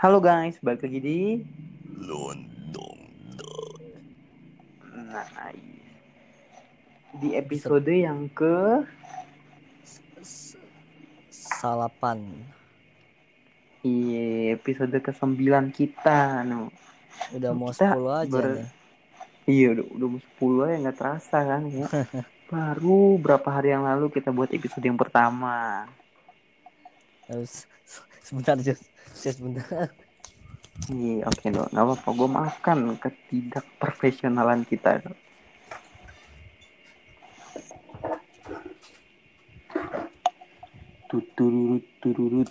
Halo 0.00 0.16
guys, 0.16 0.56
balik 0.64 0.88
lagi 0.88 0.96
di 0.96 1.20
Lontong 2.00 3.00
nah, 4.88 5.52
di 7.20 7.36
episode 7.36 7.92
yang 7.92 8.32
ke 8.32 8.80
salapan. 11.28 12.16
iya 13.84 14.56
episode 14.56 14.96
ke 15.04 15.12
9 15.12 15.68
kita 15.68 16.48
no. 16.48 16.72
Udah 17.36 17.52
mau 17.52 17.68
Kita 17.68 17.92
10 17.92 18.24
aja 18.24 18.32
ber- 18.32 18.56
nih. 18.56 18.68
Iya 19.52 19.66
udah 19.76 19.86
udah 20.00 20.08
mau 20.16 20.20
10 20.40 20.72
ya 20.72 20.76
nggak 20.80 20.96
terasa 20.96 21.38
kan 21.44 21.62
ya. 21.68 21.84
Baru 22.48 23.20
berapa 23.20 23.48
hari 23.52 23.76
yang 23.76 23.84
lalu 23.84 24.08
kita 24.08 24.32
buat 24.32 24.48
episode 24.48 24.80
yang 24.80 24.96
pertama. 24.96 25.84
Terus 27.28 27.68
sebentar 28.30 28.54
Jus. 28.62 28.78
Jus, 29.18 29.34
sebentar. 29.34 29.90
Iya 30.86 31.26
oke 31.26 31.46
dong, 31.50 31.68
nggak 31.74 31.84
apa-apa. 31.84 32.08
Gue 32.14 32.28
maafkan 32.30 32.78
ketidakprofesionalan 33.02 34.62
kita. 34.64 35.02
Dok. 35.02 35.18
Tuturut 41.10 41.84
tururut. 41.98 42.50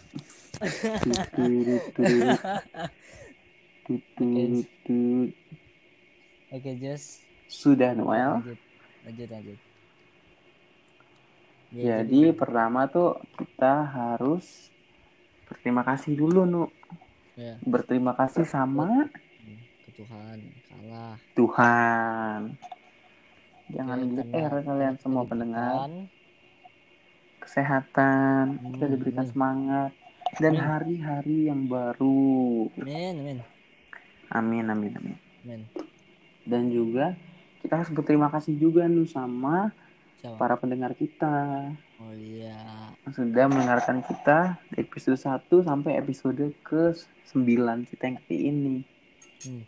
Tuturut 0.99 1.83
tururut. 1.95 2.39
Tuturut 3.87 4.67
tururut. 4.83 5.33
Oke, 6.51 6.71
Jus. 6.75 7.23
Sudah 7.47 7.95
Noel. 7.95 8.43
Lanjut. 8.43 8.59
Lanjut, 9.07 9.27
lanjut. 9.31 9.59
Jadi 11.69 12.33
pertama 12.33 12.89
tuh 12.89 13.21
kita 13.37 13.85
harus 13.85 14.73
berterima 15.49 15.81
kasih 15.83 16.13
dulu 16.13 16.45
nu. 16.45 16.63
ya, 17.35 17.57
Berterima 17.61 18.13
kasih 18.13 18.45
sama 18.45 19.09
ke 19.81 19.91
Tuhan 19.95 20.37
kalah. 20.65 21.15
Tuhan. 21.33 22.39
Jangan 23.69 23.97
Oke, 23.99 24.13
GR 24.25 24.53
kalian 24.59 24.93
kita 24.93 25.03
semua 25.03 25.23
pendengar. 25.23 25.89
Kesehatan, 27.39 28.43
kita 28.73 28.85
Hmm, 28.85 28.93
diberikan 28.93 29.23
amin. 29.23 29.31
semangat 29.31 29.91
dan 30.37 30.53
hari-hari 30.55 31.49
yang 31.49 31.65
baru. 31.65 32.69
Amin, 32.77 33.13
amin. 33.17 33.37
Amin 34.29 34.65
amin 34.67 34.91
amin. 34.93 35.17
Amin. 35.41 35.61
Dan 36.43 36.69
juga 36.69 37.17
kita 37.59 37.73
harus 37.75 37.89
berterima 37.89 38.29
kasih 38.29 38.53
juga 38.53 38.85
nu 38.85 39.03
sama 39.03 39.73
Siapa? 40.19 40.35
para 40.35 40.59
pendengar 40.59 40.91
kita 40.99 41.71
Oh 41.99 42.11
iya. 42.15 42.91
yang 43.07 43.13
sudah 43.15 43.45
mendengarkan 43.47 44.03
kita 44.03 44.59
dari 44.71 44.83
episode 44.83 45.15
1 45.15 45.47
sampai 45.63 45.95
episode 45.99 46.43
ke 46.63 46.95
9 47.31 47.87
kita 47.87 48.03
yang 48.07 48.17
kali 48.23 48.37
ini. 48.51 48.75
Hmm. 49.43 49.63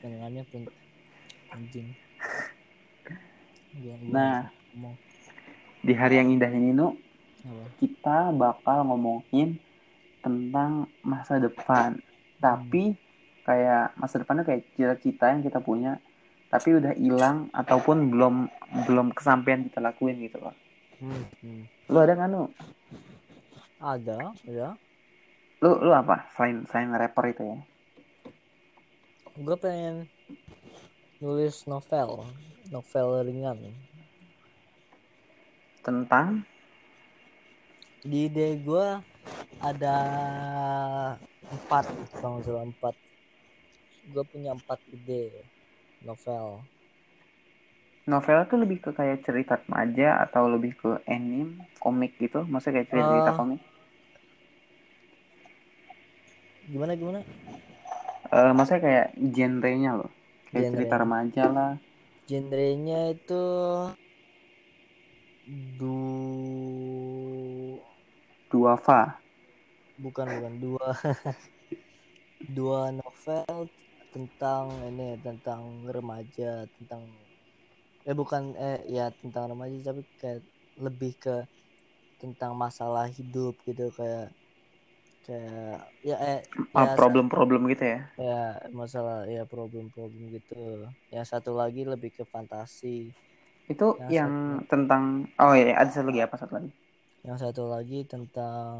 Pendengarnya 0.00 0.42
pun 0.52 0.62
anjing. 1.52 1.88
Nah. 4.08 4.48
ngomong 4.76 4.94
Di 5.80 5.92
hari 5.96 6.20
yang 6.20 6.28
indah 6.28 6.52
ini 6.52 6.76
nu 6.76 6.92
apa? 7.40 7.64
kita 7.80 8.36
bakal 8.36 8.84
ngomongin 8.84 9.56
tentang 10.20 10.88
masa 11.00 11.40
depan. 11.40 11.96
Tapi 12.36 12.92
kayak 13.44 13.96
masa 13.96 14.20
depannya 14.20 14.44
kayak 14.44 14.68
cita-cita 14.76 15.32
yang 15.32 15.42
kita 15.42 15.58
punya 15.58 15.98
tapi 16.50 16.74
udah 16.74 16.92
hilang 16.98 17.46
ataupun 17.54 18.10
belum 18.10 18.50
belum 18.90 19.14
kesampaian 19.14 19.62
kita 19.70 19.78
lakuin 19.78 20.18
gitu 20.18 20.42
loh. 20.42 20.54
Hmm, 20.98 21.24
hmm. 21.40 21.62
Lu 21.94 21.98
ada 22.02 22.18
nggak 22.18 22.28
nu? 22.28 22.50
Ada, 23.80 24.34
ya. 24.44 24.74
Lu 25.62 25.78
lu 25.78 25.94
apa 25.94 26.26
selain 26.34 26.66
selain 26.66 26.90
rapper 26.90 27.30
itu 27.30 27.42
ya? 27.46 27.58
Gue 29.38 29.56
pengen 29.56 30.10
nulis 31.22 31.64
novel, 31.70 32.26
novel 32.68 33.08
ringan. 33.24 33.72
Tentang 35.86 36.44
Di 38.00 38.32
ide 38.32 38.56
gue 38.64 38.96
ada 39.60 39.96
empat, 41.52 41.84
kalau 42.16 42.40
salah 42.40 42.64
empat. 42.64 43.09
Gue 44.12 44.24
punya 44.32 44.50
empat 44.58 44.80
ide 44.96 45.22
novel. 46.06 46.46
novel 48.12 48.38
tuh 48.50 48.58
lebih 48.62 48.78
ke 48.84 48.90
kayak 48.98 49.18
cerita 49.26 49.54
remaja 49.62 50.08
atau 50.24 50.42
lebih 50.54 50.72
ke 50.82 50.90
anime, 51.14 51.52
komik 51.84 52.12
gitu? 52.22 52.38
Maksudnya 52.50 52.74
kayak 52.82 52.90
cerita 52.92 53.30
Ah. 53.30 53.38
komik? 53.38 53.60
Gimana 56.70 56.92
gimana? 56.94 57.20
Eh 58.36 58.50
maksudnya 58.56 58.82
kayak 58.86 59.06
genrenya 59.36 59.90
loh. 59.98 60.10
Kayak 60.50 60.66
cerita 60.72 60.94
Genre. 60.94 61.02
remaja 61.02 61.44
lah. 61.56 61.72
Genrenya 62.28 62.98
itu 63.14 63.42
du 65.78 65.94
Duafa. 68.50 69.00
bukan 70.00 70.26
bukan 70.32 70.54
dua 70.64 70.86
dua 72.56 72.80
novel 72.92 73.68
tentang 74.14 74.66
ini 74.88 75.04
tentang 75.26 75.62
remaja 75.96 76.50
tentang 76.76 77.02
eh 78.08 78.14
bukan 78.20 78.42
eh 78.68 78.78
ya 78.96 79.04
tentang 79.20 79.44
remaja 79.52 79.76
tapi 79.88 80.00
kayak 80.20 80.40
lebih 80.84 81.12
ke 81.22 81.30
tentang 82.22 82.52
masalah 82.64 83.06
hidup 83.18 83.54
gitu 83.68 83.84
kayak 83.98 84.26
kayak 85.24 85.76
ya 86.08 86.16
eh 86.32 86.40
Ah, 86.74 86.86
ya, 86.86 86.90
problem-problem 86.98 87.62
gitu 87.72 87.84
ya. 87.92 87.98
ya 88.26 88.34
masalah 88.80 89.16
ya 89.34 89.42
problem-problem 89.52 90.22
gitu 90.36 90.54
yang 91.14 91.26
satu 91.32 91.50
lagi 91.60 91.80
lebih 91.92 92.10
ke 92.18 92.24
fantasi 92.32 93.10
Itu 93.72 93.86
Yang 93.98 94.16
yang 94.16 94.34
tentang 94.70 95.02
oh 95.42 95.52
iya 95.58 95.72
ada 95.80 95.90
satu 95.94 96.06
lagi 96.10 96.20
apa 96.26 96.36
satu 96.40 96.52
lagi? 96.58 96.70
yang 97.26 97.36
satu 97.42 97.62
lagi 97.72 97.98
tentang 98.12 98.76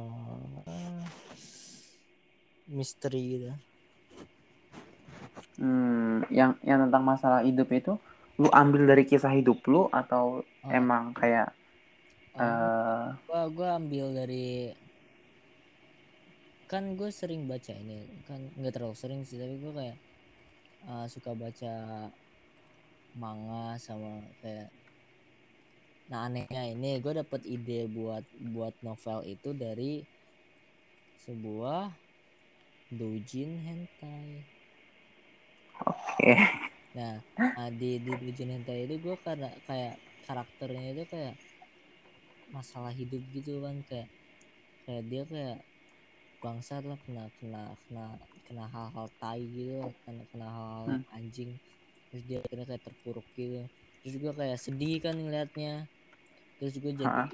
eh, 0.69 1.05
misteri 2.77 3.21
gitu 3.33 3.51
Hmm, 5.61 6.25
yang 6.33 6.56
yang 6.65 6.89
tentang 6.89 7.05
masalah 7.05 7.41
hidup 7.45 7.69
itu 7.73 7.93
lu 8.41 8.49
ambil 8.53 8.89
dari 8.89 9.05
kisah 9.05 9.33
hidup 9.37 9.61
lu 9.69 9.87
atau 9.93 10.41
Oh. 10.65 10.71
emang 10.73 11.12
kayak 11.17 11.53
Oh, 12.39 12.41
eh 12.41 13.09
gua 13.27 13.43
gua 13.50 13.69
ambil 13.81 14.06
dari 14.15 14.71
kan 16.71 16.95
gue 16.95 17.11
sering 17.11 17.50
baca 17.50 17.75
ini 17.75 18.06
kan 18.31 18.39
nggak 18.55 18.71
terlalu 18.79 18.95
sering 18.95 19.21
sih 19.27 19.34
tapi 19.43 19.59
gue 19.59 19.73
kayak 19.75 19.99
uh, 20.87 21.06
suka 21.11 21.34
baca 21.34 21.75
manga 23.19 23.75
sama 23.83 24.23
kayak 24.39 24.71
nah 26.11 26.31
anehnya 26.31 26.62
ini 26.71 27.03
gue 27.03 27.12
dapet 27.23 27.43
ide 27.43 27.91
buat 27.91 28.23
buat 28.55 28.75
novel 28.87 29.27
itu 29.27 29.50
dari 29.50 30.06
sebuah 31.27 31.91
doujin 32.95 33.50
hentai 33.67 34.59
oke. 35.87 36.31
Nah, 36.97 37.15
nah, 37.55 37.69
di 37.81 37.91
di 38.05 38.13
Doujin 38.21 38.51
Hentai 38.55 38.79
itu 38.87 38.95
gue 39.05 39.17
karena 39.27 39.49
kayak 39.67 39.95
karakternya 40.27 40.87
itu 40.95 41.05
kayak 41.13 41.35
masalah 42.51 42.93
hidup 43.01 43.23
gitu 43.37 43.63
kan 43.65 43.77
kayak 43.89 44.09
kayak 44.85 45.03
dia 45.11 45.23
kayak 45.33 45.59
bangsat 46.43 46.83
lah 46.91 46.99
kena 47.05 47.25
kena 47.39 47.63
kena 47.87 48.07
kena 48.47 48.65
hal-hal 48.75 49.07
tai 49.21 49.43
gitu 49.57 49.95
kena 50.05 50.23
kena 50.33 50.47
hal-hal 50.57 50.87
Hmm. 50.87 51.03
anjing 51.17 51.51
terus 52.11 52.23
dia 52.29 52.39
akhirnya 52.43 52.67
kayak 52.71 52.85
terpuruk 52.87 53.27
gitu 53.39 53.69
terus 54.03 54.15
gue 54.23 54.33
kayak 54.41 54.59
sedih 54.65 54.97
kan 55.05 55.15
ngeliatnya 55.21 55.87
terus 56.59 56.75
gue 56.83 56.93
jadi 56.97 57.06
Ha-ha. 57.06 57.31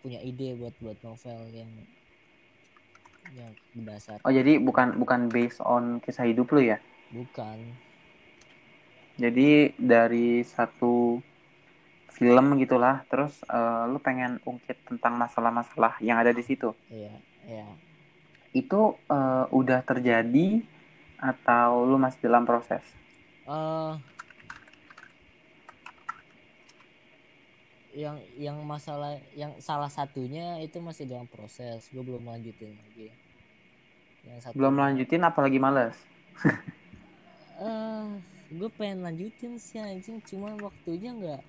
punya 0.00 0.20
ide 0.30 0.48
buat 0.60 0.74
buat 0.82 0.98
novel 1.06 1.40
yang 1.52 1.72
yang 3.36 3.52
berdasar 3.72 4.20
Oh 4.24 4.32
jadi 4.32 4.52
bukan 4.60 5.00
bukan 5.00 5.32
based 5.34 5.60
on 5.64 5.84
kisah 6.04 6.28
hidup 6.28 6.52
lu 6.52 6.60
ya? 6.60 6.76
Bukan 7.10 7.58
Jadi 9.20 9.76
dari 9.76 10.40
satu 10.42 11.20
film 12.16 12.46
gitulah, 12.62 12.96
terus 13.10 13.34
eh, 13.48 13.82
lu 13.90 13.98
pengen 14.06 14.32
ungkit 14.50 14.76
tentang 14.88 15.14
masalah-masalah 15.22 15.92
yang 16.04 16.16
ada 16.22 16.32
di 16.38 16.42
situ. 16.44 16.70
iya 16.90 17.14
iya 17.48 17.66
Itu 18.60 18.80
eh, 19.16 19.44
udah 19.60 19.80
terjadi 19.90 20.48
atau 21.20 21.70
lu 21.88 21.96
masih 22.04 22.20
dalam 22.26 22.44
proses? 22.48 22.84
eh 23.46 23.94
yang 27.90 28.16
yang 28.38 28.58
masalah 28.62 29.18
yang 29.34 29.52
salah 29.58 29.90
satunya 29.90 30.62
itu 30.62 30.78
masih 30.78 31.04
dalam 31.10 31.26
proses 31.26 31.90
gue 31.90 32.02
belum 32.06 32.22
lanjutin 32.22 32.70
lagi 32.78 33.10
yang 34.22 34.38
satu 34.38 34.58
Belum 34.58 34.74
lanjutin 34.78 35.22
apalagi 35.26 35.58
males? 35.58 35.96
eh 37.68 38.06
gue 38.58 38.68
pengen 38.78 38.98
lanjutin 39.06 39.52
sih 39.66 39.78
anjing 39.88 40.18
cuma 40.28 40.48
waktunya 40.66 41.10
nggak 41.18 41.40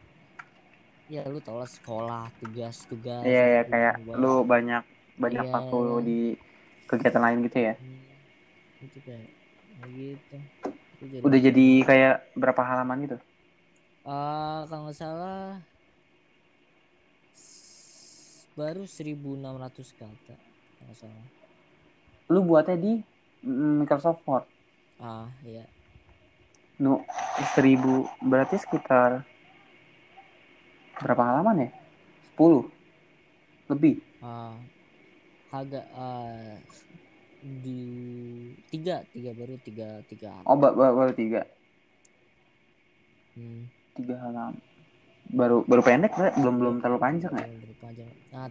ya 1.14 1.22
lu 1.32 1.40
tau 1.46 1.58
lah 1.62 1.70
sekolah 1.78 2.24
tugas 2.40 2.78
tugas 2.90 3.24
Iya 3.28 3.44
ya 3.54 3.62
gitu 3.62 3.72
kayak 3.72 3.94
lu 4.22 4.28
banyak 4.52 4.84
banyak 5.24 5.46
Iya. 5.46 5.52
waktu 5.56 5.78
di 6.08 6.18
kegiatan 6.90 7.24
lain 7.26 7.40
gitu 7.48 7.58
ya. 7.68 7.74
Hmm, 7.80 8.16
itu 8.86 8.98
kayak 9.08 9.30
ya 9.80 9.86
gitu 9.98 10.36
Itu 10.98 11.06
Udah 11.26 11.40
jadi 11.40 11.66
kayak 11.86 12.14
berapa 12.38 12.62
halaman 12.66 12.98
gitu? 13.06 13.18
Ah, 14.06 14.66
kalau 14.70 14.82
nggak 14.90 14.98
salah 15.02 15.72
baru 18.60 18.84
1600 18.88 19.90
kata 20.00 20.36
kalau 20.78 20.96
salah 20.96 21.28
Lu 22.34 22.40
buatnya 22.50 22.78
di 22.82 22.92
mm, 23.46 23.72
Microsoft 23.86 24.22
Word. 24.26 24.46
ah 25.00 25.28
iya 25.44 25.66
Nu 26.82 26.94
seribu 27.54 27.94
berarti 28.30 28.58
sekitar 28.58 29.10
berapa 31.02 31.22
halaman 31.22 31.66
ya? 31.66 31.70
10 32.34 32.66
lebih. 33.70 33.96
ah 34.22 34.56
agak 35.52 35.86
ah, 35.98 36.58
di 37.42 37.82
tiga 38.70 39.02
tiga 39.14 39.32
baru 39.34 39.56
tiga 39.62 39.90
tiga 40.10 40.30
Oh 40.46 40.56
ba- 40.62 40.74
ba- 40.78 40.94
baru 40.94 41.14
tiga 41.18 41.42
hmm, 43.36 43.62
tiga 43.98 44.16
halaman. 44.22 44.56
Baru 45.32 45.58
baru 45.70 45.82
pendek 45.86 46.12
Bre. 46.18 46.30
belum 46.38 46.56
belum 46.60 46.76
terlalu 46.84 47.00
panjang 47.00 47.34
ya? 47.34 47.46
belum 47.48 47.62
berpanjang. 47.72 48.12
nah 48.34 48.48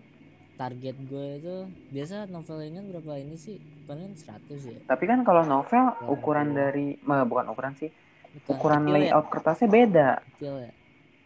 target 0.60 0.96
gue 1.08 1.26
itu 1.40 1.56
biasa 1.92 2.28
novel 2.28 2.56
ringan 2.60 2.84
berapa 2.92 3.12
ini 3.16 3.36
sih 3.36 3.56
paling 3.88 4.12
100 4.16 4.60
ya 4.64 4.78
Tapi 4.84 5.04
kan 5.08 5.24
kalau 5.24 5.42
novel 5.44 5.84
ukuran 6.08 6.52
dari 6.52 6.96
bukan 7.00 7.46
ukuran 7.52 7.72
sih, 7.80 7.88
Bukan 8.30 8.46
ukuran 8.48 8.80
kecil 8.80 8.90
ya, 8.90 8.98
layout 9.02 9.26
kertasnya 9.28 9.68
beda. 9.68 10.08
kecil 10.34 10.54
ya 10.60 10.72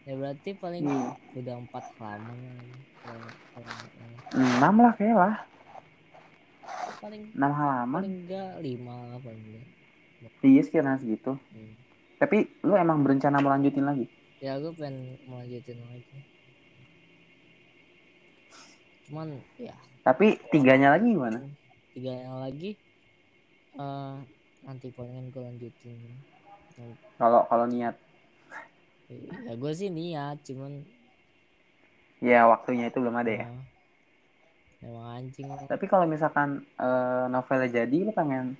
ya 0.05 0.13
berarti 0.15 0.49
paling 0.53 0.81
Hmm. 0.81 1.11
udah 1.33 1.55
empat 1.59 1.83
halaman 1.95 2.37
Enam 4.31 4.75
lah 4.77 4.93
kayak 4.93 5.15
lah, 5.15 5.35
paling 6.99 7.21
enam 7.31 7.51
halaman. 7.51 8.01
paling 8.01 8.15
enggak 8.21 8.51
lima 8.59 8.95
lah 9.07 9.19
paling 9.19 9.41
enggak 9.43 9.65
Iya 10.41 10.61
sekiranya 10.61 10.97
segitu. 10.97 11.37
Hmm. 11.49 11.73
Tapi 12.15 12.37
lu 12.61 12.73
emang 12.73 13.01
berencana 13.01 13.37
mau 13.37 13.49
lanjutin 13.49 13.81
lagi? 13.83 14.05
ya 14.37 14.57
gue 14.57 14.69
pengen 14.71 14.95
melanjutin 15.25 15.79
lagi 15.81 16.05
cuman 19.03 19.27
ya 19.55 19.73
Tapi 20.03 20.37
tiganya 20.49 20.91
lagi 20.91 21.07
gimana? 21.07 21.39
tiga 21.91 22.11
yang 22.13 22.37
lagi 22.37 22.77
eh 23.75 24.15
nanti 24.61 24.87
palingan 24.91 25.29
gue 25.29 25.41
lanjutin 25.41 25.97
Kalau 27.15 27.47
kalau 27.47 27.65
niat, 27.71 27.95
ya 29.45 29.53
gue 29.61 29.71
sih 29.79 29.89
niat 29.97 30.37
cuman 30.47 30.73
ya 32.23 32.47
waktunya 32.51 32.89
itu 32.89 32.97
belum 33.03 33.15
ada 33.21 33.31
ya. 33.31 33.45
eh, 33.45 33.59
emang 34.85 35.07
anjing 35.17 35.47
Tapi 35.71 35.85
kalau 35.91 36.05
misalkan 36.09 36.63
eh, 36.79 37.25
novelnya 37.33 37.69
jadi, 37.83 37.97
lu 38.07 38.11
pengen 38.15 38.55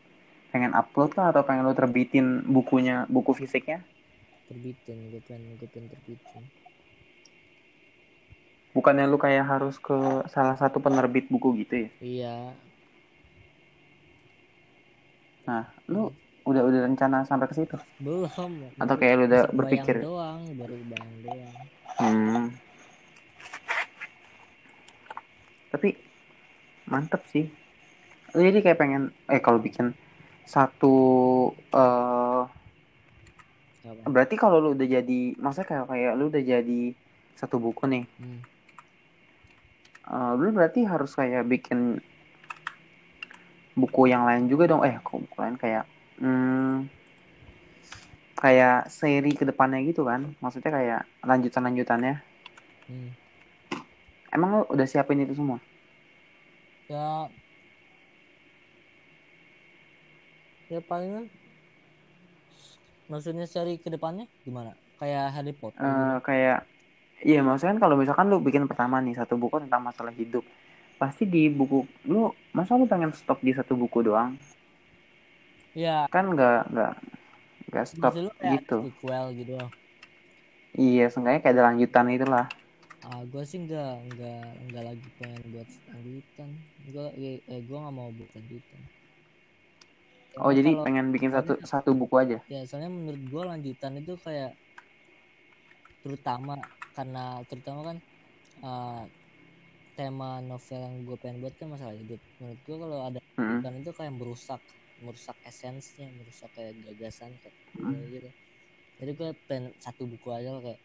pengen 0.53 0.71
upload 0.71 1.11
lah 1.19 1.35
atau 1.35 1.43
pengen 1.43 1.67
lu 1.67 1.75
terbitin 1.75 2.25
bukunya, 2.47 3.03
buku 3.11 3.31
fisiknya? 3.35 3.83
terbitin 4.47 4.97
gue 5.11 5.21
pengen 5.27 5.53
gue 5.59 5.69
pengen 5.73 5.89
terbitin 5.93 6.43
Bukannya 8.75 9.05
lu 9.07 9.15
kayak 9.15 9.45
harus 9.51 9.75
ke 9.79 9.97
salah 10.27 10.55
satu 10.59 10.77
penerbit 10.83 11.25
buku 11.31 11.49
gitu 11.63 11.87
ya? 11.87 11.89
iya 12.03 12.35
Nah, 15.47 15.63
lu 15.91 16.09
udah 16.45 16.61
udah 16.61 16.79
rencana 16.85 17.25
sampai 17.25 17.49
ke 17.49 17.55
situ? 17.57 17.77
belum 17.97 18.29
Atau 18.77 18.95
kayak 19.01 19.13
lu 19.17 19.23
udah 19.25 19.43
Masih 19.49 19.55
berpikir? 19.57 19.95
doang 20.05 20.41
baru 20.53 20.75
bayang 20.89 21.15
doang 21.25 21.53
Hmm. 21.95 22.51
Tapi 25.71 25.95
mantep 26.85 27.23
sih. 27.31 27.47
Lu 28.35 28.43
jadi 28.43 28.59
kayak 28.59 28.79
pengen 28.79 29.03
eh 29.31 29.39
kalau 29.39 29.63
bikin 29.63 29.95
satu 30.45 30.95
eh 31.73 32.43
apa 33.85 34.09
berarti 34.09 34.35
kalau 34.37 34.57
lu 34.61 34.69
udah 34.73 34.85
jadi 34.85 35.21
maksudnya 35.39 35.67
kayak 35.69 35.85
kayak 35.89 36.13
lu 36.17 36.27
udah 36.29 36.43
jadi 36.43 36.81
satu 37.37 37.57
buku 37.57 37.85
nih. 37.89 38.03
hmm. 38.21 38.39
eh, 40.11 40.31
lu 40.35 40.51
berarti 40.51 40.83
harus 40.85 41.15
kayak 41.15 41.47
bikin 41.47 42.03
buku 43.75 44.07
yang 44.11 44.27
lain 44.27 44.51
juga 44.51 44.67
dong. 44.67 44.83
Eh, 44.83 44.99
kok 44.99 45.15
buku 45.25 45.37
lain 45.39 45.55
kayak 45.55 45.87
hmm, 46.19 46.87
kayak 48.37 48.91
seri 48.91 49.31
ke 49.33 49.43
depannya 49.47 49.81
gitu 49.87 50.05
kan? 50.05 50.35
Maksudnya 50.43 50.71
kayak 50.71 51.01
lanjutan-lanjutannya. 51.23 52.21
Hmm. 52.91 53.09
Emang 54.35 54.49
lu 54.59 54.63
udah 54.69 54.87
siapin 54.87 55.23
itu 55.23 55.33
semua? 55.33 55.57
ya 56.85 57.25
ya 60.69 60.79
paling 60.85 61.29
maksudnya 63.09 63.45
seri 63.49 63.77
ke 63.81 63.89
depannya 63.89 64.29
gimana 64.45 64.73
kayak 65.01 65.33
Harry 65.33 65.53
Potter. 65.53 65.81
Eh, 65.81 66.17
kayak 66.25 66.65
iya 67.25 67.41
maksudnya 67.41 67.77
kan 67.77 67.81
kalau 67.89 67.95
misalkan 67.97 68.29
lu 68.29 68.41
bikin 68.41 68.69
pertama 68.69 69.01
nih 69.01 69.17
satu 69.17 69.37
buku 69.37 69.65
tentang 69.65 69.81
masalah 69.81 70.13
hidup 70.13 70.45
pasti 70.95 71.27
di 71.27 71.51
buku 71.51 71.83
lu 72.07 72.31
masa 72.55 72.79
lu 72.79 72.87
pengen 72.87 73.11
stop 73.11 73.41
di 73.43 73.51
satu 73.51 73.75
buku 73.75 74.05
doang 74.05 74.39
ya. 75.75 76.07
Kan 76.13 76.23
nggak 76.33 76.57
nggak 76.71 76.91
nggak 77.69 77.85
stop 77.91 78.13
gitu. 78.51 78.77
sequel 78.83 79.25
gitu 79.39 79.53
loh 79.59 79.69
iya 80.75 81.05
seenggaknya 81.11 81.39
kayak 81.43 81.53
ada 81.55 81.63
lanjutan 81.71 82.05
itulah. 82.15 82.45
Ah 83.07 83.21
gue 83.31 83.43
sih 83.49 83.59
nggak 83.65 83.91
nggak 84.09 84.39
nggak 84.67 84.83
lagi 84.89 85.07
pengen 85.17 85.41
buat 85.53 85.69
lanjutan. 85.91 86.49
Gue 86.93 87.05
eh 87.53 87.61
gue 87.67 87.77
nggak 87.81 87.95
mau 87.99 88.09
buat 88.17 88.31
lanjutan. 88.37 88.81
Oh 90.43 90.51
jadi 90.51 90.69
kalau- 90.75 90.83
pengen 90.85 91.05
bikin 91.15 91.31
satu 91.31 91.53
soalnya- 91.55 91.69
satu 91.71 91.89
buku 91.95 92.15
aja? 92.19 92.37
Ya 92.51 92.59
soalnya 92.69 92.91
menurut 92.97 93.21
gue 93.31 93.43
lanjutan 93.51 93.93
itu 94.01 94.13
kayak 94.25 94.51
terutama 96.03 96.53
karena 96.95 97.23
terutama 97.49 97.81
kan 97.89 97.97
eh, 98.67 99.01
tema 99.97 100.29
novel 100.43 100.79
yang 100.85 100.95
gue 101.07 101.17
pengen 101.21 101.37
buat 101.43 101.53
kan 101.59 101.67
masalah 101.71 101.95
hidup. 101.95 102.19
Menurut 102.39 102.59
gue 102.67 102.75
kalau 102.83 102.97
ada 103.07 103.19
Mm-mm. 103.39 103.61
lanjutan 103.63 103.73
itu 103.81 103.91
kayak 103.97 104.13
merusak 104.19 104.61
merusak 104.99 105.37
esensinya 105.43 106.11
merusak 106.15 106.49
kayak 106.55 106.79
gagasan 106.81 107.35
kayak 107.41 107.55
Hmm. 107.75 107.99
gitu 108.09 108.29
jadi 108.95 109.11
gue 109.11 109.29
pengen 109.47 109.75
satu 109.77 110.07
buku 110.07 110.31
aja 110.31 110.55
lah 110.55 110.63
kayak 110.63 110.81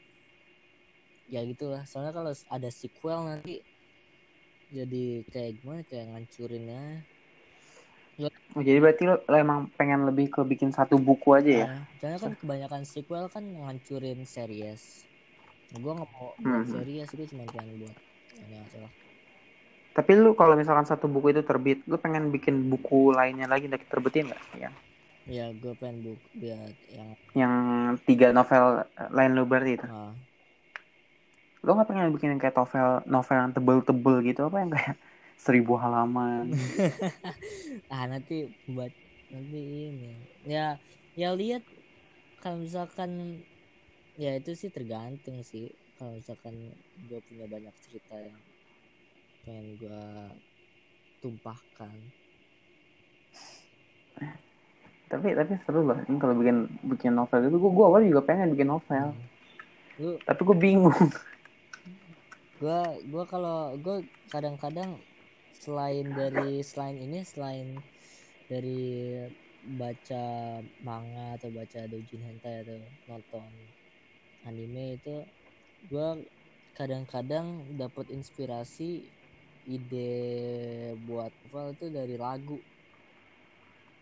ya 1.31 1.41
gitulah 1.47 1.87
soalnya 1.87 2.11
kalau 2.11 2.33
ada 2.35 2.71
sequel 2.75 3.23
nanti 3.23 3.63
jadi 4.71 5.23
kayak 5.31 5.63
gimana 5.63 5.83
kayak 5.87 6.11
ngancurinnya 6.11 7.07
oh, 8.55 8.63
jadi 8.63 8.79
berarti 8.83 9.03
lu, 9.07 9.15
lu 9.19 9.37
emang 9.39 9.71
pengen 9.79 10.07
lebih 10.11 10.27
ke 10.31 10.41
bikin 10.43 10.71
satu 10.75 10.99
buku 10.99 11.35
aja 11.39 11.53
ya 11.67 11.69
Nah, 11.71 11.83
soalnya 11.99 12.19
kan 12.23 12.33
kebanyakan 12.39 12.83
sequel 12.87 13.27
kan 13.27 13.43
ngancurin 13.43 14.23
series. 14.23 15.07
Gue 15.75 15.93
nggak 15.95 16.11
mau 16.15 16.35
Mhm. 16.39 16.67
series, 16.67 17.09
gue 17.11 17.27
cuma 17.31 17.45
pengen 17.51 17.79
buat 17.81 17.97
ini 18.39 18.57
aja 18.59 18.79
lah. 18.87 18.93
Tapi 19.97 20.13
lu 20.23 20.31
kalau 20.41 20.55
misalkan 20.61 20.87
satu 20.91 21.07
buku 21.15 21.27
itu 21.35 21.43
terbit 21.51 21.79
lu 21.91 21.97
pengen 22.05 22.25
bikin 22.35 22.55
buku 22.73 23.11
lainnya 23.19 23.47
lagi 23.53 23.67
lagi 23.73 23.87
terbitin 23.93 24.25
nggak? 24.31 24.43
Ya 24.63 24.71
Ya 25.37 25.47
gue 25.61 25.73
pengen 25.81 25.97
buat 26.05 26.21
biar 26.41 26.71
yang 26.97 27.11
yang 27.41 27.55
tiga 28.07 28.27
novel 28.37 28.65
eh, 29.01 29.09
lain 29.17 29.31
lu 29.37 29.43
berarti 29.51 29.71
itu? 29.79 29.87
Ah, 29.89 30.15
lo 31.65 31.69
nggak 31.75 31.89
pengen 31.89 32.13
bikin 32.15 32.31
yang 32.33 32.41
kayak 32.43 32.57
novel 32.61 32.89
novel 33.15 33.37
yang 33.43 33.53
tebel-tebel 33.57 34.15
gitu? 34.29 34.41
Apa 34.49 34.57
yang 34.63 34.71
kayak 34.75 34.95
seribu 35.45 35.73
halaman? 35.83 36.47
Ah 37.93 38.05
nanti 38.11 38.35
buat 38.69 38.93
nanti 39.33 39.59
ini. 39.91 40.13
Ya 40.47 40.79
ya 41.21 41.29
lihat 41.41 41.63
kalau 42.43 42.59
misalkan 42.67 43.11
ya 44.23 44.31
itu 44.39 44.51
sih 44.61 44.71
tergantung 44.77 45.39
sih. 45.51 45.65
Kalau 45.97 46.13
misalkan 46.19 46.55
gue 47.09 47.21
punya 47.29 47.45
banyak 47.55 47.75
cerita 47.85 48.15
yang 48.29 48.41
pengen 49.51 49.75
gue 49.83 50.03
tumpahkan. 51.19 51.99
Tapi 55.11 55.27
tapi 55.35 55.53
seru 55.67 55.91
loh. 55.91 55.99
Ini 56.07 56.17
kalau 56.23 56.39
bikin 56.39 56.71
bikin 56.87 57.19
novel 57.19 57.51
itu 57.51 57.59
gue 57.59 57.71
gue 57.75 57.85
awal 57.91 58.07
juga 58.07 58.23
pengen 58.23 58.55
bikin 58.55 58.71
novel. 58.71 59.11
Hmm. 59.11 59.27
lu 59.99 60.15
tapi 60.23 60.41
gue 60.47 60.57
bingung. 60.57 60.95
Gua 62.61 62.93
gua 63.09 63.25
kalau 63.25 63.73
gua 63.81 64.05
kadang-kadang 64.29 65.01
selain 65.57 66.13
dari 66.13 66.61
selain 66.61 67.01
ini 67.01 67.25
selain 67.25 67.81
dari 68.53 69.17
baca 69.81 70.61
manga 70.85 71.41
atau 71.41 71.49
baca 71.57 71.89
doujin 71.89 72.21
hentai 72.21 72.61
atau 72.61 72.77
nonton 73.09 73.49
anime 74.45 75.01
itu 75.01 75.25
gua 75.89 76.21
kadang-kadang 76.77 77.65
dapat 77.81 78.13
inspirasi 78.13 79.09
ide 79.77 80.13
buat 81.07 81.31
novel 81.47 81.79
itu 81.79 81.87
dari 81.95 82.17
lagu. 82.19 82.59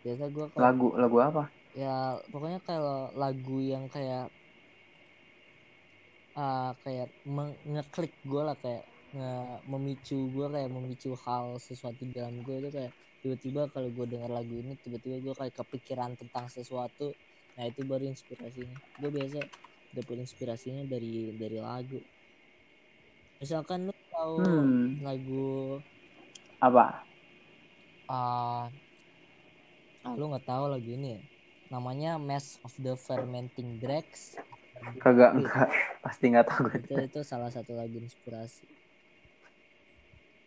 Biasa 0.00 0.24
gua 0.32 0.46
kalau 0.48 0.64
lagu 0.64 0.86
lagu 0.96 1.16
apa? 1.20 1.44
Ya 1.76 2.16
pokoknya 2.32 2.60
kalau 2.64 3.12
lagu 3.12 3.56
yang 3.60 3.84
kayak 3.92 4.32
uh, 6.38 6.72
kayak 6.82 7.08
ngeklik 7.66 8.14
gue 8.24 8.42
lah 8.42 8.56
kayak 8.58 8.84
nge 9.08 9.32
memicu 9.64 10.18
gue 10.28 10.46
kayak 10.52 10.68
memicu 10.68 11.10
hal 11.24 11.56
sesuatu 11.56 12.04
dalam 12.12 12.44
gue 12.44 12.60
itu 12.60 12.68
kayak 12.68 12.92
tiba-tiba 13.24 13.62
kalau 13.72 13.88
gue 13.90 14.06
dengar 14.06 14.30
lagu 14.30 14.54
ini 14.60 14.76
tiba-tiba 14.78 15.16
gue 15.18 15.34
kayak 15.34 15.54
kepikiran 15.56 16.14
tentang 16.14 16.46
sesuatu 16.52 17.16
nah 17.58 17.66
itu 17.66 17.82
baru 17.82 18.06
inspirasinya. 18.06 18.78
Gue 18.94 19.10
biasa 19.10 19.40
dapet 19.90 20.16
inspirasinya 20.22 20.86
dari 20.86 21.34
dari 21.34 21.58
lagu. 21.58 21.98
Misalkan 23.42 23.86
lu 23.90 23.94
tahu 24.18 24.34
hmm. 24.42 25.06
lagu 25.06 25.78
apa? 26.58 27.06
Uh, 28.10 28.66
ah 30.02 30.12
lu 30.18 30.34
nggak 30.34 30.46
tahu 30.46 30.64
lagu 30.66 30.90
ini. 30.90 31.14
Ya 31.14 31.22
namanya 31.68 32.16
Mass 32.16 32.56
of 32.64 32.72
the 32.80 32.96
Fermenting 32.96 33.78
Dregs. 33.78 34.34
Kagak 34.98 35.36
enggak 35.36 35.68
pasti 36.04 36.24
nggak 36.32 36.48
tahu 36.48 36.66
itu 36.72 36.92
itu 36.96 37.20
salah 37.22 37.52
satu 37.52 37.76
lagu 37.76 38.00
inspirasi. 38.00 38.64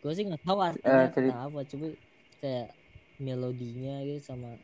Gue 0.02 0.12
sih 0.18 0.26
nggak 0.26 0.42
tahu 0.42 0.58
artinya 0.58 1.46
uh, 1.46 1.46
apa 1.46 1.60
coba 1.62 1.86
kayak 2.42 2.68
melodinya 3.22 4.02
gitu 4.02 4.18
sama 4.18 4.58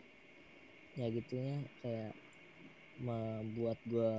ya 0.99 1.07
gitunya 1.15 1.62
kayak 1.79 2.11
membuat 2.99 3.79
gue 3.87 4.12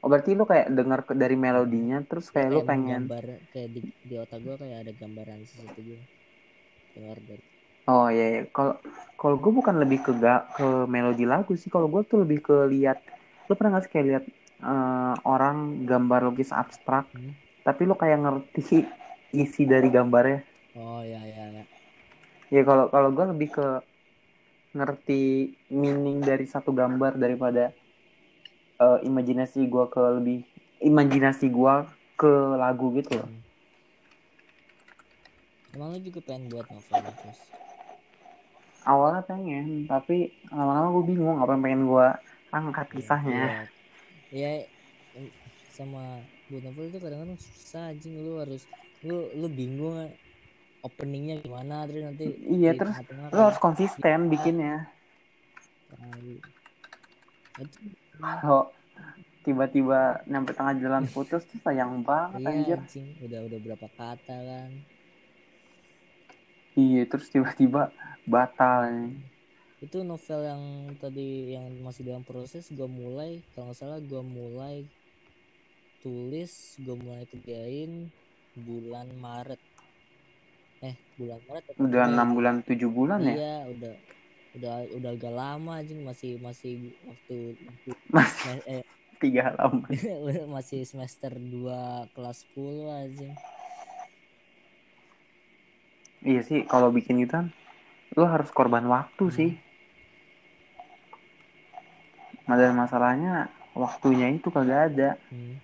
Oh 0.00 0.08
berarti 0.08 0.32
lu 0.32 0.48
kayak 0.48 0.72
denger 0.72 1.00
dari 1.12 1.36
melodinya 1.36 2.00
terus 2.08 2.32
kayak, 2.32 2.48
kayak 2.48 2.56
lu 2.56 2.60
pengen 2.64 3.02
gambar 3.04 3.26
kayak 3.52 3.68
di, 3.68 3.80
di 4.00 4.14
otak 4.16 4.40
gue 4.40 4.54
kayak 4.56 4.78
ada 4.88 4.92
gambaran 4.96 5.38
sesuatu 5.44 5.78
gitu. 5.80 6.04
Dengar 6.96 7.18
dari 7.20 7.42
Oh 7.90 8.06
iya, 8.06 8.26
iya. 8.38 8.40
kalau 8.54 8.78
kalau 9.18 9.36
gue 9.40 9.50
bukan 9.50 9.82
lebih 9.82 9.98
ke 10.04 10.14
gak 10.14 10.54
ke 10.54 10.68
melodi 10.86 11.26
lagu 11.26 11.58
sih. 11.58 11.66
Kalau 11.72 11.90
gue 11.90 12.06
tuh 12.06 12.22
lebih 12.22 12.38
ke 12.44 12.56
lihat 12.70 13.02
lu 13.50 13.58
pernah 13.58 13.80
gak 13.80 13.90
sih 13.90 13.92
kayak 13.92 14.06
lihat 14.06 14.24
uh, 14.62 15.14
orang 15.26 15.82
gambar 15.88 16.30
lukis 16.30 16.54
abstrak 16.54 17.10
hmm? 17.10 17.34
tapi 17.66 17.82
lu 17.82 17.98
kayak 17.98 18.22
ngerti 18.22 18.86
isi 19.34 19.62
dari 19.66 19.90
gambarnya? 19.90 20.46
Oh 20.78 21.02
ya 21.02 21.18
ya 21.26 21.44
ya 21.50 21.64
ya 22.50 22.62
kalau 22.66 22.86
kalau 22.90 23.10
gue 23.10 23.26
lebih 23.34 23.58
ke 23.58 23.66
ngerti 24.70 25.50
meaning 25.74 26.22
dari 26.22 26.46
satu 26.46 26.70
gambar 26.70 27.18
daripada 27.18 27.74
uh, 28.80 28.98
imajinasi 29.04 29.68
gue 29.68 29.84
ke 29.92 30.00
lebih 30.00 30.38
imajinasi 30.80 31.52
gue 31.52 31.74
ke 32.16 32.32
lagu 32.56 32.90
gitu 32.96 33.20
loh 33.20 33.28
hmm. 33.28 33.48
Emang 35.70 35.94
lu 35.94 36.02
juga 36.02 36.18
pengen 36.26 36.50
buat 36.50 36.66
novel 36.66 36.98
terus? 36.98 37.40
Awalnya 38.82 39.22
pengen, 39.22 39.86
tapi 39.86 40.34
lama-lama 40.50 40.98
gue 40.98 41.04
bingung 41.14 41.38
apa 41.38 41.54
yang 41.54 41.62
pengen 41.62 41.82
gue 41.86 42.06
angkat 42.50 42.86
iya, 42.90 42.94
kisahnya. 42.98 43.44
Iya, 44.34 44.50
ya, 44.50 45.22
sama 45.70 46.18
buat 46.50 46.62
novel 46.66 46.90
itu 46.90 46.98
kadang-kadang 46.98 47.38
susah 47.38 47.94
anjing 47.94 48.18
lu 48.18 48.42
harus 48.42 48.66
lu 49.06 49.30
lu 49.38 49.46
bingung 49.46 50.10
openingnya 50.82 51.38
gimana 51.40 51.86
terus 51.86 52.02
nanti 52.10 52.24
iya 52.50 52.74
terus 52.74 52.98
lu 53.30 53.40
harus 53.40 53.60
konsisten 53.62 54.28
bikinnya 54.28 54.90
nah, 55.94 56.18
kalau 58.20 58.62
tiba-tiba 59.40 60.20
nyampe 60.28 60.52
tengah 60.52 60.76
jalan 60.76 61.04
putus 61.08 61.42
tuh 61.48 61.58
sayang 61.64 62.04
banget 62.04 62.44
iya, 62.44 62.50
anjir. 62.52 62.78
anjing. 62.84 63.08
udah 63.24 63.40
udah 63.48 63.58
berapa 63.64 63.86
kata 63.96 64.36
kan 64.36 64.70
iya 66.76 67.02
terus 67.08 67.32
tiba-tiba 67.32 67.88
batal 68.28 68.92
nih 68.92 69.16
itu 69.80 70.04
novel 70.04 70.40
yang 70.44 70.62
tadi 71.00 71.56
yang 71.56 71.64
masih 71.80 72.04
dalam 72.04 72.20
proses 72.20 72.68
gue 72.68 72.84
mulai. 72.84 73.40
Kalau 73.56 73.72
nggak 73.72 73.80
salah 73.80 73.96
gue 73.96 74.22
mulai 74.28 74.84
tulis 76.04 76.76
gue 76.76 76.96
mulai 77.00 77.24
kerjain 77.24 78.12
bulan 78.60 79.08
Maret. 79.16 79.56
Eh 80.84 80.96
bulan 81.16 81.40
Maret 81.48 81.64
udah 81.80 82.02
enam 82.12 82.28
bulan 82.36 82.60
tujuh 82.60 82.92
bulan 82.92 83.24
iya, 83.24 83.32
ya? 83.32 83.36
Iya 83.40 83.56
udah 83.72 83.94
udah 84.50 84.74
udah 84.90 85.10
agak 85.14 85.34
lama 85.34 85.72
aja 85.78 85.94
masih 85.94 86.38
masih 86.42 86.90
waktu, 87.06 87.54
waktu 87.54 87.90
masih 88.10 88.58
eh, 88.72 88.84
tiga 89.22 89.54
lama 89.54 89.86
masih 90.58 90.82
semester 90.82 91.38
dua 91.38 92.10
kelas 92.12 92.46
10 92.50 92.90
aja 92.90 93.30
iya 96.26 96.40
sih 96.42 96.66
kalau 96.66 96.90
bikin 96.90 97.22
itu 97.22 97.32
kan 97.32 97.54
lo 98.18 98.26
harus 98.26 98.50
korban 98.50 98.86
waktu 98.90 99.24
hmm. 99.26 99.34
sih. 99.34 99.50
Ada 102.50 102.74
masalahnya 102.74 103.54
waktunya 103.78 104.34
itu 104.34 104.50
kagak 104.50 104.90
ada. 104.90 105.10
Hmm. 105.30 105.62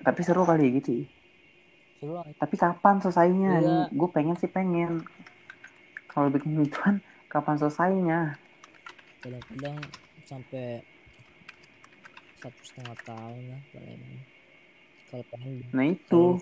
Tapi 0.00 0.20
seru 0.24 0.48
kali 0.48 0.80
gitu 0.80 1.04
seru 2.00 2.16
tapi 2.40 2.56
kapan 2.56 2.96
selesainya 2.96 3.52
iya. 3.60 3.78
gue 3.92 4.08
pengen 4.08 4.32
sih 4.40 4.48
pengen. 4.48 5.04
Kalau 6.08 6.32
bikin 6.32 6.56
gituan 6.64 7.04
kapan 7.28 7.60
selesainya? 7.60 8.40
Kadang-kadang 9.20 9.76
sampai 10.24 10.80
satu 12.40 12.60
setengah 12.64 12.96
tahun 13.04 13.42
lah 13.52 13.62
paling. 13.76 14.02
Kalau 15.12 15.24
pengen 15.28 15.52
nah 15.76 15.84
itu. 15.84 16.40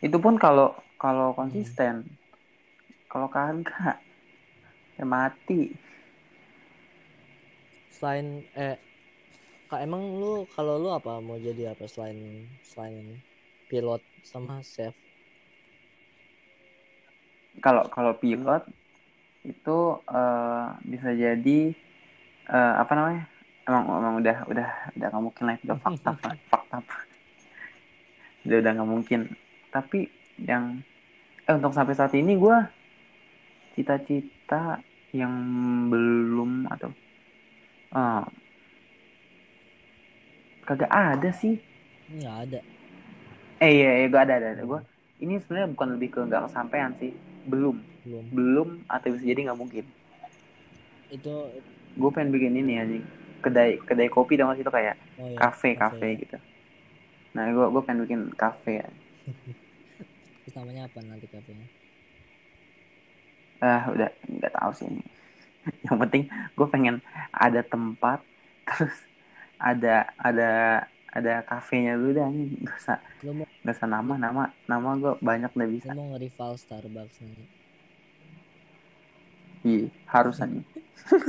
itu 0.00 0.16
pun 0.16 0.40
kalau 0.40 0.72
kalau 0.96 1.36
konsisten. 1.36 2.08
Hmm. 2.08 2.16
kalau 3.12 3.28
kagak 3.28 4.00
ya 4.96 5.04
mati. 5.04 5.76
Selain 7.94 8.42
eh 8.56 8.80
Kak, 9.70 9.80
emang 9.80 10.18
lu 10.18 10.48
kalau 10.50 10.76
lu 10.82 10.90
apa 10.90 11.22
mau 11.22 11.38
jadi 11.38 11.72
apa 11.72 11.86
selain 11.86 12.48
selain 12.64 13.22
pilot 13.68 14.02
sama 14.24 14.60
chef? 14.64 14.92
Kalau 17.62 17.86
kalau 17.88 18.12
pilot 18.18 18.66
itu 19.44 19.78
uh, 20.10 20.66
bisa 20.82 21.12
jadi 21.14 21.74
uh, 22.50 22.74
apa 22.82 22.92
namanya? 22.96 23.24
Emang 23.64 23.82
emang 23.88 24.14
udah 24.20 24.38
udah 24.50 24.68
udah 24.96 25.06
nggak 25.08 25.24
mungkin 25.24 25.44
lah 25.48 25.56
itu 25.56 25.74
fakta 25.80 26.10
fakta 26.50 26.76
udah 28.44 28.56
udah 28.60 28.72
nggak 28.76 28.90
mungkin. 28.90 29.20
Tapi 29.72 30.08
yang 30.42 30.82
eh 31.44 31.54
untuk 31.54 31.76
sampai 31.76 31.94
saat 31.96 32.12
ini 32.16 32.36
gue 32.40 32.56
cita-cita 33.76 34.80
yang 35.14 35.32
belum 35.92 36.66
atau 36.70 36.90
uh, 37.94 38.24
kagak 40.64 40.90
ada 40.90 41.30
sih 41.30 41.60
nggak 42.08 42.36
ada 42.48 42.60
eh 43.62 43.70
iya, 43.70 43.90
iya 44.02 44.06
gue 44.10 44.20
ada 44.20 44.34
ada, 44.40 44.48
ada. 44.58 44.62
gue 44.62 44.80
ini 45.22 45.38
sebenarnya 45.38 45.68
bukan 45.72 45.88
lebih 45.94 46.08
ke 46.10 46.20
nggak 46.26 46.50
kesampaian 46.50 46.90
sih. 46.98 47.12
Belum. 47.46 47.78
Belum. 48.02 48.24
Belum 48.34 48.68
atau 48.90 49.08
bisa 49.14 49.24
jadi 49.24 49.40
nggak 49.50 49.60
mungkin. 49.60 49.84
Itu 51.12 51.34
gue 51.94 52.10
pengen 52.10 52.34
bikin 52.34 52.58
ini 52.58 52.74
aja 52.82 52.96
kedai 53.44 53.78
kedai 53.78 54.08
kopi 54.10 54.34
dong 54.34 54.50
itu 54.56 54.66
kayak 54.66 54.98
oh, 55.20 55.30
iya. 55.30 55.38
kafe 55.38 55.78
kafe. 55.78 56.08
gitu. 56.18 56.36
Nah 57.36 57.46
gue 57.52 57.66
gue 57.70 57.82
pengen 57.84 58.02
bikin 58.06 58.20
kafe. 58.34 58.82
Ya. 58.84 58.88
Terus 60.44 60.60
namanya 60.60 60.82
apa 60.84 61.00
nanti 61.00 61.24
kafenya? 61.24 61.66
Ah 63.64 63.88
udah 63.88 64.12
nggak 64.28 64.52
tahu 64.52 64.70
sih 64.76 64.86
ini. 64.92 65.04
Yang 65.88 65.96
penting 66.04 66.22
gue 66.28 66.66
pengen 66.68 66.96
ada 67.32 67.64
tempat 67.64 68.20
terus 68.68 68.92
ada 69.56 70.12
ada 70.20 70.50
ada 71.14 71.46
kafenya 71.46 71.94
dulu 71.94 72.10
dah 72.18 72.26
nih 72.26 72.58
gak 72.66 72.74
usah 72.74 72.98
mau, 73.30 73.46
gak 73.46 73.74
usah 73.78 73.86
nama 73.86 74.14
nama 74.18 74.50
nama 74.66 74.88
gue 74.98 75.14
banyak 75.22 75.50
udah 75.54 75.68
bisa. 75.70 75.94
mau 75.94 76.10
nge-rival 76.14 76.58
Starbucks 76.58 77.22
nih 77.22 77.46
iya 79.62 79.86
harus 80.10 80.42
aja 80.42 80.58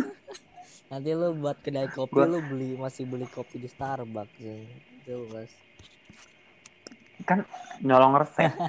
nanti 0.89 1.10
lu 1.13 1.38
buat 1.38 1.62
kedai 1.62 1.86
kopi 1.94 2.18
gua... 2.18 2.25
lu 2.25 2.42
beli 2.42 2.74
masih 2.82 3.06
beli 3.06 3.30
kopi 3.30 3.58
di 3.62 3.70
Starbucks 3.70 4.38
ya. 4.38 4.58
Jelas 5.06 5.50
kan 7.25 7.42
nyolong 7.82 8.22
resep. 8.22 8.54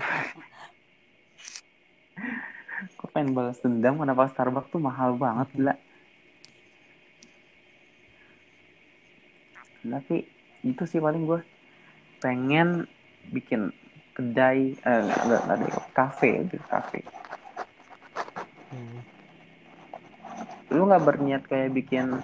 Kok 2.97 3.13
pengen 3.13 3.37
balas 3.37 3.61
dendam 3.61 4.01
kenapa 4.01 4.29
Starbucks 4.33 4.73
tuh 4.73 4.81
mahal 4.81 5.17
banget 5.17 5.49
gila 5.57 5.77
tapi 9.87 10.27
itu 10.67 10.83
sih 10.85 10.99
paling 10.99 11.23
gue 11.23 11.41
pengen 12.19 12.91
bikin 13.31 13.71
kedai 14.17 14.75
eh 14.75 15.01
enggak 15.05 15.23
enggak 15.23 15.43
ada 15.47 15.67
kafe 15.95 16.31
gitu 16.51 16.65
kafe 16.67 17.01
hmm. 18.75 19.01
lu 20.75 20.83
nggak 20.91 21.05
berniat 21.05 21.43
kayak 21.47 21.71
bikin 21.71 22.19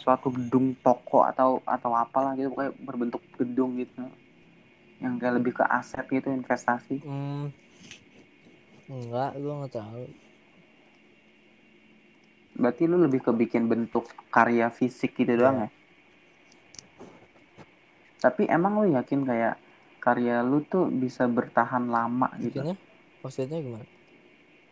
suatu 0.00 0.32
gedung 0.32 0.74
toko 0.80 1.22
atau 1.28 1.60
atau 1.68 1.92
apalah 1.94 2.32
gitu 2.38 2.54
kayak 2.56 2.74
berbentuk 2.80 3.22
gedung 3.36 3.76
gitu 3.76 4.08
yang 5.02 5.18
kayak 5.18 5.42
lebih 5.42 5.52
ke 5.58 5.64
aset 5.66 6.06
gitu 6.08 6.30
investasi 6.30 7.02
hmm. 7.02 7.52
enggak 8.88 9.30
gue 9.36 9.52
nggak 9.52 9.74
tahu 9.74 10.04
berarti 12.52 12.82
lu 12.86 12.96
lebih 13.02 13.20
ke 13.24 13.32
bikin 13.34 13.66
bentuk 13.66 14.06
karya 14.30 14.70
fisik 14.70 15.16
gitu 15.18 15.34
doang 15.36 15.66
Iya. 15.66 15.68
ya 15.68 15.81
tapi 18.24 18.42
emang 18.56 18.72
lu 18.80 18.86
yakin 18.98 19.20
kayak 19.30 19.52
karya 20.04 20.32
lu 20.48 20.56
tuh 20.72 20.82
bisa 21.02 21.22
bertahan 21.36 21.84
lama 21.96 22.26
gitu? 22.44 22.60
Bikinnya? 22.60 22.74
Maksudnya 23.22 23.58
gimana? 23.64 23.86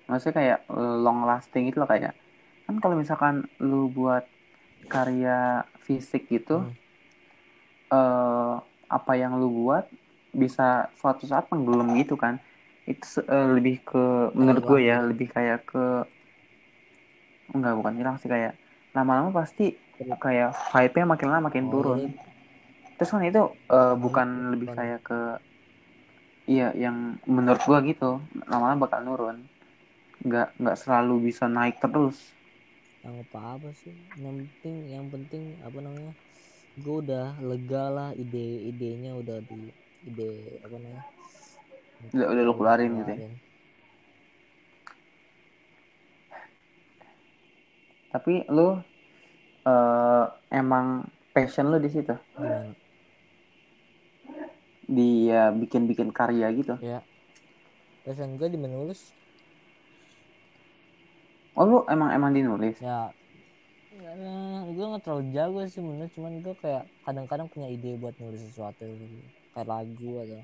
Maksudnya 0.09 0.37
kayak 0.41 0.59
eh, 0.73 0.95
long 1.05 1.19
lasting 1.31 1.63
itu 1.69 1.77
loh 1.81 1.89
kayak 1.93 2.13
kan 2.67 2.77
kalau 2.83 2.97
misalkan 3.03 3.35
lu 3.69 3.77
buat 3.97 4.25
karya 4.93 5.31
fisik 5.87 6.23
gitu 6.35 6.53
Hmm. 6.55 6.73
eh 7.95 8.53
apa 8.97 9.13
yang 9.23 9.33
lu 9.41 9.47
buat 9.63 9.85
bisa 10.43 10.63
suatu 10.99 11.25
saat 11.31 11.45
tenggelam 11.51 11.89
gitu 12.01 12.15
kan? 12.25 12.35
Itu 12.91 13.07
eh, 13.35 13.47
lebih 13.57 13.75
ke 13.89 13.99
menurut 14.39 14.63
gue 14.71 14.79
ya 14.91 14.95
lebih 15.11 15.27
kayak 15.35 15.59
ke 15.71 15.79
enggak 17.55 17.73
bukan 17.79 17.95
hilang 17.99 18.17
sih 18.21 18.29
kayak 18.35 18.53
lama-lama 18.97 19.31
pasti 19.39 19.63
kayak 20.25 20.49
hype-nya 20.73 21.05
makin 21.13 21.29
lama 21.33 21.43
makin 21.49 21.65
Oh, 21.65 21.73
turun 21.73 22.01
jadi 22.01 22.07
terus 23.01 23.17
kan 23.17 23.25
itu 23.25 23.41
eh, 23.73 23.95
bukan 23.97 24.29
Menurut- 24.29 24.51
lebih 24.53 24.69
kayak 24.77 25.01
ke 25.01 25.21
iya 26.45 26.69
yang 26.77 27.17
menurut 27.25 27.65
gua 27.65 27.81
gitu. 27.81 28.21
Lama-lama 28.45 28.85
bakal 28.85 29.01
nurun. 29.09 29.41
Nggak 30.21 30.53
nggak 30.61 30.77
selalu 30.77 31.33
bisa 31.33 31.49
naik 31.49 31.81
terus. 31.81 32.37
Yang 33.01 33.25
apa 33.25 33.39
apa 33.57 33.69
sih. 33.73 33.95
Yang 34.21 34.53
penting 34.61 34.77
yang 34.93 35.07
penting 35.09 35.43
apa 35.65 35.79
namanya 35.81 36.13
gue 36.77 36.97
udah 37.03 37.41
lega 37.41 37.85
lah 37.89 38.09
ide 38.15 38.69
idenya 38.69 39.17
udah 39.17 39.41
di 39.43 39.73
ide 40.07 40.29
apa 40.61 40.77
namanya 40.77 41.05
udah 42.15 42.27
udah 42.31 42.43
lu 42.47 42.55
keluarin 42.57 42.93
gitu 43.01 43.13
ya? 43.17 43.31
tapi 48.11 48.43
lu 48.49 48.81
eh, 49.63 50.25
emang 50.51 51.05
passion 51.31 51.69
lu 51.69 51.79
di 51.79 51.91
situ? 51.91 52.15
Gimana 52.35 52.73
di 54.91 55.31
ya 55.31 55.55
bikin-bikin 55.55 56.11
karya 56.11 56.51
gitu. 56.51 56.75
Ya. 56.83 56.99
Passion 58.03 58.35
gue 58.35 58.49
di 58.51 58.59
menulis? 58.59 59.15
Oh 61.55 61.63
lu 61.63 61.79
emang 61.87 62.11
emang 62.11 62.31
dinulis? 62.33 62.79
Ya. 62.81 63.11
Gue 64.67 64.85
nggak 64.87 65.03
terlalu 65.03 65.25
jago 65.31 65.61
sih 65.65 65.79
menulis 65.79 66.11
cuman 66.11 66.41
gue 66.41 66.55
kayak 66.57 66.85
kadang-kadang 67.03 67.47
punya 67.47 67.69
ide 67.69 67.95
buat 67.95 68.15
nulis 68.17 68.43
sesuatu 68.43 68.83
gitu. 68.83 69.07
kayak 69.51 69.67
lagu 69.67 70.11
atau 70.23 70.41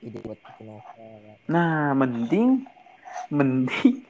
ide 0.00 0.18
buat 0.20 0.38
bikin 0.38 0.66
novel 0.66 0.82
kan. 1.18 1.36
nah 1.46 1.92
mending 1.92 2.62
mending 3.28 4.06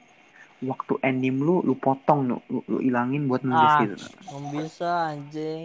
waktu 0.61 0.93
anime 1.01 1.41
lu 1.41 1.55
lu 1.61 1.73
potong 1.73 2.25
lu 2.25 2.37
lu, 2.47 2.59
lu 2.65 2.77
ilangin 2.79 3.25
buat 3.25 3.41
nulis 3.41 3.65
Ah. 3.67 3.81
gitu. 3.81 3.95
Nggak 4.23 4.41
bisa 4.55 4.89
anjing. 5.09 5.63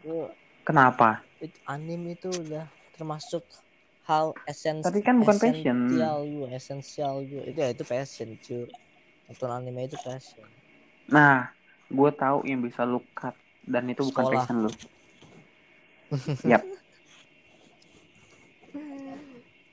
Gua- 0.00 0.32
kenapa? 0.62 1.24
Itu 1.40 1.56
anime 1.64 2.14
itu 2.14 2.28
udah 2.28 2.64
termasuk 2.96 3.44
hal 4.06 4.32
esens 4.46 4.86
Tapi 4.86 5.02
kan 5.02 5.18
bukan 5.18 5.36
passion. 5.36 5.76
esensial 5.86 6.18
gue 6.24 6.48
esensial 6.50 7.14
gue 7.22 7.42
itu 7.46 7.58
ya 7.58 7.70
itu 7.70 7.84
passion 7.84 8.28
cuy. 8.40 8.64
Nonton 9.26 9.50
anime 9.50 9.84
itu 9.84 9.98
passion. 10.00 10.46
Nah 11.06 11.50
gue 11.86 12.10
tahu 12.14 12.42
yang 12.44 12.62
bisa 12.62 12.82
lu 12.82 13.02
cut. 13.12 13.34
Dan 13.66 13.90
itu 13.90 14.06
bukan 14.06 14.24
Sekolah. 14.24 14.42
passion 14.42 14.56
lu. 14.62 14.70
Yap. 16.50 16.62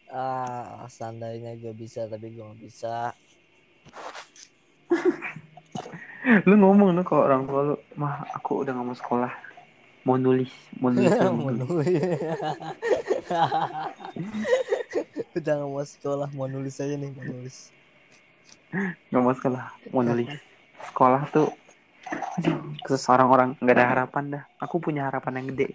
Ah 0.10 0.86
seandainya 0.88 1.58
gue 1.58 1.74
bisa 1.74 2.06
tapi 2.06 2.30
gue 2.30 2.42
nggak 2.42 2.62
bisa. 2.62 3.14
Lu 6.48 6.56
ngomong 6.56 6.96
lu 6.96 7.04
ke 7.04 7.12
orang 7.14 7.44
tua 7.44 7.62
lu 7.68 7.76
mah 7.94 8.24
aku 8.32 8.64
udah 8.64 8.72
nggak 8.72 8.88
mau 8.88 8.96
sekolah. 8.96 9.34
Mau 10.04 10.16
nulis 10.16 10.48
mau 10.78 10.88
nulis. 10.88 11.12
Mau 11.12 11.52
nulis." 11.60 12.00
Udah 15.34 15.54
nggak 15.60 15.72
mau 15.72 15.84
sekolah 15.84 16.30
mau 16.36 16.48
nulis 16.48 16.78
aja 16.80 16.96
nih 16.96 17.12
mau 17.14 17.24
nulis. 17.26 17.72
Nggak 19.10 19.22
mau 19.22 19.34
sekolah 19.34 19.64
mau 19.92 20.04
nulis. 20.04 20.30
Sekolah 20.92 21.22
tuh 21.32 21.50
aduh, 22.12 22.58
ke 22.84 22.94
orang-orang 23.10 23.56
nggak 23.60 23.76
ada 23.78 23.86
harapan 23.88 24.24
dah. 24.40 24.44
Aku 24.62 24.78
punya 24.84 25.08
harapan 25.10 25.42
yang 25.42 25.48
gede. 25.56 25.68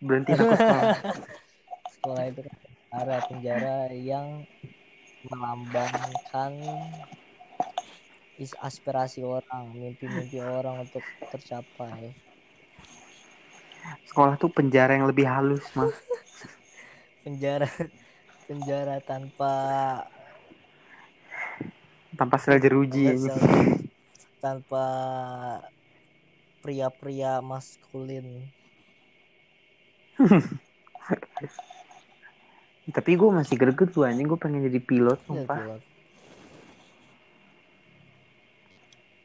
Berhenti 0.00 0.36
aku 0.36 0.54
sekolah. 0.54 0.96
Sekolah 1.96 2.22
itu 2.30 2.40
kan 2.44 2.56
area 3.02 3.18
penjara 3.26 3.78
yang 3.90 4.46
melambangkan 5.26 6.52
is 8.36 8.52
aspirasi 8.62 9.24
orang 9.24 9.72
mimpi-mimpi 9.74 10.38
orang 10.38 10.86
untuk 10.86 11.02
tercapai. 11.32 12.12
Sekolah 14.06 14.36
tuh 14.36 14.52
penjara 14.52 14.94
yang 14.94 15.08
lebih 15.08 15.26
halus 15.26 15.64
mah 15.72 15.90
penjara 17.26 17.66
penjara 18.46 19.02
tanpa 19.02 19.52
tanpa 22.14 22.38
sel 22.38 22.62
jeruji 22.62 23.02
tanpa, 23.02 23.18
ini 23.18 23.34
tanpa 24.38 24.84
pria-pria 26.62 27.42
maskulin. 27.42 28.46
Tapi 32.96 33.10
gue 33.18 33.30
masih 33.34 33.58
greget 33.58 33.90
tuh 33.90 34.06
anjing. 34.06 34.30
Gue 34.30 34.38
pengen 34.38 34.62
jadi 34.64 34.78
pilot 34.78 35.18
Iya, 35.18 35.26
sumpah. 35.26 35.58
pilot. 35.58 35.82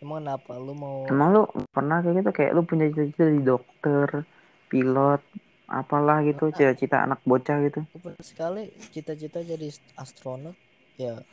emang 0.01 0.25
kenapa? 0.25 0.57
Lu 0.57 0.73
mau 0.73 1.05
emang 1.05 1.29
lu 1.29 1.45
pernah 1.69 2.01
kayak 2.01 2.25
gitu? 2.25 2.29
Kayak 2.33 2.51
lu 2.57 2.65
punya 2.65 2.89
cita-cita 2.89 3.29
jadi 3.29 3.41
dokter 3.45 4.25
pilot 4.67 5.21
apalah 5.71 6.19
gitu 6.27 6.51
cita-cita 6.51 7.07
anak 7.07 7.23
bocah 7.23 7.63
gitu. 7.63 7.79
Sekali 8.19 8.67
cita-cita 8.91 9.39
jadi 9.39 9.71
astronot 9.95 10.59
ya. 10.99 11.23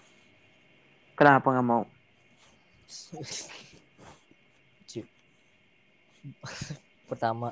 Kenapa 1.18 1.50
nggak 1.50 1.66
mau? 1.66 1.82
Pertama 7.10 7.50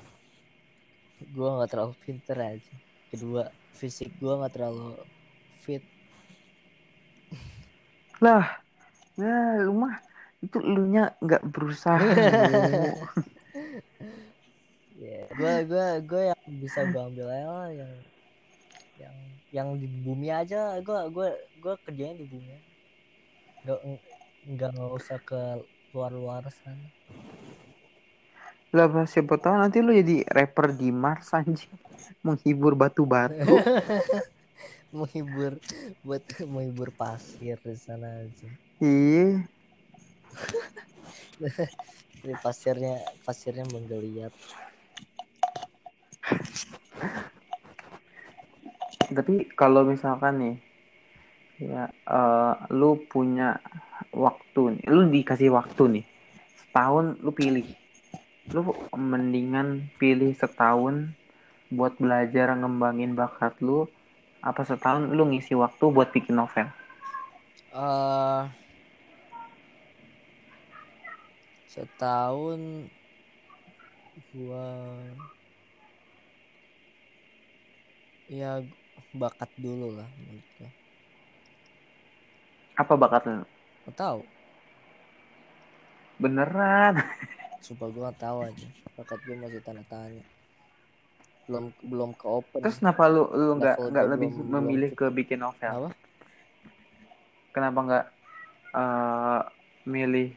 gua 1.35 1.59
nggak 1.59 1.70
terlalu 1.75 1.99
pinter 2.07 2.38
aja. 2.38 2.75
Kedua 3.11 3.51
fisik 3.75 4.14
gua 4.22 4.46
nggak 4.46 4.55
terlalu 4.55 4.94
fit. 5.66 5.83
Lah 8.22 8.62
nah 9.16 9.57
lu 9.64 9.72
mah 9.72 9.96
itu 10.44 10.61
lu 10.61 10.92
nya 10.92 11.16
nggak 11.25 11.49
berusaha 11.49 11.96
ya 15.01 15.25
gua 15.33 15.64
gua 15.64 15.96
gua 16.05 16.22
yang 16.33 16.36
bisa 16.47 16.87
gua 16.95 17.11
ambil 17.11 17.27
aja 17.31 17.49
lah 17.51 17.69
yang 17.75 17.93
yang 18.97 19.15
yang 19.53 19.69
di 19.79 19.87
bumi 19.87 20.31
aja. 20.31 20.79
Gua 20.81 21.11
gua 21.11 21.35
gua 21.59 21.75
kerjanya 21.83 22.23
di 22.23 22.27
bumi. 22.27 22.55
Nggak 23.67 23.79
nggak 24.47 24.71
nggak 24.79 24.93
usah 24.95 25.19
ke 25.23 25.41
luar-luar 25.91 26.47
sana. 26.51 26.87
Lah 28.75 28.87
siapa 29.09 29.41
tahu 29.41 29.55
nanti 29.57 29.81
lu 29.81 29.95
jadi 29.95 30.27
rapper 30.29 30.75
di 30.77 30.93
Mars 30.93 31.33
anjing. 31.33 31.71
Menghibur 32.21 32.77
batu-batu. 32.77 33.57
Menghibur 34.97 35.59
buat 36.07 36.23
menghibur 36.47 36.95
pasir 36.95 37.59
di 37.59 37.79
sana 37.79 38.23
aja. 38.23 38.49
Iya. 38.81 39.45
Pasirnya 42.45 42.99
pasirnya 43.23 43.63
menggeliat 43.71 44.35
tapi 49.17 49.47
kalau 49.55 49.87
misalkan 49.87 50.35
nih 50.43 50.57
ya 51.62 51.89
eh, 51.89 52.55
lu 52.75 53.01
punya 53.07 53.62
waktu 54.11 54.77
nih 54.77 54.85
lu 54.91 55.09
dikasih 55.09 55.55
waktu 55.55 56.01
nih 56.01 56.07
setahun 56.77 57.17
lu 57.25 57.33
pilih. 57.33 57.65
Lu 58.53 58.61
mendingan 58.93 59.89
pilih 59.97 60.37
setahun 60.37 61.09
buat 61.73 61.97
belajar 61.97 62.53
ngembangin 62.53 63.17
bakat 63.17 63.57
lu 63.65 63.89
apa 64.45 64.61
setahun 64.61 65.09
lu 65.09 65.25
ngisi 65.33 65.57
waktu 65.57 65.85
buat 65.89 66.12
bikin 66.12 66.37
novel? 66.37 66.69
Eh 67.73 68.43
setahun 71.73 72.93
gua 74.37 74.69
ya 78.31 78.62
bakat 79.15 79.51
dulu 79.59 79.95
lah 79.95 80.09
menurut 80.19 80.45
apa 82.77 82.93
bakat 82.95 83.23
lu? 83.25 83.41
Nggak 83.89 83.97
tahu. 83.97 84.21
Beneran? 86.21 86.95
Sumpah 87.65 87.89
gua 87.89 88.03
nggak 88.12 88.19
tahu 88.21 88.39
aja. 88.45 88.69
Bakat 88.97 89.19
gua 89.25 89.37
masih 89.49 89.61
tanda 89.65 89.85
tanya 89.89 90.25
belum 91.47 91.65
belum 91.87 92.11
ke 92.19 92.27
open. 92.27 92.61
Terus 92.62 92.77
kenapa 92.83 93.07
lu 93.07 93.23
lu 93.31 93.53
nggak 93.62 93.77
nggak 93.79 94.07
lebih 94.11 94.31
belum- 94.35 94.51
memilih 94.51 94.91
belum 94.91 94.99
ke 94.99 95.07
bikin 95.15 95.39
novel? 95.41 95.73
Apa? 95.73 95.91
Kenapa 97.55 97.79
nggak 97.87 98.05
eh 98.77 99.41
milih 99.87 100.29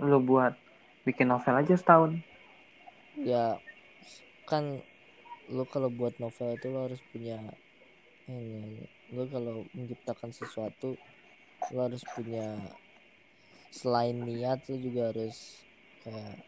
lu 0.00 0.18
buat 0.22 0.54
bikin 1.04 1.28
novel 1.28 1.54
aja 1.58 1.74
setahun? 1.74 2.22
Ya 3.26 3.58
kan 4.46 4.80
lu 5.50 5.64
kalau 5.66 5.90
buat 5.90 6.14
novel 6.22 6.54
itu 6.54 6.66
lo 6.70 6.86
harus 6.86 7.02
punya 7.10 7.42
ini 8.30 8.86
lu 9.10 9.22
kalau 9.26 9.66
menciptakan 9.74 10.30
sesuatu 10.30 10.94
lo 11.74 11.80
harus 11.82 12.02
punya 12.14 12.70
selain 13.72 14.16
niat 14.22 14.62
lu 14.70 14.78
juga 14.78 15.10
harus 15.10 15.66
kayak 16.04 16.38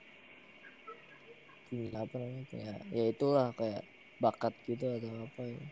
punya 1.67 2.07
apa 2.07 2.15
namanya 2.21 2.45
punya 2.47 2.73
ya 2.95 3.05
itulah 3.11 3.51
kayak 3.59 3.83
bakat 4.23 4.55
gitu 4.69 4.87
atau 5.01 5.27
apa 5.27 5.43
ya 5.49 5.65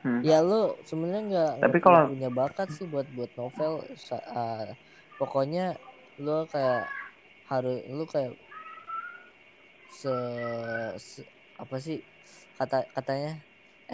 Hmm. 0.00 0.24
ya 0.24 0.40
lu 0.40 0.80
sebenarnya 0.88 1.22
nggak 1.28 1.52
Tapi 1.60 1.78
kalau- 1.84 2.08
punya 2.08 2.32
bakat 2.32 2.72
sih 2.72 2.88
buat 2.88 3.04
buat 3.12 3.36
novel 3.36 3.84
ah, 4.32 4.72
pokoknya 5.20 5.76
lu 6.16 6.48
kayak 6.48 6.88
harus 7.44 7.84
lu 7.84 8.08
kayak 8.08 8.32
se, 9.92 10.14
se- 10.96 11.28
apa 11.62 11.76
sih 11.84 11.98
kata 12.58 12.76
katanya 12.96 13.30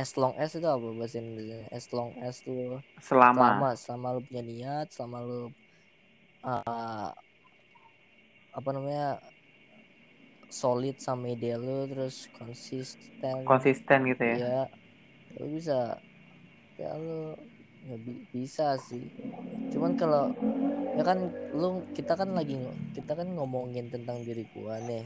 as 0.02 0.10
long 0.20 0.34
as 0.42 0.50
itu 0.58 0.68
apa 0.76 0.88
bahasa 0.98 1.16
Indonesia 1.22 1.58
as 1.78 1.86
long 1.96 2.10
as 2.26 2.36
lu 2.46 2.78
selama, 3.00 3.34
selama 3.34 3.68
selama 3.82 4.06
lu 4.16 4.20
punya 4.26 4.42
niat 4.50 4.86
selama 4.94 5.18
lu 5.28 5.40
uh, 6.46 7.10
apa 8.58 8.68
namanya 8.72 9.20
solid 10.50 10.96
sama 11.06 11.24
ide 11.34 11.52
lu 11.58 11.84
terus 11.90 12.16
konsisten. 12.38 13.36
Konsisten 13.44 14.00
gitu 14.10 14.22
ya? 14.24 14.36
Ya 14.38 14.60
lu 15.42 15.46
bisa 15.56 15.78
ya 16.80 16.90
lu 16.96 17.34
ya 17.88 17.96
bi- 18.04 18.24
bisa 18.34 18.66
sih. 18.88 19.02
Cuman 19.72 19.92
kalau 20.00 20.24
ya 20.96 21.02
kan 21.08 21.18
lu 21.60 21.84
kita 21.96 22.12
kan 22.20 22.30
lagi 22.38 22.56
kita 22.96 23.12
kan 23.18 23.28
ngomongin 23.36 23.86
tentang 23.92 24.18
diri 24.24 24.44
gua 24.54 24.80
nih 24.88 25.04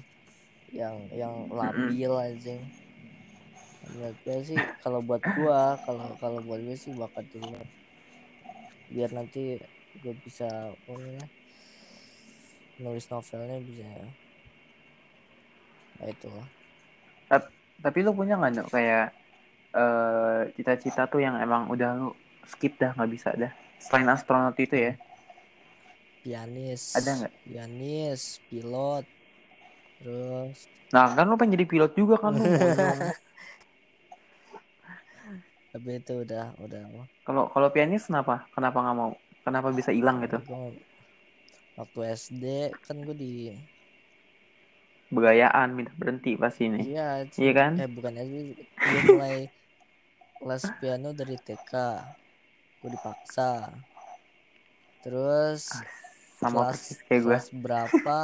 yang 0.71 0.97
yang 1.15 1.51
labil 1.51 2.13
anjing. 2.15 2.63
Menurut 3.91 4.17
gue 4.23 4.39
sih 4.47 4.59
kalau 4.85 5.01
buat 5.03 5.23
gua 5.35 5.75
kalau 5.83 6.15
kalau 6.23 6.39
buat 6.47 6.61
gue 6.63 6.77
sih 6.79 6.95
bakat 6.95 7.27
dulu. 7.35 7.59
Biar 8.91 9.11
nanti 9.11 9.59
gue 10.01 10.15
bisa 10.23 10.47
namanya 10.87 11.27
nulis 12.79 13.07
novelnya 13.11 13.59
bisa. 13.63 13.87
Nah 16.01 16.09
itu 16.09 16.29
lah 16.31 16.49
tapi 17.81 18.05
lu 18.05 18.13
punya 18.13 18.37
nggak 18.37 18.69
kayak 18.69 19.09
eh, 19.73 20.41
cita-cita 20.57 21.09
tuh 21.09 21.25
yang 21.25 21.41
emang 21.41 21.69
udah 21.73 21.97
lu 21.97 22.09
skip 22.45 22.77
dah 22.77 22.93
nggak 22.93 23.11
bisa 23.11 23.33
dah? 23.37 23.53
Selain 23.81 24.09
astronot 24.13 24.57
itu 24.61 24.77
ya? 24.77 24.93
Pianis. 26.21 26.93
Ada 27.01 27.11
nggak? 27.25 27.35
pianis 27.49 28.23
pilot 28.53 29.05
terus? 30.01 30.67
Nah 30.91 31.13
kan 31.13 31.29
lu 31.29 31.37
pengen 31.37 31.55
jadi 31.61 31.67
pilot 31.69 31.93
juga 31.95 32.17
kan 32.19 32.35
lu 32.35 32.43
tapi 35.71 36.03
itu 36.03 36.27
udah 36.27 36.51
udah 36.59 36.83
kalau 37.23 37.47
kalau 37.55 37.69
pianis 37.71 38.11
kenapa? 38.11 38.51
Kenapa 38.51 38.83
nggak 38.83 38.97
mau? 38.97 39.15
Kenapa 39.47 39.71
bisa 39.71 39.95
hilang 39.95 40.19
gitu? 40.27 40.43
Waktu 41.79 41.99
SD 42.19 42.45
kan 42.83 42.99
gue 43.07 43.15
di 43.15 43.55
begayaan 45.11 45.75
minta 45.75 45.91
berhenti 45.99 46.39
pasti 46.39 46.71
nih 46.71 46.87
iya 46.87 47.27
iya 47.35 47.51
kan? 47.51 47.83
eh 47.83 47.91
bukan 47.91 48.15
SD 48.15 48.55
gue 48.63 49.01
mulai 49.11 49.51
les 50.47 50.65
piano 50.79 51.11
dari 51.11 51.37
TK 51.37 51.73
gue 52.81 52.91
dipaksa. 52.97 53.69
Terus 55.05 55.69
sama 56.41 56.65
kelas, 56.65 56.73
persis 56.73 56.99
kayak 57.05 57.21
gue 57.21 57.29
kelas 57.37 57.49
berapa 57.53 58.19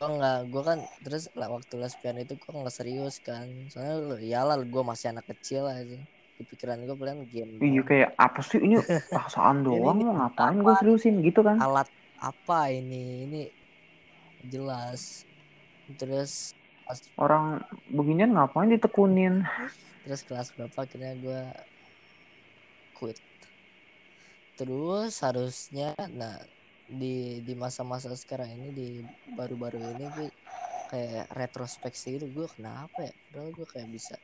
gue 0.00 0.08
nggak 0.16 0.38
gue 0.48 0.62
kan 0.64 0.78
terus 1.04 1.28
lah, 1.36 1.52
waktu 1.52 1.76
les 1.76 1.92
piano 2.00 2.24
itu 2.24 2.32
gue 2.40 2.52
nggak 2.56 2.72
serius 2.72 3.20
kan. 3.20 3.44
Soalnya 3.68 3.94
lu 4.00 4.16
ya 4.16 4.48
lah 4.48 4.56
gue 4.56 4.82
masih 4.82 5.12
anak 5.12 5.28
kecil 5.28 5.68
aja. 5.68 6.00
Di 6.40 6.42
pikiran 6.48 6.80
gue 6.88 6.96
paling 6.96 7.28
game 7.28 7.60
iya 7.60 7.84
kayak 7.84 8.10
apa 8.16 8.40
sih 8.40 8.64
ini? 8.64 8.80
Paksaan 9.12 9.60
doang 9.68 10.00
ini 10.00 10.08
mau 10.08 10.16
ngapain 10.24 10.56
gue 10.56 10.74
seriusin 10.80 11.20
gitu 11.20 11.44
kan? 11.44 11.60
Alat 11.60 11.84
apa 12.16 12.72
ini? 12.72 13.28
Ini 13.28 13.42
jelas. 14.48 15.28
Terus 16.00 16.56
pas 16.88 16.96
orang 17.20 17.60
beginian 17.92 18.32
ngapain 18.32 18.72
ditekunin? 18.72 19.44
Terus 20.08 20.24
kelas 20.24 20.48
berapa 20.56 20.80
akhirnya 20.80 21.12
gue 21.20 21.42
quit. 22.96 23.20
Terus 24.56 25.12
harusnya 25.20 25.92
nah 26.16 26.40
di 26.90 27.38
di 27.46 27.54
masa-masa 27.54 28.10
sekarang 28.18 28.50
ini 28.58 28.68
di 28.74 28.88
baru-baru 29.30 29.78
ini 29.78 30.04
gue 30.10 30.28
kayak 30.90 31.30
retrospeksi 31.30 32.18
gitu 32.18 32.26
gue 32.28 32.46
kenapa 32.50 33.06
ya 33.06 33.12
padahal 33.30 33.50
gue 33.54 33.66
kayak 33.70 33.88
bisa 33.88 34.16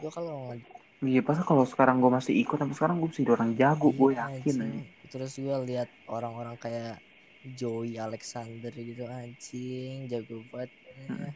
gue 0.00 0.08
kalau 0.08 0.56
iya 1.04 1.20
pas 1.20 1.36
kalau 1.44 1.68
sekarang 1.68 2.00
gue 2.00 2.08
masih 2.08 2.34
ikut 2.40 2.56
sampai 2.56 2.76
sekarang 2.76 2.96
gue 2.96 3.10
jadi 3.12 3.30
orang 3.36 3.50
jago 3.52 3.92
gue 3.92 4.10
Iya, 4.16 4.24
yakin 4.24 4.56
anjing. 4.56 4.76
terus 5.12 5.32
gue 5.36 5.56
lihat 5.68 5.88
orang-orang 6.08 6.56
kayak 6.56 6.96
Joey 7.42 7.98
Alexander 7.98 8.72
gitu 8.72 9.04
anjing 9.04 10.08
jago 10.08 10.46
banget 10.48 10.70
ya. 10.96 11.28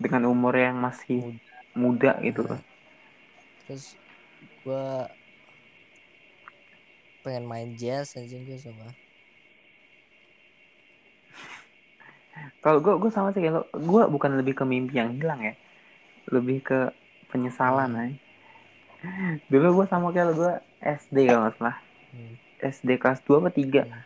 dengan 0.00 0.22
umur 0.26 0.56
yang 0.56 0.80
masih 0.80 1.20
Muda. 1.22 1.54
muda 1.76 2.12
gitu 2.24 2.42
Nah, 2.48 2.62
terus 3.62 3.94
gue 4.64 4.84
pengen 7.20 7.44
main 7.44 7.70
jazz 7.76 8.16
anjing 8.16 8.42
gue 8.48 8.56
sama 8.58 8.88
kalau 12.60 12.78
gue 12.78 12.94
gue 12.96 13.10
sama 13.10 13.32
sih 13.32 13.42
kalau 13.42 13.64
gue 13.68 14.02
bukan 14.08 14.30
lebih 14.36 14.54
ke 14.54 14.64
mimpi 14.64 15.00
yang 15.00 15.16
hilang 15.16 15.40
ya 15.40 15.54
lebih 16.28 16.60
ke 16.60 16.78
penyesalan 17.28 17.90
Hmm. 17.90 18.02
ay. 18.02 18.12
dulu 19.52 19.82
gue 19.82 19.86
sama 19.88 20.12
kayak 20.12 20.36
gue 20.36 20.52
SD 20.80 21.16
kalau 21.26 21.48
nggak 21.48 21.56
salah 21.56 21.76
Hmm. 22.10 22.34
SD 22.60 22.98
kelas 22.98 23.22
2 23.22 23.38
apa 23.38 23.50
3 23.50 23.82
Hmm. 23.86 24.02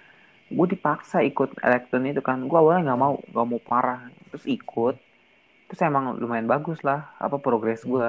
gue 0.54 0.66
dipaksa 0.70 1.24
ikut 1.24 1.56
elektron 1.58 2.04
itu 2.04 2.20
kan 2.20 2.38
gue 2.38 2.54
awalnya 2.54 2.92
nggak 2.92 3.00
mau 3.00 3.14
nggak 3.18 3.46
mau 3.48 3.60
parah 3.60 4.06
terus 4.30 4.44
ikut 4.46 4.94
terus 5.66 5.80
emang 5.80 6.14
lumayan 6.14 6.46
bagus 6.46 6.84
lah 6.84 7.10
apa 7.16 7.40
progres 7.40 7.82
Hmm. 7.82 7.90
gue 7.90 8.08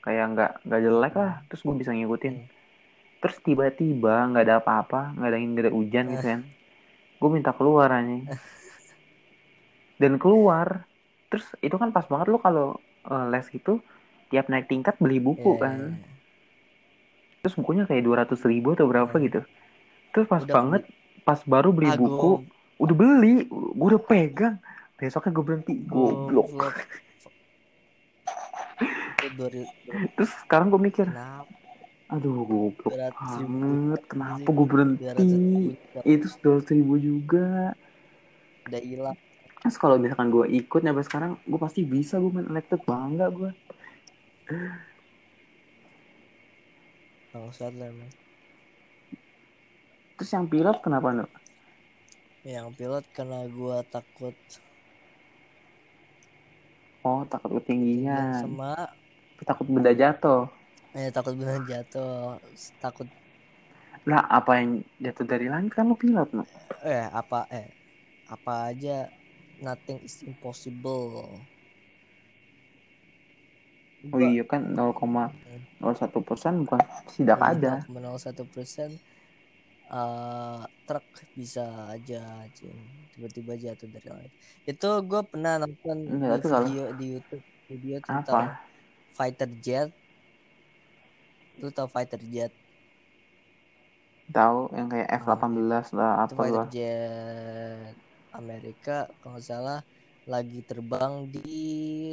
kayak 0.00 0.24
nggak 0.32 0.50
nggak 0.62 0.80
jelek 0.80 1.14
lah 1.18 1.32
terus 1.50 1.60
gue 1.60 1.74
bisa 1.74 1.90
ngikutin 1.92 2.34
Hmm. 2.38 2.48
terus 3.18 3.36
tiba-tiba 3.42 4.14
nggak 4.30 4.44
ada 4.46 4.56
apa-apa 4.62 5.12
nggak 5.18 5.28
ada 5.28 5.36
angin 5.36 5.50
nggak 5.52 5.64
ada 5.66 5.74
hujan 5.74 6.04
gitu 6.14 6.24
kan 6.24 6.40
gue 7.18 7.28
minta 7.28 7.50
keluar 7.50 7.90
aja 7.90 8.06
dan 9.96 10.20
keluar. 10.20 10.84
Terus 11.32 11.46
itu 11.60 11.76
kan 11.76 11.90
pas 11.90 12.06
banget 12.06 12.26
lo 12.30 12.38
kalau 12.38 12.66
eh, 13.06 13.26
les 13.32 13.46
gitu 13.50 13.80
tiap 14.30 14.50
naik 14.50 14.66
tingkat 14.66 14.94
beli 14.98 15.18
buku 15.22 15.56
Iya, 15.56 15.62
kan. 15.62 15.78
Iya, 15.78 15.96
iya. 15.96 16.14
terus 17.42 17.54
bukunya 17.62 17.86
kayak 17.86 18.02
dua 18.02 18.16
ratus 18.26 18.42
ribu 18.42 18.74
atau 18.74 18.90
berapa 18.90 19.14
Hmm. 19.14 19.22
gitu. 19.22 19.40
Terus 20.10 20.26
pas 20.26 20.42
Udah 20.42 20.54
banget 20.56 20.82
pas 21.22 21.40
baru 21.46 21.70
beli 21.70 21.90
Ah, 21.94 21.98
buku 21.98 22.30
udah 22.82 22.96
beli 22.96 23.46
gue 23.50 23.86
udah 23.94 24.02
pegang. 24.02 24.56
Besoknya 24.98 25.30
gue 25.30 25.44
berhenti 25.46 25.74
goblok. 25.86 26.48
goblok. 26.50 26.74
Itu 29.16 29.28
dua 29.38 29.48
ribu. 29.52 29.70
Terus 30.18 30.30
sekarang 30.44 30.74
gue 30.74 30.80
mikir 30.82 31.06
kenapa? 31.06 31.54
Aduh 32.06 32.34
goblok 32.46 32.94
200 32.94 33.30
ribu. 33.42 33.50
banget 33.62 34.00
kenapa 34.10 34.48
gue 34.50 34.66
berhenti 34.66 35.00
200 35.02 35.30
ribu 35.30 35.68
juga. 35.70 36.00
Itu 36.02 36.26
dua 36.42 36.58
ribu 36.66 36.94
juga. 36.98 37.46
Udah 38.66 38.80
hilang 38.82 39.18
terus 39.66 39.82
kalau 39.82 39.98
misalkan 39.98 40.30
gue 40.30 40.46
ikut 40.46 40.80
sampai 40.80 41.04
sekarang 41.04 41.32
gue 41.42 41.58
pasti 41.58 41.82
bisa 41.82 42.22
gue 42.22 42.30
main 42.30 42.46
elektrik 42.46 42.86
bangga 42.86 43.26
gue 43.34 43.50
bangsat 47.34 47.74
lah 47.74 47.90
emang 47.90 48.10
terus 50.16 50.30
yang 50.30 50.46
pilot 50.46 50.78
kenapa 50.80 51.10
no 51.10 51.26
yang 52.46 52.70
pilot 52.78 53.02
karena 53.10 53.42
gua 53.50 53.82
takut. 53.90 54.38
Oh 57.02 57.26
takut 57.26 57.58
ketinggian. 57.58 58.46
Sama 58.46 58.94
takut 59.42 59.66
benda 59.66 59.90
jatuh. 59.90 60.46
Eh 60.94 61.10
takut 61.10 61.34
beneran 61.34 61.66
jatuh. 61.66 62.38
Takut. 62.78 63.10
Lah 64.06 64.22
apa 64.30 64.62
yang 64.62 64.86
jatuh 65.02 65.26
dari 65.26 65.50
langit 65.50 65.74
kan 65.74 65.90
lo 65.90 65.98
pilot 65.98 66.30
no 66.30 66.46
eh 66.86 67.02
apa 67.10 67.50
eh 67.50 67.66
apa 68.30 68.70
aja 68.70 69.10
nothing 69.60 69.98
is 70.02 70.22
impossible. 70.22 71.40
Oh 74.06 74.20
iya 74.22 74.46
kan 74.46 74.70
0,01 74.70 75.82
persen 76.22 76.62
bukan 76.62 76.78
tidak 77.18 77.38
ada. 77.42 77.82
0,01 77.90 78.46
persen. 78.46 78.90
Eh, 79.86 80.62
truk 80.82 81.06
bisa 81.38 81.62
aja 81.90 82.42
tiba-tiba 83.14 83.54
jatuh 83.54 83.86
dari 83.86 84.06
langit. 84.06 84.32
Itu 84.66 85.02
gue 85.02 85.22
pernah 85.22 85.62
nonton 85.62 85.96
Enggak, 86.06 86.26
di 86.26 86.34
tapi 86.38 86.46
kalau- 86.50 86.66
video 86.66 86.86
di 86.94 87.06
YouTube 87.14 87.44
video 87.66 87.96
apa? 87.98 88.06
tentang 88.06 88.46
fighter 89.14 89.50
jet. 89.58 89.90
Lu 91.58 91.70
tau 91.70 91.86
fighter 91.86 92.18
jet? 92.26 92.50
Tahu 94.26 94.74
yang 94.74 94.90
kayak 94.90 95.06
F18 95.22 95.86
lah 95.94 96.26
apa 96.26 96.34
fighter 96.34 96.54
lah 96.56 96.66
jet 96.66 97.94
Amerika 98.38 99.08
kalau 99.20 99.36
nggak 99.36 99.46
salah 99.46 99.80
lagi 100.26 100.60
terbang 100.66 101.30
di 101.30 101.54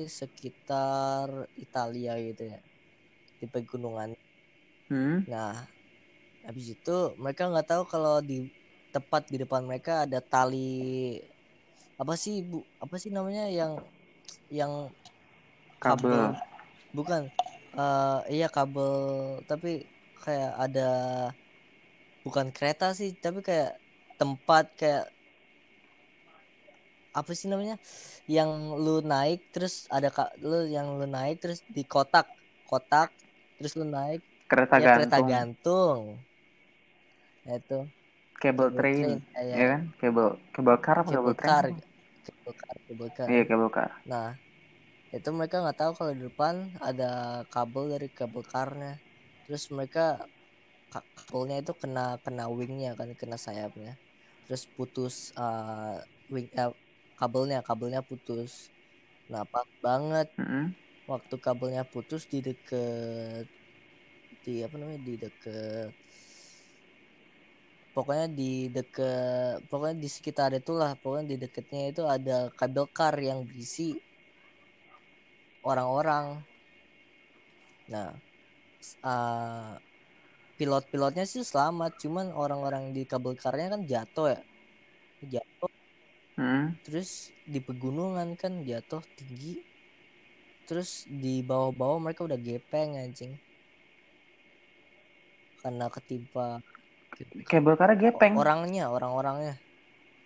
sekitar 0.06 1.50
Italia 1.58 2.14
gitu 2.22 2.44
ya 2.54 2.60
di 3.42 3.46
pegunungan 3.50 4.14
Hmm. 4.92 5.26
nah 5.26 5.66
habis 6.46 6.76
itu 6.76 6.98
mereka 7.18 7.48
nggak 7.50 7.68
tahu 7.72 7.84
kalau 7.88 8.20
di 8.22 8.46
tepat 8.94 9.26
di 9.32 9.42
depan 9.42 9.66
mereka 9.66 10.06
ada 10.06 10.20
tali 10.22 11.18
apa 11.98 12.14
sih 12.20 12.44
bu 12.46 12.62
apa 12.78 12.96
sih 13.02 13.10
namanya 13.10 13.50
yang 13.50 13.80
yang 14.54 14.92
kabel, 15.82 16.30
Kabel. 16.30 16.38
bukan 16.94 17.22
eh 17.74 18.20
iya 18.38 18.48
kabel 18.54 18.94
tapi 19.50 19.90
kayak 20.24 20.54
ada 20.62 20.90
bukan 22.24 22.54
kereta 22.56 22.94
sih 22.96 23.12
tapi 23.18 23.42
kayak 23.42 23.76
tempat 24.22 24.66
kayak 24.80 25.06
apa 27.20 27.32
sih 27.40 27.48
namanya 27.52 27.76
yang 28.36 28.50
lu 28.84 28.92
naik 29.12 29.38
terus 29.54 29.74
ada 29.96 30.08
kak 30.16 30.30
lu 30.50 30.56
yang 30.76 30.88
lu 31.00 31.06
naik 31.18 31.36
terus 31.44 31.60
di 31.76 31.82
kotak 31.94 32.26
kotak 32.70 33.10
terus 33.58 33.74
lu 33.80 33.86
naik 33.98 34.20
Kereta 34.50 34.78
ya 34.82 34.88
kereta 34.94 35.18
gantung. 35.18 35.32
gantung 35.32 36.02
Nah, 37.44 37.54
itu 37.60 37.74
Kabel 38.42 38.70
Kabel 38.70 38.78
train. 38.78 38.98
train, 38.98 39.18
kayak- 39.34 39.60
Ya 39.60 39.64
kan? 39.72 39.82
Kabel 40.00 40.28
kabel 40.54 40.78
car 40.86 40.98
apa 41.02 41.12
kabel 41.18 41.22
cable 41.22 41.36
train? 41.40 41.56
car 41.56 41.66
sih? 41.66 41.78
cable 42.26 42.54
car 42.62 42.76
cable 42.88 43.12
car 43.18 43.32
Iya, 43.32 43.42
kabel 43.50 43.70
car. 43.76 43.92
nah 44.12 44.28
itu 45.16 45.30
mereka 45.38 45.56
nggak 45.64 45.78
tahu 45.82 45.92
kalau 46.00 46.14
di 46.18 46.24
depan 46.30 46.56
ada 46.90 47.06
kabel 47.54 47.84
dari 47.94 48.08
kabel 48.20 48.44
karnya 48.54 48.92
terus 49.46 49.64
mereka 49.78 50.02
ka- 50.94 51.08
kabelnya 51.18 51.58
itu 51.64 51.74
kena 51.82 52.02
kena 52.26 52.44
wingnya 52.60 52.90
kan 53.00 53.10
kena 53.22 53.38
sayapnya 53.46 53.92
terus 54.46 54.64
putus 54.76 55.16
eh, 55.42 55.96
wing 56.34 56.48
eh, 56.62 56.72
kabelnya 57.20 57.60
kabelnya 57.68 58.02
putus. 58.10 58.52
Nah 59.32 59.44
pas 59.54 59.68
banget 59.86 60.28
Mm-mm. 60.40 60.76
waktu 61.12 61.36
kabelnya 61.46 61.84
putus 61.94 62.24
di 62.32 62.40
deket 62.48 63.46
di 64.44 64.54
apa 64.66 64.76
namanya 64.80 65.02
di 65.08 65.14
deket 65.24 65.92
pokoknya 67.96 68.26
di 68.40 68.44
deket 68.76 69.56
pokoknya 69.70 69.96
di 70.04 70.10
sekitar 70.16 70.50
itulah 70.60 70.92
pokoknya 71.02 71.26
di 71.32 71.36
deketnya 71.44 71.82
itu 71.92 72.02
ada 72.16 72.34
kabel 72.60 72.86
kar 72.98 73.16
yang 73.30 73.40
berisi 73.48 73.94
orang-orang. 75.64 76.26
Nah 77.92 78.10
ah, 79.12 79.80
pilot-pilotnya 80.58 81.26
sih 81.34 81.44
selamat 81.52 81.92
cuman 82.04 82.28
orang-orang 82.44 82.84
di 82.96 83.02
kabel 83.12 83.34
karnya 83.44 83.68
kan 83.74 83.82
jatuh 83.92 84.26
ya. 84.34 84.40
Jatuh 85.34 85.53
Mm-mm. 86.40 86.76
terus 86.84 87.32
di 87.46 87.60
pegunungan 87.64 88.34
kan 88.36 88.66
jatuh 88.66 89.04
tinggi 89.16 89.62
terus 90.68 91.06
di 91.08 91.44
bawah-bawah 91.44 92.00
mereka 92.02 92.24
udah 92.28 92.40
gepeng 92.40 92.98
anjing 93.00 93.38
karena 95.62 95.88
ketimpa 95.88 96.60
Kabel 97.48 97.78
carnya 97.80 97.96
gepeng. 97.96 98.34
orangnya 98.36 98.90
orang-orangnya 98.90 99.56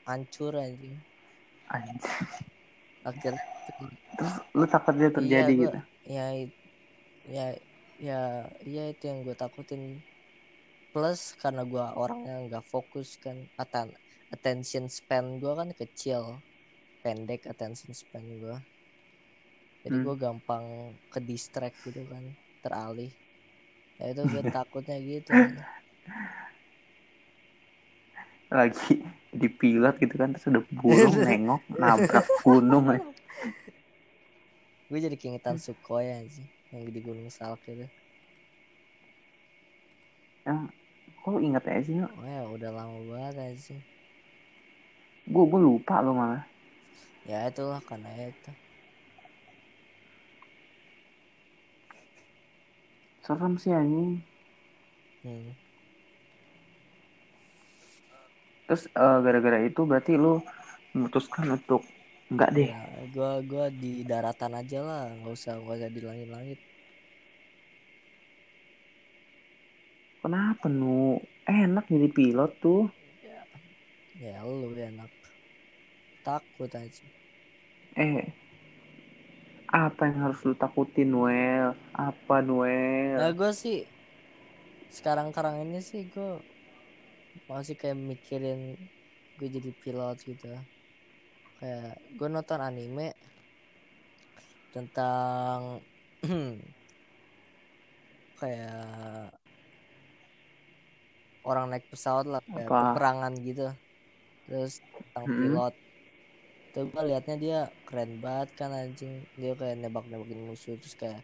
hancur 0.08 0.56
anjing 0.56 0.96
Anjing. 1.68 2.00
akhirnya 3.04 3.44
Terus 4.18 4.34
lu 4.58 4.66
takut 4.66 4.94
dia 4.98 5.12
terjadi 5.14 5.52
Iya, 5.52 5.58
gua- 5.60 5.66
gitu. 5.68 5.80
ya 6.08 6.26
ya 7.28 7.46
ya 8.00 8.20
ya 8.64 8.84
itu 8.94 9.04
yang 9.10 9.20
gue 9.26 9.36
takutin 9.36 10.00
plus 10.94 11.36
karena 11.38 11.62
gue 11.68 11.84
orangnya 12.02 12.34
nggak 12.48 12.66
fokus 12.66 13.20
kan 13.22 13.38
aten 13.60 13.92
attention 14.36 14.86
span 14.98 15.26
gue 15.42 15.54
kan 15.60 15.70
kecil 15.82 16.24
pendek 17.04 17.42
attention 17.54 17.92
span 18.02 18.26
gue 18.44 18.58
jadi 19.84 19.96
Hmm. 19.96 20.06
gue 20.06 20.16
gampang 20.24 20.66
ke 21.14 21.20
distract 21.30 21.78
gitu 21.88 22.02
kan 22.12 22.24
teralih 22.64 23.12
ya 24.00 24.06
itu 24.14 24.24
gue 24.34 24.44
takutnya 24.56 24.98
gitu 25.12 25.34
Lagi 28.48 29.04
di 29.28 29.48
pilot 29.52 30.00
gitu 30.00 30.16
kan 30.16 30.32
terus 30.32 30.48
ada 30.48 30.62
burung 30.72 31.20
nengok 31.28 31.68
nabrak 31.76 32.26
gunung 32.48 32.88
aja. 32.96 33.04
gue 34.90 35.00
jadi 35.06 35.16
keingetan 35.22 35.58
Sukhoi 35.66 36.08
sih 36.36 36.48
yang 36.72 36.84
di 36.96 37.00
Gunung 37.08 37.30
Salak 37.38 37.64
itu 37.74 37.88
Yang 40.48 40.60
kok 41.22 41.38
inget 41.48 41.64
ya 41.70 41.78
sih? 41.88 41.98
oh 42.18 42.26
ya 42.34 42.42
udah 42.56 42.70
lama 42.78 43.00
banget 43.12 43.56
sih 43.66 43.80
Gue 45.28 45.44
gue 45.52 45.60
lupa 45.68 45.96
lo 46.06 46.12
malah. 46.16 46.44
ya 47.28 47.40
itulah 47.52 47.82
karena 47.84 48.08
itu 48.32 48.52
Serem 53.26 53.54
sih 53.62 53.74
anjing. 53.76 54.12
hmm. 55.24 55.52
Terus 58.68 58.84
eh, 58.92 59.18
gara-gara 59.26 59.60
itu 59.64 59.82
berarti 59.90 60.14
lu 60.24 60.34
memutuskan 60.96 61.46
untuk 61.58 61.82
enggak 62.32 62.50
deh. 62.56 62.70
ya 62.72 62.80
gua 63.16 63.32
gua 63.50 63.66
di 63.82 63.92
daratan 64.12 64.52
aja 64.62 64.80
lah 64.90 65.04
nggak 65.20 65.34
usah 65.38 65.54
nggak 65.62 65.78
usah 65.80 65.90
di 65.96 66.02
langit-langit 66.08 66.60
Kenapa 70.22 70.66
nu? 70.68 71.22
Enak 71.48 71.86
jadi 71.88 72.08
pilot 72.12 72.52
tuh. 72.64 72.82
ya 74.18 74.42
lu 74.42 74.74
enak 74.74 75.12
takut 76.28 76.72
aja 76.84 77.06
Eh, 77.96 78.34
apa 79.68 80.02
yang 80.08 80.18
harus 80.28 80.40
lu 80.48 80.56
takutin 80.56 81.10
Noel? 81.12 81.76
Apa 81.96 82.40
nah 83.18 83.30
Noel? 83.30 83.36
gue 83.38 83.50
sih 83.62 83.76
sekarang-karang 84.98 85.56
ini 85.64 85.80
sih 85.90 86.02
gue 86.14 86.28
masih 87.50 87.76
kayak 87.82 87.98
mikirin 88.10 88.60
gue 89.38 89.48
jadi 89.56 89.70
pilot 89.82 90.18
gitu 90.30 90.46
kayak 91.58 91.92
gue 92.18 92.28
nonton 92.34 92.60
anime 92.68 93.08
tentang 94.74 95.84
kayak 98.40 99.32
orang 101.50 101.66
naik 101.72 101.86
pesawat 101.92 102.26
lah 102.34 102.42
kayak 102.54 102.72
Apa? 102.72 102.82
peperangan 102.82 103.34
gitu 103.48 103.62
terus 104.46 104.74
tentang 105.02 105.28
Mm-mm. 105.28 105.38
pilot 105.38 105.74
tuh 106.78 106.86
gue 106.94 107.02
liatnya 107.10 107.36
dia 107.44 107.60
keren 107.88 108.12
banget 108.24 108.50
kan 108.60 108.70
anjing 108.82 109.14
dia 109.42 109.52
kayak 109.60 109.82
nebak-nebakin 109.82 110.42
musuh 110.48 110.78
terus 110.78 110.94
kayak 111.02 111.22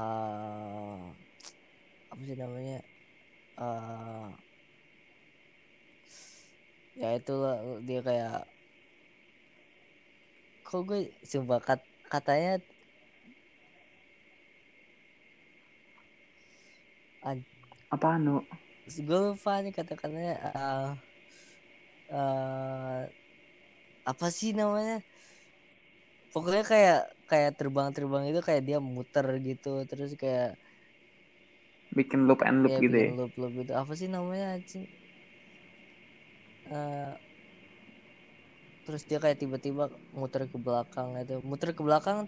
eh 0.00 1.00
apa 2.12 2.22
sih 2.28 2.36
namanya 2.42 2.76
eh 3.60 4.28
ya 7.00 7.08
itu 7.18 7.32
dia 7.86 8.00
kayak 8.06 8.30
kok 10.66 10.80
gue 10.88 11.00
sumpah 11.30 11.60
kat, 11.66 11.80
katanya 12.12 12.52
an- 17.28 17.46
Apa 17.90 18.10
nu? 18.22 18.46
gue 19.06 19.18
lupa 19.26 19.52
nih 19.62 19.72
kata-katanya 19.76 20.34
eh 20.46 20.90
eh, 22.10 23.19
apa 24.10 24.26
sih 24.38 24.50
namanya? 24.60 24.94
Pokoknya 26.32 26.62
kayak 26.72 26.96
kayak 27.30 27.50
terbang-terbang 27.58 28.22
itu 28.30 28.40
kayak 28.48 28.62
dia 28.68 28.78
muter 28.94 29.26
gitu 29.46 29.68
terus 29.90 30.10
kayak 30.22 30.48
Bikin 31.96 32.26
loop 32.26 32.42
and 32.42 32.58
loop 32.66 32.74
kayak 32.74 32.82
gitu 32.82 32.96
ya? 33.06 33.10
bikin 33.10 33.10
loop-loop 33.18 33.50
gitu. 33.60 33.72
Apa 33.80 33.92
sih 34.00 34.08
namanya 34.14 34.46
anjing 34.56 34.84
Eh, 36.64 37.14
terus 38.84 39.02
dia 39.08 39.18
kayak 39.24 39.38
tiba-tiba 39.42 39.82
muter 40.18 40.42
ke 40.52 40.56
belakang 40.66 41.08
itu 41.22 41.32
muter 41.50 41.70
ke 41.76 41.82
belakang 41.88 42.18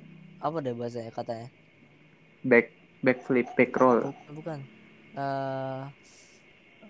apa 0.47 0.57
deh 0.64 0.75
bahasanya 0.81 1.12
katanya? 1.18 1.47
Back 2.45 2.71
backflip, 3.03 3.49
back 3.57 3.75
roll. 3.81 4.03
bukan 4.03 4.31
bukan. 4.37 4.61
Eh 5.16 5.83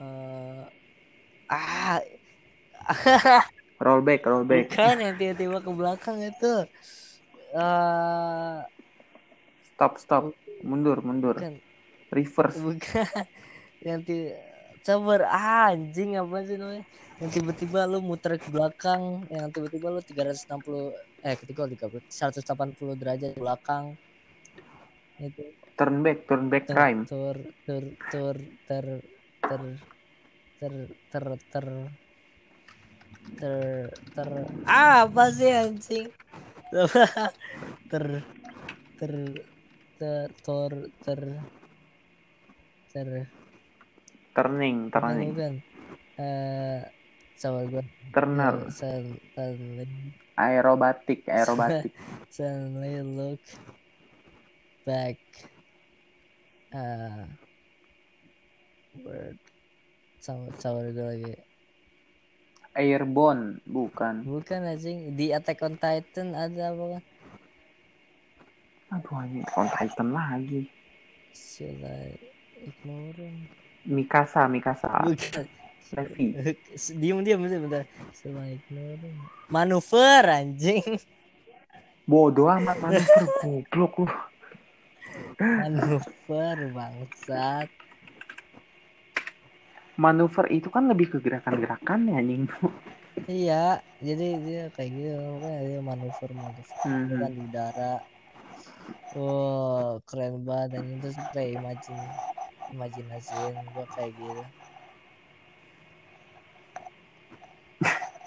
eh, 0.00 0.62
ah 1.48 2.00
Roll 3.82 4.00
back, 4.00 4.22
roll 4.24 4.44
back. 4.44 4.70
bukan 4.70 4.96
yang 4.96 5.14
tiba-tiba 5.16 5.58
ke 5.58 5.70
belakang 5.70 6.18
itu 6.22 6.52
eh 7.52 8.58
Stop, 9.72 9.98
stop. 9.98 10.24
Mundur, 10.62 11.02
mundur. 11.02 11.34
bukan 11.34 11.58
Reverse. 12.08 12.54
bukan 12.56 13.06
yang 13.82 13.98
ti 14.00 14.30
sabar 14.80 15.26
ah, 15.26 15.74
anjing 15.74 16.14
apa 16.14 16.44
sih 16.44 16.54
namanya 16.54 16.86
yang 17.18 17.30
tiba-tiba 17.30 17.82
lu 17.84 17.98
muter 17.98 18.34
ke 18.36 18.46
belakang 18.46 19.26
yang 19.26 19.50
tiba-tiba 19.50 19.90
lu 19.90 19.98
360 19.98 20.94
eh 21.20 21.34
ketika 21.34 21.66
30 21.66 22.06
180 22.06 22.94
derajat 22.94 23.30
ke 23.32 23.40
belakang 23.40 23.98
itu 25.18 25.42
Turn 25.72 26.04
back, 26.04 26.28
turn 26.28 26.46
back 26.46 26.64
tur 26.64 26.74
crime. 26.76 27.00
tur 27.02 27.36
tur 27.64 27.82
tur 28.06 28.36
ter 28.62 28.86
ter 29.40 29.62
ter 30.60 30.72
ter 31.10 31.24
ter 31.48 31.66
ter 33.38 33.90
ter 34.14 34.30
ah, 34.66 35.06
apa 35.06 35.24
sih 35.34 35.50
anjing? 35.50 36.08
Ter 37.92 38.24
ter 38.96 39.14
ter 40.00 40.28
ter 40.40 40.72
ter 41.04 41.20
ter. 42.92 43.08
Turning 44.32 44.88
turning. 44.88 45.36
bukan 45.36 45.54
eh 46.16 46.80
sama 47.36 47.68
gue 47.68 47.84
turner. 48.14 48.72
Suddenly 48.72 49.84
aerobatik 50.40 51.28
aerobatik. 51.36 51.92
Suddenly 52.32 53.04
look 53.04 53.44
back. 54.88 55.20
Uh, 56.72 57.28
word. 59.04 59.36
Sama 60.24 60.48
sama 60.56 60.88
gue 60.88 61.04
lagi 61.04 61.51
airborne 62.72 63.60
bukan. 63.68 64.24
Bukan 64.24 64.60
anjing. 64.64 65.12
Di 65.16 65.32
Attack 65.32 65.60
on 65.64 65.76
Titan 65.76 66.32
ada 66.32 66.72
apa 66.72 66.84
kan 66.98 67.02
aduh 68.92 69.24
ini 69.24 69.40
on 69.56 69.68
Titan 69.72 70.08
lagi. 70.12 70.68
Should 71.32 71.80
I 71.80 72.12
ignore 72.60 73.16
him 73.16 73.48
Mikasa 73.88 74.44
Mikasa. 74.52 75.08
Bukan 75.08 75.48
Levi. 75.96 76.56
Diam 77.00 77.24
diam 77.24 77.40
bentar 77.40 77.60
bentar. 77.60 77.84
Should 78.12 78.36
I 78.36 78.60
ignore 78.60 79.00
him 79.00 79.16
manuver 79.48 80.24
anjing. 80.28 81.00
Bodoh 82.04 82.52
amat 82.52 82.76
manuver. 82.84 83.24
Goblok 83.40 84.04
lu 84.04 84.06
manuver 85.40 86.56
bangsat 86.76 87.68
manuver 89.98 90.46
itu 90.52 90.68
kan 90.72 90.88
lebih 90.88 91.12
ke 91.12 91.18
gerakan-gerakan 91.20 92.08
ya 92.08 92.16
anjing 92.20 92.44
iya 93.30 93.78
jadi 94.02 94.26
dia 94.44 94.62
kayak 94.74 94.90
gitu 94.98 95.14
makanya 95.36 95.60
dia 95.68 95.80
manuver 95.84 96.30
manuver. 96.34 96.66
Dia 97.06 97.16
kan 97.22 97.30
di 97.36 97.40
udara. 97.46 97.92
Oh 99.14 100.00
keren 100.08 100.42
banget 100.48 100.80
anjing. 100.80 100.98
Terus 101.02 101.16
kayak 101.34 101.50
imagine 101.60 102.02
imajinasiin 102.72 103.54
gua 103.76 103.86
kayak 103.94 104.12
gitu. 104.16 104.42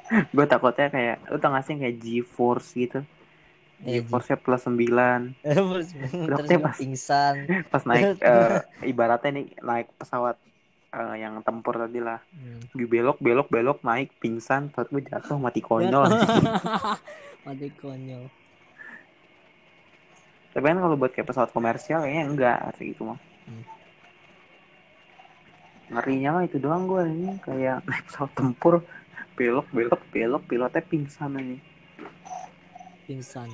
Gue 0.36 0.46
takutnya 0.46 0.88
kayak 0.94 1.16
lu 1.34 1.38
tau 1.42 1.52
gak 1.56 1.66
sih 1.66 1.76
kayak 1.82 1.98
G-Force 1.98 2.70
gitu? 2.78 3.00
Eh, 3.84 4.00
G-Force. 4.00 4.28
nya 4.32 4.38
plus 4.40 4.62
9 4.64 5.22
terus 6.38 6.50
pas- 6.62 6.80
pingsan 6.80 7.36
pas 7.72 7.84
naik 7.86 8.18
eh, 8.24 8.58
ibaratnya 8.88 9.32
nih 9.42 9.48
naik 9.62 9.88
pesawat 10.00 10.36
eh, 10.96 11.16
yang 11.20 11.44
tempur 11.44 11.76
tadi 11.76 12.00
lah 12.00 12.20
Hmm. 12.32 12.62
Belok 12.72 13.20
belok 13.20 13.48
belok 13.52 13.80
naik 13.84 14.16
pingsan 14.24 14.72
terus 14.72 14.88
gue 14.88 15.04
jatuh 15.04 15.36
mati 15.36 15.60
konyol. 15.60 16.08
Mati 17.46 17.70
konyol. 17.78 18.26
Tapi 20.56 20.66
kan 20.66 20.80
kalau 20.80 20.96
buat 20.96 21.12
kayak 21.12 21.28
pesawat 21.28 21.52
komersial 21.52 22.08
kayaknya 22.08 22.24
enggak 22.26 22.58
kayak 22.80 22.96
gitu 22.96 23.04
mah. 23.12 23.20
Hmm. 23.46 23.64
ngerinya 25.86 26.30
mah 26.34 26.44
itu 26.50 26.58
doang 26.58 26.90
gue 26.90 27.02
ini 27.06 27.38
kayak 27.44 27.84
naik 27.88 28.04
pesawat 28.08 28.32
tempur. 28.34 28.82
Belok 29.36 29.68
belok 29.76 30.02
belok 30.10 30.44
pilotnya 30.48 30.82
pingsan 30.82 31.36
ini. 31.38 31.58
Pingsan. 33.06 33.52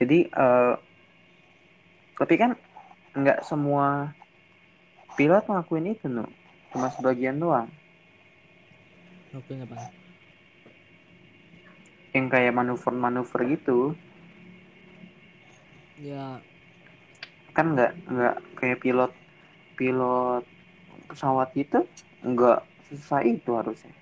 Jadi 0.00 0.18
eh 0.32 0.74
tapi 2.18 2.34
kan 2.34 2.58
nggak 3.18 3.42
semua 3.42 4.14
pilot 5.18 5.44
ngelakuin 5.50 5.92
itu 5.92 6.06
no 6.06 6.26
cuma 6.70 6.92
sebagian 6.92 7.40
doang. 7.40 7.68
Aku 9.32 9.52
apa? 9.60 9.92
Yang 12.16 12.26
kayak 12.32 12.56
manuver-manuver 12.56 13.40
gitu. 13.50 13.92
Ya. 16.00 16.40
Kan 17.52 17.74
nggak 17.74 17.92
nggak 18.08 18.36
kayak 18.56 18.78
pilot 18.80 19.12
pilot 19.74 20.44
pesawat 21.08 21.50
itu 21.58 21.82
nggak 22.22 22.60
susah 22.88 23.20
itu 23.24 23.50
harusnya. 23.56 23.94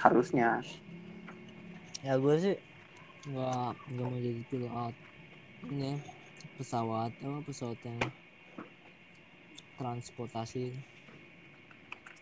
Harusnya. 0.00 0.48
Ya 2.00 2.16
gue 2.16 2.34
sih 2.40 2.56
nggak 3.28 3.70
nggak 3.96 4.06
mau 4.08 4.20
jadi 4.20 4.42
pilot. 4.48 4.94
Ini 5.68 6.00
pesawat 6.56 7.12
apa 7.20 7.38
pesawat 7.44 7.76
yang 7.84 8.00
transportasi. 9.80 10.76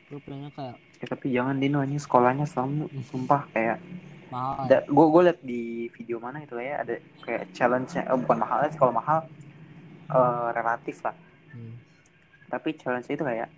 Gue 0.08 0.20
pengennya 0.22 0.54
kayak 0.54 0.76
ya, 1.02 1.06
tapi 1.10 1.26
jangan 1.34 1.58
Dino 1.58 1.82
ini 1.82 1.98
sekolahnya 1.98 2.46
selalu 2.46 2.86
sumpah 3.10 3.50
kayak 3.50 3.82
mahal 4.30 4.68
gue 4.68 5.06
gue 5.08 5.22
liat 5.24 5.40
di 5.40 5.62
video 5.96 6.20
mana 6.20 6.44
itu 6.44 6.52
ya 6.60 6.84
ada 6.84 7.00
kayak 7.24 7.48
challenge 7.56 7.96
nya 7.96 8.04
eh, 8.06 8.18
bukan 8.20 8.38
mahal 8.38 8.60
kalau 8.76 8.92
mahal 8.92 9.18
eh, 10.12 10.48
relatif 10.54 11.00
lah. 11.02 11.16
Hmm. 11.48 11.80
tapi 12.52 12.76
challenge 12.76 13.08
itu 13.08 13.24
kayak 13.24 13.48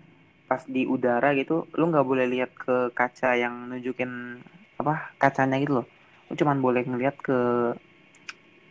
pas 0.47 0.63
di 0.67 0.87
udara 0.87 1.35
gitu 1.35 1.67
lu 1.75 1.91
nggak 1.91 2.07
boleh 2.07 2.27
lihat 2.27 2.51
ke 2.55 2.91
kaca 2.95 3.35
yang 3.35 3.67
nunjukin 3.71 4.39
apa 4.79 5.15
kacanya 5.21 5.55
gitu 5.61 5.79
loh. 5.83 5.87
Lu 6.27 6.33
cuman 6.35 6.57
boleh 6.59 6.83
ngeliat 6.83 7.15
ke 7.21 7.39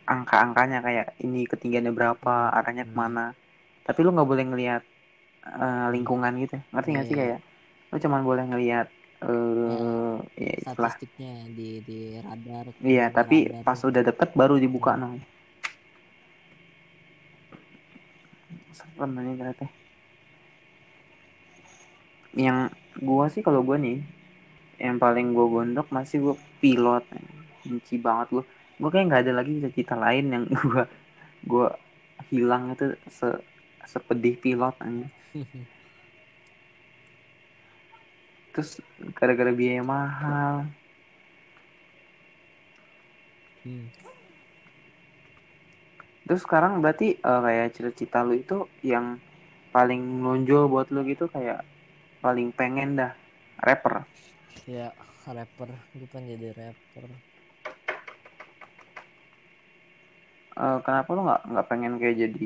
angka-angkanya 0.05 0.83
kayak 0.83 1.07
ini 1.23 1.47
ketinggiannya 1.47 1.93
berapa 1.95 2.53
arahnya 2.53 2.85
Hmm. 2.85 2.91
ke 2.91 2.95
mana. 2.97 3.25
Tapi 3.81 3.99
lu 4.03 4.13
nggak 4.13 4.29
boleh 4.29 4.45
ngeliat 4.45 4.83
eh, 5.43 5.87
lingkungan 5.89 6.33
gitu. 6.37 6.57
Ngerti 6.71 6.89
nggak 6.91 7.07
sih 7.07 7.15
Iya. 7.15 7.21
kayak? 7.21 7.39
Lu 7.91 7.97
cuman 7.99 8.21
boleh 8.21 8.43
ngeliat 8.47 8.87
eh 9.21 10.17
ya 10.35 10.53
itulah. 10.57 10.93
statistiknya 10.97 11.45
di 11.53 11.77
di 11.85 11.99
radar 12.17 12.65
iya 12.81 13.05
di 13.05 13.13
tapi 13.13 13.37
radar 13.45 13.61
pas 13.61 13.77
tuh. 13.77 13.93
udah 13.93 14.01
deket 14.01 14.29
baru 14.33 14.57
dibuka 14.57 14.97
no 14.97 15.13
serem 18.71 19.11
nih 19.13 19.35
ternyata. 19.37 19.65
Yang 22.33 22.57
gua 22.97 23.25
sih 23.27 23.41
kalau 23.43 23.61
gua 23.61 23.77
nih 23.77 23.99
yang 24.79 24.97
paling 24.97 25.35
gua 25.35 25.45
gondok 25.51 25.87
masih 25.91 26.17
gua 26.23 26.35
pilot. 26.57 27.03
Benci 27.61 27.95
banget 28.01 28.27
gua. 28.31 28.43
Gua 28.81 28.89
kayak 28.89 29.05
nggak 29.11 29.21
ada 29.27 29.33
lagi 29.37 29.51
cita-cita 29.59 29.95
lain 29.99 30.25
yang 30.31 30.43
gua 30.65 30.83
gua 31.45 31.67
hilang 32.31 32.73
itu 32.73 32.95
se 33.05 33.27
sepedih 33.87 34.35
pilot 34.37 34.75
aja 34.79 35.07
terus 38.51 38.83
gara-gara 39.15 39.51
biaya 39.55 39.81
mahal 39.81 40.67
Hmm. 43.61 43.85
Terus 46.25 46.41
sekarang 46.41 46.81
berarti 46.81 47.13
eh, 47.13 47.41
kayak 47.45 47.77
cita-cita 47.77 48.25
lu 48.25 48.33
itu 48.33 48.65
yang 48.81 49.21
paling 49.69 50.01
menonjol 50.01 50.65
buat 50.65 50.89
lu 50.89 51.05
gitu 51.05 51.29
kayak 51.29 51.61
paling 52.25 52.49
pengen 52.49 52.97
dah 52.97 53.13
rapper. 53.61 54.01
ya 54.65 54.89
rapper 55.29 55.69
gue 55.93 56.07
pengen 56.09 56.37
jadi 56.41 56.47
rapper 56.57 57.05
Eh, 60.51 60.77
kenapa 60.85 61.09
lu 61.15 61.21
nggak 61.25 61.41
nggak 61.47 61.67
pengen 61.71 61.93
kayak 61.97 62.17
jadi 62.27 62.45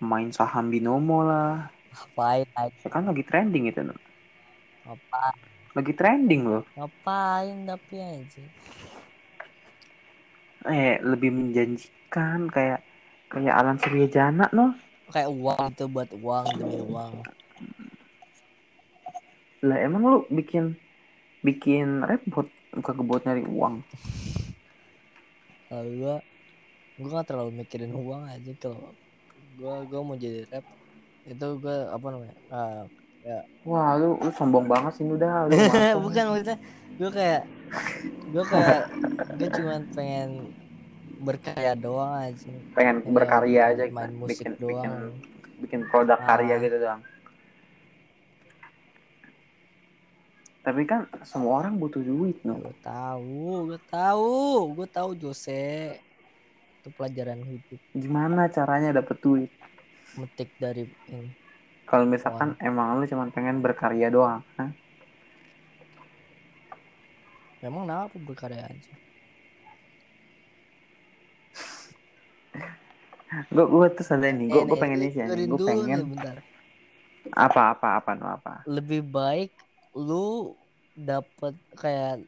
main 0.00 0.30
saham 0.30 0.70
binomo 0.70 1.22
lah? 1.22 1.68
ngapain 1.90 2.46
Ya 2.84 2.88
kan 2.88 3.04
lagi 3.04 3.24
trending 3.26 3.66
itu, 3.66 3.80
no. 3.82 3.94
ngapain 4.86 5.36
lagi 5.74 5.92
trending 5.94 6.42
loh. 6.46 6.64
ngapain 6.74 7.56
tapi 7.64 7.96
aja 7.98 8.42
Eh 10.66 10.98
lebih 11.00 11.30
menjanjikan 11.30 12.50
kayak 12.50 12.82
kayak 13.30 13.54
Alan 13.54 13.78
Suryajana 13.78 14.50
no. 14.50 14.74
kayak 15.08 15.30
uang 15.30 15.58
itu 15.72 15.84
buat 15.86 16.10
uang 16.12 16.46
demi 16.58 16.78
uang 16.82 17.12
Lah 19.58 19.78
emang 19.82 20.02
lu 20.02 20.18
bikin 20.30 20.78
bikin 21.42 22.02
rap 22.02 22.22
buat 22.26 22.46
bukan 22.74 22.94
buat 23.02 23.22
nyari 23.26 23.42
uang. 23.46 23.74
kalau 25.68 25.84
gue 25.84 26.14
gue 26.98 27.10
gak 27.10 27.28
terlalu 27.28 27.50
mikirin 27.62 27.94
uang 27.94 28.26
aja 28.26 28.52
kalau 28.58 28.90
gue 29.58 29.74
gue 29.84 30.00
mau 30.00 30.14
jadi 30.14 30.46
rap 30.48 30.64
itu 31.24 31.46
gue 31.58 31.76
apa 31.88 32.06
namanya 32.08 32.36
ah, 32.48 32.82
Wah 33.62 33.92
lu 33.94 34.16
lu 34.16 34.30
sombong 34.30 34.64
banget 34.64 34.94
sih 34.94 35.04
udah 35.04 35.44
lu. 35.44 35.58
bukan 36.06 36.24
maksudnya 36.32 36.56
gue 36.96 37.10
kayak 37.10 37.42
gue 38.24 38.44
kayak 38.46 38.80
gue 39.36 39.48
cuma 39.52 39.74
pengen 39.92 40.30
berkarya 41.18 41.72
doang 41.74 42.14
aja 42.16 42.48
pengen 42.72 42.96
Kayak 42.98 43.12
berkarya 43.12 43.62
aja 43.68 43.82
main 43.86 43.92
kan? 43.92 44.10
musik 44.14 44.38
bikin 44.40 44.52
doang 44.56 44.80
bikin 44.80 44.92
bikin 45.58 45.80
produk 45.84 46.16
karya 46.18 46.54
Ah. 46.54 46.58
gitu 46.58 46.76
doang. 46.78 47.02
Tapi 50.58 50.84
kan 50.84 51.00
semua 51.22 51.60
orang 51.60 51.76
butuh 51.76 52.00
duit 52.00 52.36
no. 52.42 52.60
gue 52.60 52.76
tahu 52.78 53.68
gue 53.68 53.80
tahu 53.88 54.36
gue 54.74 54.88
tahu 54.88 55.10
Jose 55.18 55.96
itu 56.88 56.96
pelajaran 56.96 57.36
hidup. 57.44 57.80
Gimana 57.92 58.48
caranya 58.48 58.96
dapet 58.96 59.20
duit? 59.20 59.52
metik 60.16 60.48
dari 60.56 60.88
ini. 61.12 61.28
Kalau 61.84 62.08
misalkan 62.08 62.56
emang 62.64 62.96
lu 62.96 63.04
cuma 63.04 63.28
pengen 63.28 63.60
berkarya 63.60 64.08
doang, 64.08 64.40
hah? 64.56 64.72
memang 67.60 67.84
kenapa 67.84 68.16
berkarya 68.24 68.64
aja? 68.64 68.92
Gue 73.52 73.64
gue 73.68 73.86
tuh 73.92 74.04
sadar 74.08 74.32
nih 74.32 74.48
gue 74.48 74.56
Eh, 74.56 74.64
gue 74.64 74.78
pengen 74.80 75.04
ini 75.04 75.12
sih 75.12 75.20
gue 75.20 75.60
pengen 75.60 76.00
apa 77.36 77.76
apa 77.76 78.00
apa 78.00 78.16
no 78.16 78.24
apa? 78.24 78.64
Lebih 78.64 79.04
baik 79.04 79.52
lu 79.92 80.56
dapat 80.96 81.52
kayak 81.76 82.24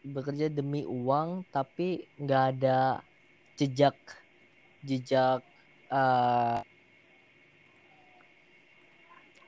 bekerja 0.00 0.48
demi 0.48 0.88
uang 0.88 1.44
tapi 1.52 2.08
nggak 2.16 2.44
ada 2.56 3.04
jejak 3.58 3.98
jejak 4.88 5.40
eh 5.90 6.60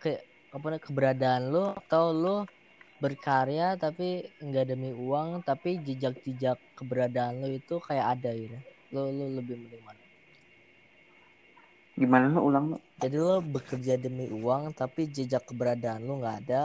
kayak 0.03 0.23
apa 0.57 0.67
keberadaan 0.83 1.43
lu 1.55 1.65
atau 1.81 2.05
lu 2.23 2.37
berkarya 3.03 3.79
tapi 3.79 4.29
nggak 4.43 4.67
demi 4.71 4.91
uang 4.93 5.47
tapi 5.49 5.71
jejak-jejak 5.87 6.59
keberadaan 6.79 7.41
lu 7.41 7.49
itu 7.55 7.75
kayak 7.87 8.07
ada 8.19 8.31
gitu. 8.37 8.59
Lu 8.93 9.03
lu 9.15 9.25
lebih 9.39 9.57
mending 9.63 9.85
mana? 9.87 10.03
Gimana 12.01 12.27
lo 12.35 12.41
ulang 12.49 12.67
lo 12.75 12.77
jadi 13.01 13.17
lu 13.17 13.41
bekerja 13.41 13.95
demi 13.97 14.27
uang 14.29 14.77
tapi 14.77 15.09
jejak 15.09 15.49
keberadaan 15.49 16.05
lu 16.05 16.21
nggak 16.21 16.37
ada 16.45 16.63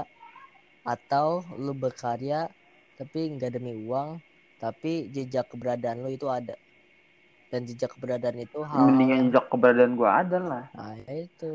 atau 0.84 1.48
lu 1.56 1.72
berkarya 1.72 2.52
tapi 3.00 3.32
nggak 3.36 3.56
demi 3.56 3.72
uang 3.72 4.20
tapi 4.60 5.08
jejak 5.16 5.48
keberadaan 5.52 6.04
lu 6.04 6.12
itu 6.12 6.28
ada 6.28 6.56
dan 7.54 7.62
jejak 7.66 7.94
keberadaan 7.94 8.38
itu 8.42 8.60
hal 8.66 8.90
mendingan 8.90 9.30
jejak 9.30 9.46
keberadaan 9.50 9.94
gue 9.96 10.10
ada 10.10 10.38
lah. 10.42 10.66
Nah 10.74 10.94
ya 11.06 11.14
itu. 11.26 11.54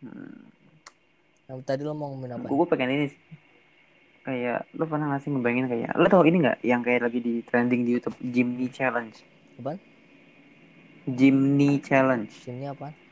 Hmm. 0.00 0.48
yang 1.44 1.60
tadi 1.66 1.84
lo 1.84 1.92
mau 1.92 2.08
ngomongin 2.08 2.40
apa? 2.40 2.46
Gue 2.48 2.66
pengen 2.70 2.90
ini 2.94 3.06
kayak 4.24 4.64
lo 4.78 4.84
pernah 4.88 5.12
gak 5.12 5.26
sih 5.26 5.30
ngebayangin 5.34 5.68
kayak 5.68 5.90
lo 5.98 6.06
tau 6.08 6.24
ini 6.24 6.36
nggak 6.40 6.58
yang 6.64 6.80
kayak 6.80 7.04
lagi 7.04 7.20
di 7.20 7.44
trending 7.44 7.84
di 7.84 7.90
YouTube 7.98 8.16
Jimny 8.22 8.72
Challenge? 8.72 9.16
Apaan? 9.60 9.76
Jimny 11.04 11.82
Challenge. 11.84 12.32
Ini 12.48 12.72
apa 12.72 13.10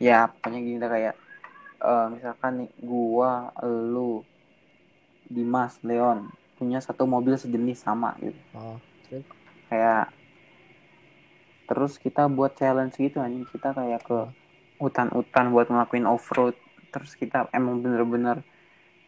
ya 0.00 0.32
pokoknya 0.32 0.58
gini 0.64 0.76
dah 0.80 0.90
kayak 0.90 1.14
eh, 1.84 2.06
misalkan 2.08 2.52
nih 2.64 2.70
gua 2.80 3.52
lu 3.68 4.24
Dimas 5.28 5.76
Leon 5.84 6.32
punya 6.60 6.76
satu 6.84 7.08
mobil 7.08 7.40
sejenis 7.40 7.80
sama 7.80 8.12
gitu. 8.20 8.36
Oh 8.52 8.76
terus? 9.08 9.24
Kayak 9.72 10.12
terus 11.64 11.96
kita 11.96 12.28
buat 12.28 12.52
challenge 12.60 13.00
gitu 13.00 13.16
anjing. 13.24 13.48
Kita 13.48 13.72
kayak 13.72 14.04
ke 14.04 14.28
hutan-hutan 14.76 15.48
buat 15.56 15.72
ngelakuin 15.72 16.04
off 16.04 16.28
road 16.36 16.52
terus 16.90 17.14
kita 17.16 17.46
emang 17.54 17.80
bener-bener 17.80 18.42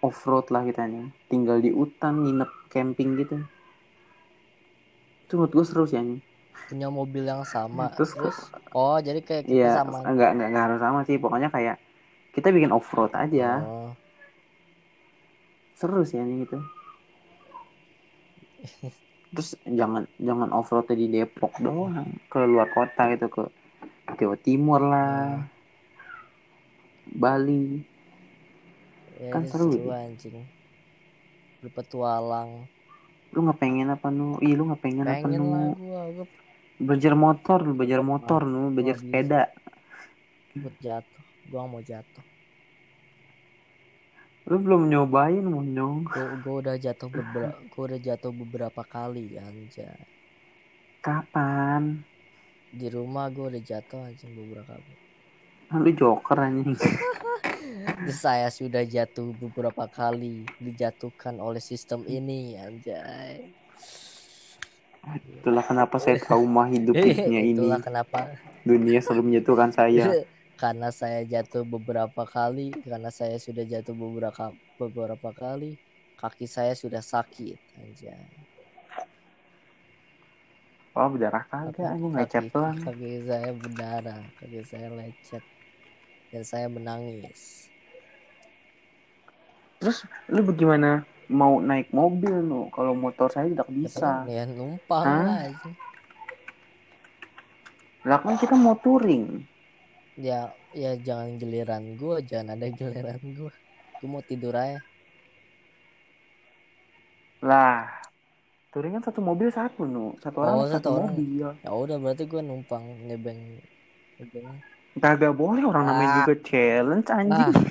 off 0.00 0.22
road 0.24 0.46
lah 0.54 0.62
kita 0.62 0.86
nih 0.86 1.10
tinggal 1.26 1.58
di 1.60 1.68
hutan 1.74 2.24
nginep 2.24 2.50
camping 2.72 3.20
gitu. 3.20 3.36
Itu 5.28 5.36
menurut 5.36 5.52
gue 5.52 5.64
seru 5.68 5.84
sih 5.84 6.00
anjing. 6.00 6.24
Punya 6.72 6.88
mobil 6.88 7.28
yang 7.28 7.44
sama. 7.44 7.92
Terus- 7.92 8.16
terus, 8.16 8.38
oh 8.72 8.96
jadi 8.96 9.20
kayak 9.20 9.44
kita 9.44 9.52
iya 9.52 9.82
sama 9.82 10.08
enggak, 10.08 10.30
enggak 10.32 10.48
enggak 10.48 10.64
harus 10.70 10.80
sama 10.80 11.00
sih. 11.04 11.16
Pokoknya 11.20 11.48
kayak 11.52 11.76
kita 12.32 12.48
bikin 12.48 12.72
off 12.72 12.88
road 12.96 13.12
aja. 13.12 13.60
Oh. 13.60 13.90
Seru 15.74 16.06
sih 16.06 16.22
anjing 16.22 16.46
itu 16.46 16.58
terus 19.32 19.56
jangan 19.64 20.04
jangan 20.20 20.48
off 20.52 20.68
road 20.70 20.88
di 20.92 21.08
Depok 21.08 21.56
doang. 21.58 22.08
Ke 22.28 22.44
luar 22.44 22.68
kota 22.70 23.12
gitu 23.16 23.26
ke 23.32 23.42
Jawa 24.20 24.36
Timur 24.38 24.80
lah. 24.84 25.46
Bali. 27.12 27.80
Ya, 29.20 29.30
Kan 29.32 29.48
seru 29.48 29.72
gitu. 29.72 29.88
anjing. 29.90 30.44
Berpetualang 31.62 32.66
lu 33.32 33.48
nggak 33.48 33.60
pengen 33.64 33.88
apa 33.88 34.12
nu? 34.12 34.36
Iya 34.44 34.54
lu 34.60 34.68
nggak 34.68 34.82
pengen, 34.84 35.08
apa 35.08 35.24
pengen 35.24 35.40
nu? 35.40 35.48
lah 35.48 35.64
gua 35.72 36.02
gua 36.12 36.26
belajar 36.76 37.14
motor 37.16 37.58
lu 37.64 37.72
belajar 37.72 38.00
motor 38.04 38.44
nu. 38.44 38.68
belajar 38.68 39.00
sepeda. 39.00 39.42
Buat 40.52 40.76
jatuh. 40.84 41.22
Gua 41.48 41.64
mau 41.64 41.80
jatuh 41.80 42.31
lu 44.42 44.56
belum 44.58 44.90
nyobain 44.90 45.44
monyong 45.46 46.02
gua, 46.02 46.26
gua 46.42 46.54
udah 46.66 46.76
jatuh 46.78 47.06
beberapa 47.06 47.56
gua 47.70 47.82
udah 47.94 48.00
jatuh 48.02 48.32
beberapa 48.34 48.82
kali 48.82 49.38
anjay. 49.38 50.02
Kapan? 50.98 52.02
Di 52.74 52.90
rumah 52.90 53.30
gua 53.30 53.54
udah 53.54 53.62
jatuh 53.62 54.02
anjing 54.02 54.34
beberapa 54.34 54.74
kali. 54.74 54.94
Lu 55.78 55.90
joker 55.94 56.38
anjing. 56.42 56.74
Saya 58.22 58.50
sudah 58.50 58.82
jatuh 58.82 59.30
beberapa 59.38 59.86
kali 59.86 60.42
dijatuhkan 60.58 61.38
oleh 61.38 61.62
sistem 61.62 62.02
ini 62.10 62.58
anjay. 62.58 63.46
Itulah 65.42 65.66
kenapa 65.66 65.98
saya 65.98 66.14
trauma 66.22 66.70
hidup 66.70 66.94
hidupnya 67.02 67.42
ini. 67.42 67.58
Itulah 67.58 67.82
kenapa 67.82 68.38
dunia 68.62 69.02
selalu 69.02 69.22
menjatuhkan 69.30 69.70
saya 69.74 70.22
karena 70.62 70.94
saya 70.94 71.26
jatuh 71.26 71.66
beberapa 71.66 72.22
kali 72.22 72.70
karena 72.86 73.10
saya 73.10 73.34
sudah 73.34 73.66
jatuh 73.66 73.98
beberapa 73.98 74.54
beberapa 74.78 75.34
kali 75.34 75.74
kaki 76.14 76.46
saya 76.46 76.70
sudah 76.78 77.02
sakit 77.02 77.58
anjay. 77.82 78.30
Oh 80.94 81.10
berdarah 81.10 81.42
kagak? 81.50 81.98
Anjing 81.98 82.14
lecet 82.14 82.46
doang. 82.54 82.78
kaki 82.78 83.26
saya 83.26 83.50
berdarah 83.50 84.22
kaki 84.38 84.62
saya 84.62 84.86
lecet 84.94 85.42
dan 86.30 86.42
saya 86.46 86.70
menangis. 86.70 87.66
Terus 89.82 90.06
lu 90.30 90.46
bagaimana 90.46 91.02
mau 91.26 91.58
naik 91.58 91.90
mobil 91.90 92.38
nu? 92.38 92.70
Kalau 92.70 92.94
motor 92.94 93.34
saya 93.34 93.50
tidak 93.50 93.66
bisa. 93.66 94.22
Ya 94.30 94.46
numpang 94.46 95.02
Hah? 95.02 95.26
lah 95.26 95.38
anjing. 95.50 95.74
lah 98.06 98.18
kan 98.22 98.38
kita 98.38 98.54
mau 98.54 98.78
touring 98.78 99.50
ya 100.22 100.40
ya 100.72 100.94
jangan 100.96 101.34
giliran 101.36 101.98
gua 101.98 102.22
jangan 102.22 102.54
ada 102.54 102.70
giliran 102.70 103.18
gua. 103.34 103.50
Gua 103.98 104.08
mau 104.08 104.22
tidur 104.22 104.54
aja. 104.54 104.78
Lah 107.42 107.90
touring 108.70 108.94
kan 108.96 109.04
satu 109.04 109.20
mobil 109.20 109.50
satu 109.50 109.82
nu. 109.84 110.14
Satu 110.22 110.38
orang 110.40 110.54
Oh, 110.54 110.64
satu, 110.64 110.74
satu 110.78 110.88
orang. 110.94 111.04
mobil. 111.10 111.48
Ya 111.58 111.70
udah 111.70 111.96
berarti 111.98 112.24
gua 112.24 112.40
numpang 112.40 112.84
nebeng 113.04 113.58
nebeng. 114.16 114.46
Kagak 114.94 115.34
boleh 115.34 115.64
orang 115.64 115.84
namanya 115.84 116.08
Ah. 116.08 116.16
juga 116.22 116.34
challenge 116.40 117.08
anjing. 117.10 117.52
Ah. 117.52 117.64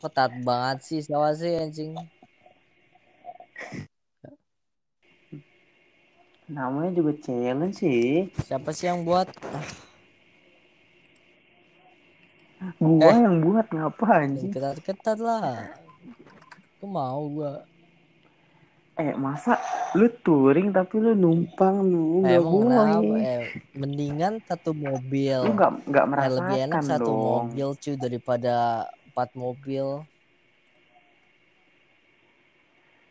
Ketat 0.00 0.32
banget 0.44 0.78
sih 0.82 1.00
siapa 1.00 1.32
sih 1.32 1.56
anjing? 1.56 1.92
Namanya 6.50 6.90
juga 6.92 7.12
challenge 7.16 7.78
sih. 7.78 8.26
Siapa 8.42 8.74
sih 8.74 8.90
yang 8.90 9.06
buat 9.06 9.30
gua 12.76 13.08
Eh. 13.08 13.16
yang 13.18 13.40
buat 13.40 13.66
ngapa 13.66 14.04
anjing 14.20 14.50
ketat 14.50 14.78
ketat 14.80 15.18
lah. 15.18 15.72
Aku 16.74 16.86
mau 16.86 17.24
gua. 17.26 17.64
Eh 18.94 19.16
masa 19.16 19.56
lu 19.94 20.12
touring 20.14 20.68
tapi 20.70 20.96
lu 20.96 21.12
numpang 21.14 21.80
nu? 21.82 22.20
Eh, 22.22 22.36
boleh. 22.36 23.16
eh, 23.16 23.42
mendingan 23.72 24.38
satu 24.42 24.70
mobil. 24.70 25.40
Lu 25.40 25.52
nggak 25.52 25.72
nggak 25.86 26.04
Eh, 26.04 26.28
lebih 26.30 26.58
enak 26.60 26.68
merasakan 26.76 26.84
satu 26.86 27.04
dong. 27.06 27.20
mobil 27.48 27.68
cuy 27.74 27.96
daripada 27.96 28.54
empat 29.06 29.28
mobil. 29.34 29.86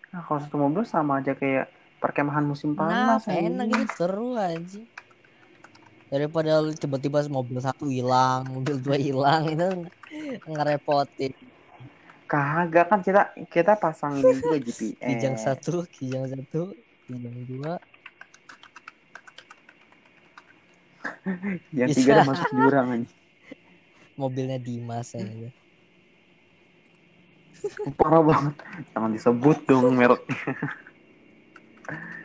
Nah, 0.10 0.22
kalau 0.24 0.40
satu 0.40 0.58
mobil 0.58 0.84
sama 0.84 1.20
aja 1.20 1.34
kayak 1.34 1.70
perkemahan 1.98 2.42
musim 2.42 2.72
nah 2.72 3.18
panas 3.18 3.28
enak 3.28 3.38
anjing. 3.66 3.84
gitu 3.84 3.94
seru 3.96 4.34
aja 4.34 4.82
daripada 6.10 6.58
lu 6.60 6.74
tiba-tiba 6.74 7.22
mobil 7.30 7.62
satu 7.62 7.86
hilang 7.86 8.42
mobil 8.50 8.82
dua 8.82 8.98
hilang 8.98 9.46
itu 9.46 9.68
ngerepotin. 10.50 11.34
Kagak 12.30 12.86
kan 12.90 13.00
kita 13.02 13.34
kita 13.50 13.74
pasang 13.78 14.18
juga 14.18 14.58
GPS 14.58 14.98
kijang 15.06 15.38
satu 15.38 15.86
kijang 15.94 16.26
satu 16.26 16.74
kijang 17.06 17.38
dua. 17.46 17.78
Yang 21.74 21.90
Bisa. 21.94 21.98
tiga 22.02 22.12
udah 22.18 22.28
masuk 22.28 22.50
jurang 22.52 22.88
anjing. 22.90 23.18
Mobilnya 24.20 24.60
Dimas 24.60 25.16
aja 25.16 25.50
parah 27.98 28.24
banget. 28.24 28.56
Jangan 28.96 29.12
disebut 29.12 29.58
dong 29.68 29.96
mereknya 29.96 30.38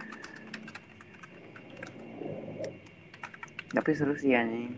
tapi 3.75 3.91
seru 3.93 4.15
sih 4.15 4.33
anjing 4.33 4.71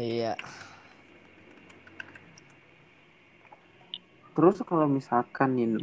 iya. 0.00 0.34
Terus 4.30 4.62
kalau 4.64 4.88
misalkan 4.88 5.58
nih 5.58 5.76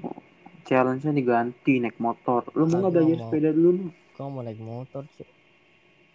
challenge-nya 0.68 1.16
diganti 1.16 1.80
naik 1.80 1.95
motor 2.02 2.43
lu 2.60 2.68
mau 2.68 2.84
nggak 2.84 2.91
belajar 2.91 3.18
sepeda 3.24 3.50
dulu 3.56 3.70
Nu? 3.72 3.88
kau 4.12 4.28
mau 4.28 4.43
naik 4.43 4.60
motor 4.60 5.08
cuy 5.16 5.30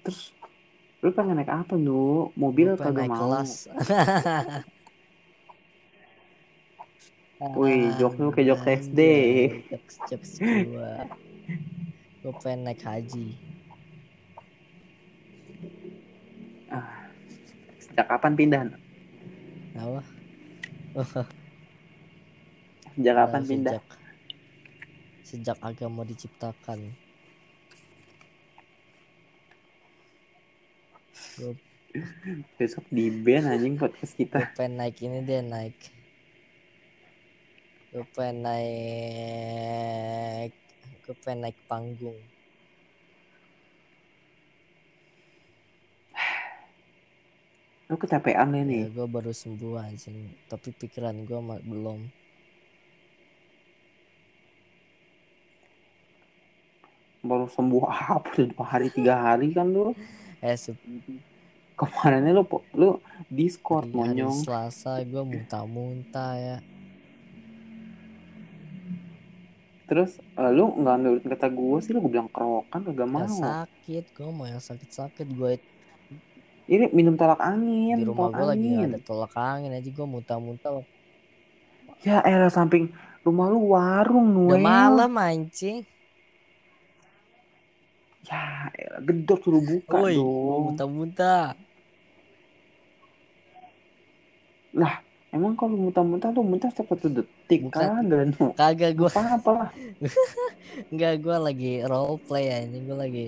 terus 0.04 0.36
lu 1.00 1.08
pengen 1.16 1.40
naik 1.40 1.48
apa 1.48 1.78
nu 1.80 2.28
mobil 2.36 2.76
kagak 2.76 3.08
naik 3.08 3.16
mau. 3.16 3.32
kelas. 3.32 3.70
Wih, 7.58 7.90
jokes 7.98 8.22
lu 8.22 8.30
kayak 8.30 8.54
jokes 8.54 8.66
SD. 8.86 9.00
Anjay, 9.02 9.66
jokes 9.66 9.94
jokes 10.06 10.30
gua 10.38 10.94
gue 12.22 12.32
pengen 12.38 12.64
naik 12.64 12.80
haji 12.80 13.34
Ah, 16.68 17.04
sejak 17.76 18.06
kapan 18.08 18.32
pindah? 18.32 18.60
apa 19.74 20.00
Sejak 22.94 23.14
kapan 23.14 23.34
Nah, 23.34 23.44
pindah? 23.44 23.72
sejak 23.76 23.84
sejak 25.22 25.58
agama 25.60 26.04
diciptakan 26.04 26.96
gue 31.34 31.52
Besok 32.56 32.88
di 32.88 33.12
band 33.12 33.44
anjing 33.46 33.76
podcast 33.76 34.16
kita. 34.16 34.48
pengen 34.54 34.80
naik 34.80 34.96
ini 34.98 35.20
deh 35.20 35.42
naik 35.42 35.76
gue 37.90 38.04
pengen 38.16 38.42
naik 38.42 40.52
gue 41.02 41.14
pengen 41.18 41.50
naik 41.50 41.58
panggung 41.66 42.18
Lu 47.90 48.00
kecapean 48.00 48.56
ya 48.56 48.62
nih. 48.64 48.88
ya 48.88 48.88
gue 48.88 49.06
baru 49.10 49.36
sembuh 49.36 49.76
anjing 49.76 50.32
tapi 50.48 50.72
pikiran 50.72 51.28
gue 51.28 51.40
belum 51.68 52.08
Baru 57.22 57.46
sembuh 57.46 57.86
apa? 57.86 58.34
Udah 58.34 58.46
dua 58.50 58.64
hari 58.66 58.90
tiga 58.90 59.14
hari 59.14 59.54
kan 59.54 59.70
lu. 59.70 59.94
eh 60.42 60.58
Kemarinnya 61.78 62.34
lu 62.34 62.42
lu 62.74 62.98
Discord 63.30 63.94
hari 63.94 63.94
monyong. 63.94 64.42
Selasa 64.42 64.98
gue 65.06 65.22
muntah-muntah 65.22 66.32
ya 66.34 66.56
Terus 69.92 70.10
eh, 70.16 70.50
lu 70.50 70.72
nggak 70.72 70.96
nurutin 70.96 71.28
kata 71.28 71.46
gue 71.46 71.76
sih 71.78 71.92
lu 71.92 72.00
gue 72.00 72.08
bilang 72.10 72.24
kerokan 72.26 72.80
kagak 72.82 72.96
Gak 72.96 73.10
mau. 73.10 73.28
sakit 73.28 74.04
gue 74.10 74.24
mau 74.26 74.46
yang 74.46 74.56
sakit-sakit 74.58 75.28
gue 75.28 75.60
Ini 76.64 76.88
minum 76.90 77.12
tolak 77.12 77.36
angin, 77.38 77.92
di 77.94 78.06
rumah 78.06 78.32
gue 78.32 78.46
lagi 78.46 78.70
ada 78.80 78.96
tolak 78.98 79.34
angin 79.34 79.68
aja 79.70 79.84
gue 79.84 80.06
muntah-muntah 80.06 80.80
Ya 82.00 82.24
elah 82.24 82.48
samping 82.48 82.88
rumah 83.20 83.46
lu 83.46 83.68
warung 83.68 84.32
udah 84.42 84.56
Noel. 84.56 84.64
malam 84.64 85.12
anjing 85.14 85.84
Ya 88.22 88.42
elah 88.72 89.02
gedor 89.02 89.36
suruh 89.38 89.60
buka 89.60 89.92
gue 90.00 90.16
dong. 90.16 90.72
muntah-muntah 90.72 91.52
Lah 94.72 95.04
emang 95.36 95.52
kalau 95.58 95.76
muntah-muntah 95.84 96.28
lu 96.34 96.40
muntah 96.50 96.68
setiap 96.72 96.88
satu 96.92 97.08
detik 97.16 97.60
Bukan. 97.62 97.90
kagak 97.90 98.22
nu. 98.32 98.44
kagak 98.58 98.90
gue 98.98 99.10
Apa 99.10 99.20
apa 99.36 99.50
lah. 99.58 99.68
Enggak, 100.90 101.12
gue 101.24 101.36
lagi 101.46 101.66
role 101.90 102.14
play 102.26 102.42
ya 102.50 102.56
ini 102.64 102.76
gue 102.86 102.96
lagi 103.02 103.20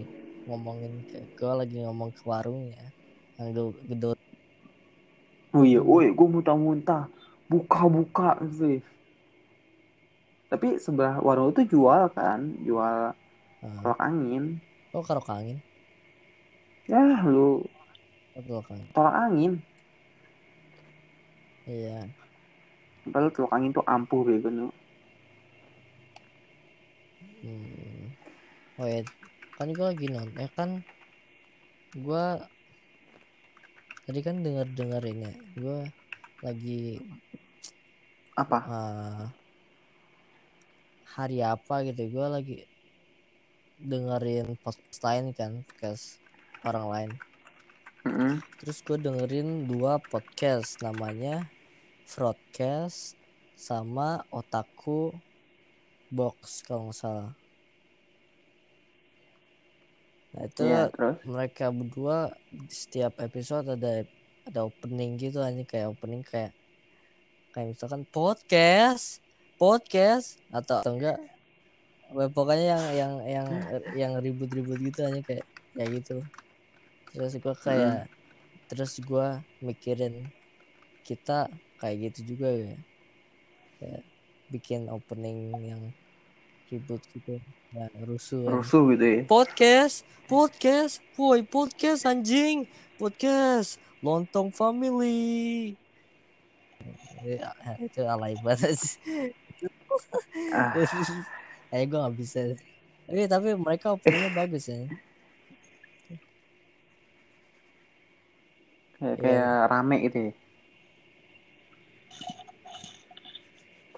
ngomongin 0.47 0.93
ke 1.09 1.17
gue 1.39 1.53
lagi 1.61 1.77
ngomong 1.85 2.11
ke 2.17 2.23
warungnya 2.33 2.81
yang 3.37 3.49
ge- 3.57 3.81
gedor 3.91 4.17
Oh 5.57 5.63
iya, 5.69 5.79
woi 5.91 6.07
gue 6.19 6.27
muntah-muntah. 6.35 7.03
Buka-buka 7.51 8.29
sih. 8.59 8.75
Tapi 10.51 10.69
sebelah 10.85 11.15
warung 11.27 11.49
itu 11.53 11.63
jual 11.73 12.03
kan, 12.17 12.41
jual 12.67 12.97
nah, 13.63 13.85
tolak 13.85 14.01
angin. 14.09 14.45
oh 14.97 15.03
karok 15.09 15.29
angin 15.37 15.59
Ya 16.87 17.01
lu 17.25 17.65
oh 18.35 18.43
tolak 18.47 18.69
angin 18.73 18.91
tolak 18.93 19.15
angin. 19.25 19.53
Iya 21.69 22.09
Padahal 23.05 23.29
tolak 23.37 23.53
angin 23.53 23.73
tuh 23.77 23.85
ampuh 23.85 24.25
bego 24.25 24.49
nu. 24.49 24.69
hmm. 27.45 28.09
oh 28.81 28.87
ya 28.89 29.01
kan 29.57 29.69
gue 29.71 29.87
lagi 29.87 30.07
nonton 30.11 30.37
eh 30.41 30.51
kan 30.57 30.71
gue 31.95 32.27
tadi 34.05 34.21
kan 34.27 34.37
denger 34.45 34.67
dengerin 34.77 35.19
ya 35.29 35.33
gue 35.57 35.79
lagi 36.45 36.99
Apa? 38.35 38.59
ah, 38.67 39.25
hari 41.15 41.39
apa 41.47 41.87
gitu 41.87 42.03
gue 42.11 42.27
lagi 42.27 42.57
dengerin 43.79 44.59
podcast 44.59 45.01
lain 45.07 45.31
kan 45.37 45.53
podcast 45.63 46.19
orang 46.67 46.87
lain 46.91 47.11
Mm-mm. 48.05 48.33
terus 48.59 48.83
gue 48.83 48.99
dengerin 48.99 49.65
dua 49.71 50.03
podcast 50.03 50.83
namanya 50.83 51.54
Broadcast 52.09 53.17
sama 53.55 54.23
Otaku 54.29 55.15
Box 56.13 56.63
kalau 56.67 56.91
nggak 56.91 56.99
salah. 56.99 57.33
Nah 60.35 60.43
itu 60.51 60.63
Iya, 60.67 60.91
terus? 60.91 61.17
mereka 61.25 61.71
berdua 61.71 62.35
di 62.51 62.75
setiap 62.75 63.19
episode 63.23 63.71
ada 63.71 64.03
ada 64.45 64.61
opening 64.67 65.17
gitu 65.17 65.41
aja 65.41 65.63
kayak 65.65 65.95
opening 65.95 66.21
kayak 66.27 66.53
kayak 67.55 67.73
misalkan 67.73 68.03
podcast 68.11 69.23
podcast 69.57 70.43
atau 70.51 70.83
atau 70.83 70.93
enggak 70.99 71.19
pokoknya 72.13 72.67
yang 72.67 72.85
yang 72.93 73.13
yang 73.25 73.49
yang 73.95 74.13
ribut-ribut 74.21 74.79
gitu 74.83 75.07
aja 75.07 75.21
kayak 75.23 75.47
kayak 75.75 75.91
gitu. 76.03 76.17
Terus 77.15 77.33
gua 77.39 77.55
kayak 77.55 78.11
terus 78.67 78.93
gua 79.07 79.41
mikirin 79.63 80.29
kita 81.07 81.47
kayak 81.81 81.97
gitu 82.11 82.37
juga 82.37 82.49
ya. 82.51 82.75
Kayak 83.81 84.03
bikin 84.51 84.81
opening 84.93 85.39
yang 85.63 85.83
ribut 86.71 87.03
gitu. 87.13 87.41
Ya 87.75 87.91
rusuh 88.07 88.47
rusuh 88.47 88.95
gitu 88.95 89.05
ya. 89.05 89.21
podcast 89.27 90.07
podcast 90.31 91.03
woi 91.19 91.43
podcast 91.43 92.07
anjing. 92.07 92.67
Podcast 92.95 93.83
lontong 93.99 94.55
family. 94.55 95.75
Ya, 97.25 97.51
itu 97.81 98.05
alay 98.05 98.37
banget. 98.45 98.77
Sih. 98.79 99.33
Ah, 100.53 100.71
eh 101.73 101.85
gue 101.89 101.99
nggak 101.99 102.17
bisa. 102.21 102.55
Tapi 103.09 103.27
tapi 103.27 103.49
mereka 103.59 103.97
openingnya 103.97 104.31
bagus 104.37 104.69
ya. 104.71 104.85
Kayak, 109.01 109.17
kayak 109.21 109.53
rame 109.69 109.97
gitu 110.07 110.19
ya. 110.31 110.44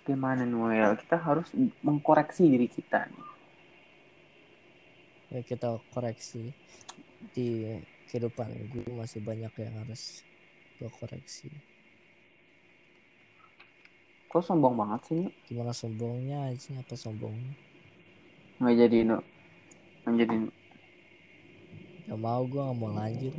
Gimana 0.06 0.46
Noel? 0.46 0.94
Kita 0.94 1.18
harus 1.18 1.50
mengkoreksi 1.82 2.46
diri 2.46 2.70
kita 2.70 3.10
nih. 3.10 3.26
ya 5.26 5.42
kita 5.42 5.82
koreksi 5.90 6.54
di 7.34 7.66
kehidupan 8.06 8.46
gue 8.70 8.86
masih 8.94 9.18
banyak 9.18 9.50
yang 9.58 9.74
harus 9.82 10.22
gue 10.78 10.86
koreksi 11.02 11.50
Kok 14.30 14.38
sombong 14.38 14.78
banget 14.78 15.00
sih? 15.10 15.18
Nu? 15.26 15.34
gimana 15.50 15.74
sombongnya 15.74 16.46
aja 16.46 16.78
apa 16.78 16.94
sombongnya 16.94 17.58
Nggak 18.62 18.74
jadi 18.86 18.98
nu. 19.02 19.18
Nggak 20.06 20.14
jadi 20.22 20.36
gak 22.06 22.20
mau 22.22 22.46
gue 22.46 22.62
gak 22.62 22.78
mau 22.78 22.90
lanjut 22.94 23.34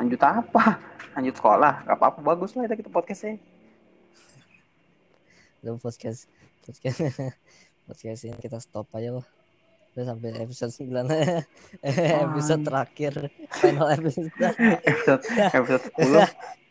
Lanjut 0.00 0.20
apa? 0.24 0.80
Lanjut 1.12 1.36
sekolah. 1.36 1.84
Gak 1.84 1.96
apa-apa. 2.00 2.18
Bagus 2.24 2.56
lah 2.56 2.64
kita, 2.64 2.80
kita 2.80 2.88
podcastnya. 2.88 3.36
Udah 5.60 5.76
podcast 5.76 6.24
podcast 6.64 6.98
podcast 7.88 8.20
ini 8.24 8.36
kita 8.40 8.56
stop 8.64 8.88
aja 8.96 9.20
lah 9.20 9.26
udah 9.92 10.04
sampai 10.06 10.32
episode 10.40 10.72
9 10.72 11.04
episode 12.24 12.62
terakhir 12.64 13.12
final 13.60 13.90
episode 13.92 14.30
episode, 14.88 15.22
episode 15.52 15.84
10. 15.98 16.16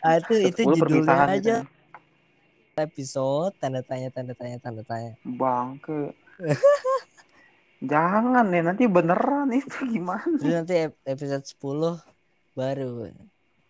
ah, 0.02 0.14
itu 0.18 0.34
episode 0.34 0.50
itu 0.50 0.62
10 0.74 0.80
judulnya 0.80 1.18
aja 1.28 1.56
gitu. 1.62 2.82
episode 2.82 3.54
tanda 3.62 3.86
tanya 3.86 4.10
tanda 4.10 4.34
tanya 4.34 4.58
tanda 4.58 4.82
tanya 4.88 5.14
Bangke. 5.22 6.16
Jangan 7.80 8.44
nih, 8.52 8.64
nanti 8.64 8.84
beneran 8.92 9.52
itu 9.56 9.86
gimana? 9.88 10.24
terus 10.40 10.64
nanti 10.64 10.76
ep- 10.90 11.00
episode 11.06 11.44
10 11.46 12.00
baru 12.58 13.12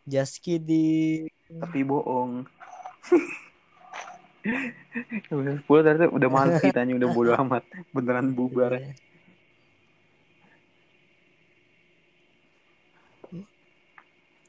just 0.05 0.39
kidding 0.41 1.27
Tapi 1.49 1.81
bohong. 1.83 2.45
Episode 4.39 5.59
10 5.61 5.67
tadi 5.83 6.07
udah 6.07 6.29
males 6.29 6.57
kitanya, 6.59 6.95
udah 6.95 7.09
bodo 7.11 7.31
amat. 7.37 7.63
Beneran 7.91 8.31
bubar. 8.31 8.71
Iya. 8.73 8.95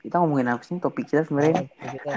Kita 0.00 0.16
ngomongin 0.16 0.48
apa 0.48 0.62
sih 0.64 0.80
topik 0.80 1.04
kita 1.06 1.28
sebenarnya? 1.28 1.68
kita 1.68 2.12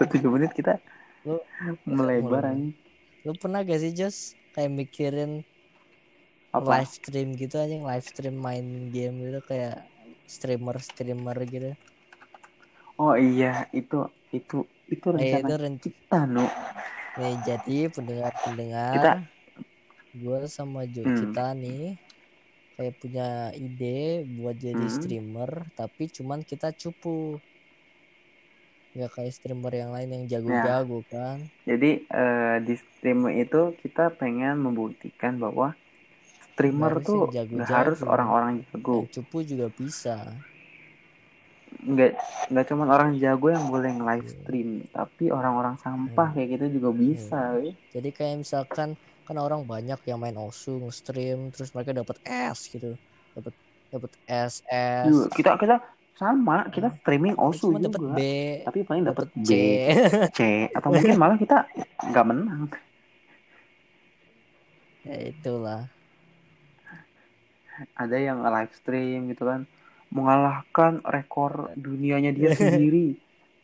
47 0.00 0.32
menit 0.32 0.50
kita 0.52 0.80
lu 1.22 1.38
melebar 1.86 2.42
mulai. 2.42 2.50
aja. 2.50 2.70
lu 3.22 3.32
pernah 3.38 3.62
gak 3.62 3.78
sih 3.78 3.94
Jos 3.94 4.34
kayak 4.50 4.74
mikirin 4.74 5.46
Apa? 6.50 6.82
live 6.82 6.90
stream 6.90 7.28
gitu 7.38 7.62
aja 7.62 7.70
live 7.70 8.02
stream 8.02 8.34
main 8.34 8.90
game 8.90 9.22
gitu 9.22 9.38
kayak 9.46 9.86
streamer 10.26 10.82
streamer 10.82 11.36
gitu 11.46 11.76
Oh 12.96 13.14
iya, 13.14 13.66
itu 13.70 14.04
itu 14.30 14.62
itu 14.94 15.06
Eh, 15.12 15.16
rencana 15.16 15.48
itu 15.48 15.54
ren- 15.62 15.82
kita 15.84 16.18
no 16.34 16.44
nih 17.18 17.34
jadi 17.48 17.78
pendengar-pendengar 17.94 18.96
kita 18.96 19.10
gue 20.20 20.38
sama 20.56 20.80
Jo 20.94 21.02
Hmm. 21.04 21.16
kita 21.20 21.44
nih 21.62 21.82
kayak 22.76 22.94
punya 23.00 23.26
ide 23.66 24.24
buat 24.36 24.56
jadi 24.66 24.84
Hmm. 24.84 24.96
streamer 24.96 25.50
tapi 25.78 26.04
cuman 26.16 26.40
kita 26.50 26.68
cupu 26.80 27.40
nggak 28.94 29.10
kayak 29.16 29.32
streamer 29.36 29.72
yang 29.80 29.90
lain 29.96 30.10
yang 30.16 30.24
jago-jago 30.32 30.98
kan 31.12 31.38
jadi 31.68 31.90
eh, 32.10 32.56
di 32.66 32.74
stream 32.74 33.20
itu 33.44 33.60
kita 33.82 34.04
pengen 34.20 34.54
membuktikan 34.66 35.38
bahwa 35.38 35.66
streamer 36.52 36.92
Nggak 36.92 37.06
tuh 37.08 37.20
nggak 37.54 37.70
jago-jago. 37.70 37.76
harus 37.76 37.98
orang-orang 38.12 38.52
jago 38.68 38.98
yang 38.98 39.06
cupu 39.14 39.36
juga 39.50 39.66
bisa 39.80 40.16
nggak 41.80 42.12
nggak 42.52 42.64
cuma 42.68 42.84
orang 42.86 43.16
jago 43.16 43.48
yang 43.48 43.66
boleh 43.66 43.90
nge-live 43.96 44.28
stream 44.28 44.68
tapi 44.92 45.32
orang-orang 45.32 45.80
sampah 45.80 46.28
Hmm. 46.30 46.34
kayak 46.36 46.48
gitu 46.60 46.66
juga 46.78 46.88
bisa 46.92 47.40
weh. 47.56 47.72
jadi 47.90 48.08
kayak 48.12 48.36
misalkan 48.44 48.94
kan 49.22 49.36
orang 49.38 49.64
banyak 49.64 49.96
yang 50.04 50.18
main 50.20 50.36
osu 50.36 50.82
stream 50.92 51.48
terus 51.54 51.70
mereka 51.72 51.94
dapat 51.94 52.18
S 52.26 52.68
gitu. 52.68 52.98
Dapat 53.32 53.54
dapat 53.88 54.10
S 54.26 54.60
S. 54.66 55.06
Juga, 55.08 55.26
kita 55.32 55.50
kita 55.56 55.76
sama 56.12 56.66
kita 56.68 56.90
streaming 57.00 57.38
osu 57.38 57.72
cuma 57.72 57.80
juga 57.80 58.18
B. 58.18 58.20
tapi 58.66 58.82
paling 58.84 59.06
dapat 59.06 59.26
C. 59.46 59.50
C 60.34 60.40
atau 60.74 60.90
mungkin 60.90 61.16
malah 61.16 61.38
kita 61.38 61.64
nggak 62.10 62.26
menang. 62.26 62.66
Ya 65.02 65.16
itulah. 65.30 65.86
Ada 67.98 68.16
yang 68.20 68.42
live 68.42 68.74
stream 68.76 69.32
gitu 69.32 69.48
kan 69.48 69.64
mengalahkan 70.16 70.92
rekor 71.14 71.52
dunianya 71.86 72.30
dia 72.38 72.50
sendiri 72.60 73.16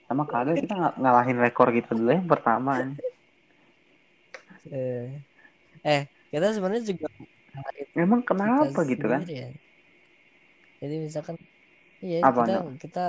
sama 0.08 0.24
kagak 0.30 0.58
kita 0.64 0.74
ng- 0.82 0.96
ngalahin 1.02 1.38
rekor 1.44 1.66
gitu 1.78 1.90
dulu 1.98 2.10
yang 2.18 2.28
pertama 2.32 2.72
eh, 4.72 5.00
eh 5.86 6.00
kita 6.32 6.46
sebenarnya 6.56 6.84
juga 6.92 7.06
memang 7.98 8.20
kita 8.44 8.64
kenapa 8.68 8.78
gitu 8.90 9.06
kan 9.12 9.22
ya. 9.38 9.46
jadi 10.80 10.94
misalkan 11.06 11.36
iya 12.04 12.18
Apa, 12.22 12.38
kita 12.38 12.52
kita 12.82 13.00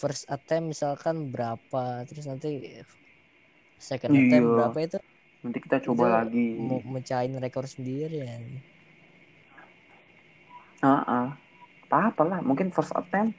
first 0.00 0.24
attempt 0.34 0.66
misalkan 0.74 1.16
berapa 1.34 1.82
terus 2.08 2.26
nanti 2.30 2.48
second 3.88 4.14
Iya. 4.14 4.20
attempt 4.20 4.48
berapa 4.56 4.78
itu 4.86 4.96
nanti 5.42 5.58
kita 5.64 5.76
coba 5.86 6.04
Itu 6.04 6.06
lagi 6.22 6.46
mau 6.68 6.80
mecahin 6.94 7.34
rekor 7.44 7.64
sendiri 7.74 8.16
ya 8.28 8.36
Heeh. 10.82 11.28
Apa 11.92 12.24
lah 12.24 12.40
mungkin 12.40 12.72
first 12.72 12.96
attempt 12.96 13.36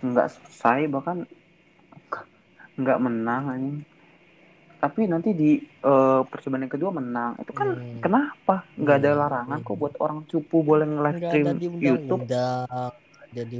nggak 0.00 0.28
selesai 0.32 0.88
bahkan 0.88 1.28
nggak 2.76 2.98
menang 2.98 3.44
anjing. 3.48 3.78
Tapi 4.82 5.06
nanti 5.06 5.30
di 5.30 5.50
eh, 5.62 6.20
percobaan 6.26 6.66
yang 6.66 6.74
kedua 6.74 6.90
menang. 6.90 7.38
Itu 7.38 7.52
kan 7.54 7.68
Hmm. 7.70 8.00
kenapa? 8.02 8.66
Nggak 8.74 8.96
ada 8.98 9.10
Hmm, 9.12 9.20
larangan 9.20 9.58
hmm. 9.60 9.66
kok 9.68 9.76
buat 9.78 9.94
orang 10.00 10.18
cupu 10.26 10.56
boleh 10.62 10.86
nggak 10.88 11.12
stream 11.22 11.46
YouTube. 11.78 12.24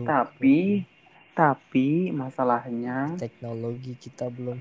tapi 0.05 0.85
tapi 1.33 1.89
masalahnya 2.13 3.17
teknologi 3.17 3.97
kita 3.97 4.29
belum 4.29 4.61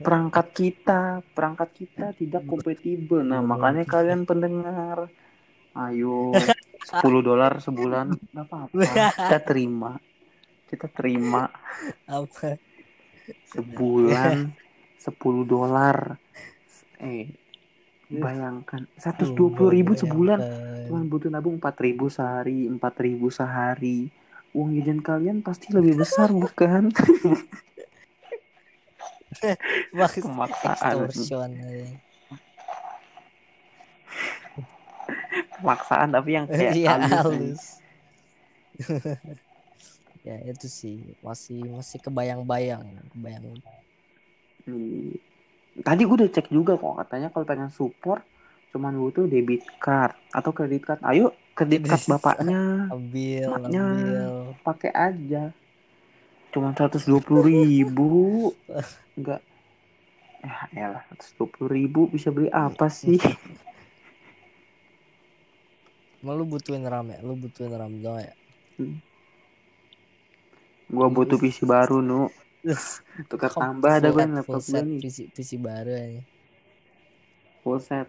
perangkat 0.00 0.46
kita 0.54 1.20
perangkat 1.34 1.68
kita 1.76 2.06
tidak 2.16 2.46
kompatibel. 2.46 3.20
Nah 3.20 3.42
Belum. 3.42 3.50
makanya 3.50 3.84
kalian 3.84 4.24
pendengar 4.24 5.10
ayo 5.76 6.32
10 6.80 7.20
dolar 7.20 7.60
sebulan. 7.60 8.06
Nggak 8.32 8.46
apa-apa. 8.46 8.80
Kita 9.20 9.38
terima. 9.44 9.90
Kita 10.70 10.86
terima. 10.88 11.50
Apa? 12.08 12.56
Sebulan. 13.52 14.52
10 15.00 15.44
dolar. 15.44 16.16
Eh 17.00 17.28
bayangkan. 18.10 18.90
120 18.98 19.54
ribu 19.70 19.94
sebulan. 19.94 20.40
cuman 20.90 21.06
butuh 21.06 21.30
nabung 21.30 21.62
4 21.62 21.86
ribu 21.86 22.10
sehari 22.10 22.66
4 22.66 22.80
ribu 23.06 23.30
sehari. 23.30 24.10
Uang 24.50 24.74
jajan 24.74 24.98
kalian 24.98 25.46
pasti 25.46 25.70
lebih 25.70 26.02
besar 26.02 26.34
bukan? 26.34 26.90
Wah, 29.94 30.10
Pemaksaan. 30.10 31.06
extortion 31.06 31.54
aja. 31.54 31.86
Pemaksaan 35.60 36.08
tapi 36.10 36.30
yang 36.34 36.46
kayak 36.48 36.72
Iya 36.74 36.90
halus, 36.96 37.80
ya 40.26 40.36
itu 40.44 40.66
sih 40.68 41.00
masih 41.20 41.60
masih 41.70 41.98
kebayang-bayang, 42.00 42.84
kebayang. 43.12 43.44
Iya. 44.66 45.16
Tadi 45.80 46.02
gue 46.04 46.16
udah 46.20 46.30
cek 46.32 46.48
juga 46.52 46.76
kok 46.76 46.98
katanya 47.06 47.28
kalau 47.32 47.46
pengen 47.46 47.70
support 47.72 48.20
cuman 48.70 48.94
butuh 48.94 49.26
debit 49.26 49.64
card 49.80 50.14
atau 50.30 50.50
kredit 50.52 50.84
card. 50.84 51.00
Ayo 51.02 51.32
kredit 51.56 51.88
card 51.88 52.04
bapaknya 52.06 52.90
Ambil, 52.90 53.48
Maknya. 53.48 53.80
ambil. 53.82 54.24
pakai 54.66 54.90
aja. 54.92 55.42
Cuman 56.50 56.74
120 56.74 57.46
ribu 57.46 58.50
enggak 59.18 59.40
ya 60.72 60.88
elah 60.88 61.04
120 61.12 61.68
ribu 61.68 62.08
bisa 62.08 62.32
beli 62.32 62.48
apa 62.48 62.88
sih 62.88 63.20
Emang 66.20 66.34
lu 66.36 66.44
butuhin 66.44 66.84
RAM 66.84 67.06
ya? 67.10 67.18
Lu 67.24 67.34
butuhin 67.36 67.72
RAM 67.72 67.92
doang 68.00 68.20
ya? 68.20 68.34
gua 70.90 71.06
butuh 71.06 71.38
PC 71.38 71.62
baru 71.64 72.02
nu 72.02 72.26
tukar 73.30 73.48
tambah 73.54 73.88
ada 73.88 74.10
gue 74.10 74.20
laptop 74.20 74.58
full 74.58 74.60
set 74.60 74.82
nih 74.84 74.98
PC, 75.00 75.18
PC 75.32 75.50
baru 75.56 75.92
aja. 75.94 76.22
full 77.62 77.78
set 77.78 78.08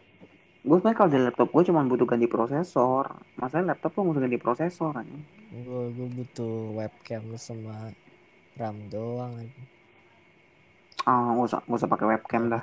gue 0.61 0.75
sebenarnya 0.77 0.97
kalau 0.97 1.09
di 1.09 1.19
laptop 1.21 1.49
gue 1.53 1.63
cuma 1.69 1.85
butuh 1.85 2.05
ganti 2.09 2.25
prosesor 2.25 3.05
masalah 3.37 3.73
laptop 3.73 3.93
gue 3.93 4.03
mesti 4.03 4.19
ganti 4.25 4.39
prosesor 4.41 4.91
kan 4.97 5.07
Gue 5.51 5.83
gue 5.93 6.07
butuh 6.09 6.73
webcam 6.73 7.21
sama 7.37 7.91
RAM 8.57 8.77
doang 8.89 9.35
aja. 9.39 9.61
ah 11.05 11.33
nggak 11.37 11.45
usah 11.47 11.59
nggak 11.65 11.79
usah 11.81 11.89
pakai 11.89 12.07
webcam 12.17 12.43
dah 12.49 12.61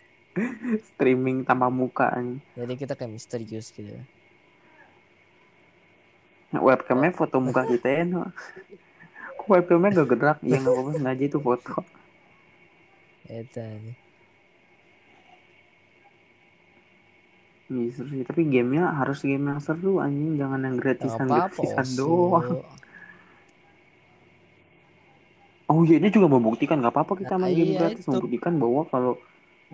streaming 0.94 1.42
tanpa 1.42 1.66
muka 1.68 2.06
anjing. 2.14 2.38
Jadi 2.54 2.72
kita 2.78 2.94
kayak 2.94 3.10
misterius 3.10 3.74
gitu. 3.74 3.90
ya. 3.90 4.02
Webcamnya 6.58 7.10
foto 7.14 7.36
muka 7.38 7.62
kita 7.70 7.86
ya 7.96 8.02
no. 8.12 8.20
Kok 9.38 9.48
webcamnya 9.54 9.90
gak 9.98 10.08
gerak 10.12 10.38
iya 10.46 10.56
nggak 10.62 10.74
apa-apa 10.74 10.92
sengaja 10.96 11.24
itu 11.28 11.38
foto 11.46 11.72
Itu. 13.24 13.60
Iya, 17.72 17.86
seru 17.94 18.08
sih 18.12 18.26
tapi 18.28 18.42
gamenya 18.52 18.84
harus 18.98 19.18
game 19.28 19.44
yang 19.50 19.60
seru 19.66 19.92
anjing 20.06 20.30
jangan 20.40 20.60
yang 20.66 20.76
gratisan 20.82 21.28
apa-apa. 21.30 21.36
gratisan 21.36 21.86
Osu. 21.86 21.98
doang 21.98 22.48
oh 25.70 25.80
iya 25.86 25.96
ini 26.00 26.08
juga 26.16 26.28
membuktikan 26.34 26.76
nggak 26.80 26.92
apa-apa 26.94 27.14
kita 27.22 27.34
Nah, 27.40 27.40
main 27.40 27.54
game 27.58 27.72
iya, 27.72 27.78
gratis 27.78 28.04
itu. 28.04 28.10
membuktikan 28.10 28.54
bahwa 28.62 28.82
kalau 28.92 29.12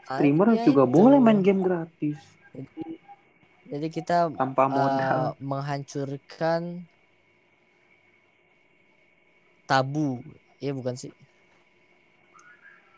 Ah, 0.09 0.21
streamer 0.21 0.49
iya 0.49 0.63
juga 0.67 0.83
itu. 0.85 0.97
boleh 0.97 1.19
main 1.27 1.41
game 1.47 1.61
gratis 1.67 2.19
Jadi, 2.55 2.96
jadi 3.67 3.87
kita 3.89 4.17
tanpa 4.33 4.67
modal 4.67 5.19
uh, 5.19 5.33
menghancurkan 5.39 6.87
tabu. 9.65 10.23
Iya 10.57 10.73
bukan 10.73 10.95
sih? 10.95 11.13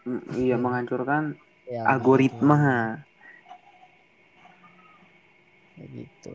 Mm, 0.05 0.23
iya 0.37 0.57
menghancurkan 0.57 1.37
Ya, 1.69 1.85
algoritma 1.85 2.57
Kayak 5.77 5.89
gitu. 5.93 6.35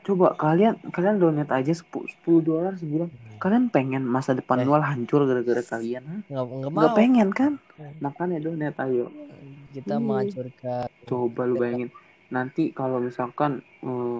coba 0.00 0.32
kalian 0.32 0.78
kalian 0.94 1.18
donate 1.18 1.50
aja 1.52 1.76
10 1.76 2.08
10 2.24 2.40
dolar 2.40 2.72
sebulan 2.72 3.10
kalian 3.36 3.68
pengen 3.68 4.06
masa 4.06 4.32
depan 4.32 4.62
Eh. 4.62 4.70
hancur 4.70 5.28
gara-gara 5.28 5.60
kalian? 5.60 6.24
Nggak, 6.24 6.44
nggak 6.46 6.70
nggak 6.72 6.72
mau. 6.72 6.96
pengen 6.96 7.28
kan 7.34 7.52
Hmm. 7.76 7.92
makanya 8.00 8.38
donate 8.40 8.78
ayo 8.80 9.12
Kita 9.74 9.98
Iya. 9.98 10.00
menghancurkan. 10.00 10.88
coba 11.04 11.42
lu 11.44 11.54
bayangin 11.60 11.90
nanti 12.30 12.74
kalau 12.74 12.98
misalkan 12.98 13.62
eh, 13.82 14.18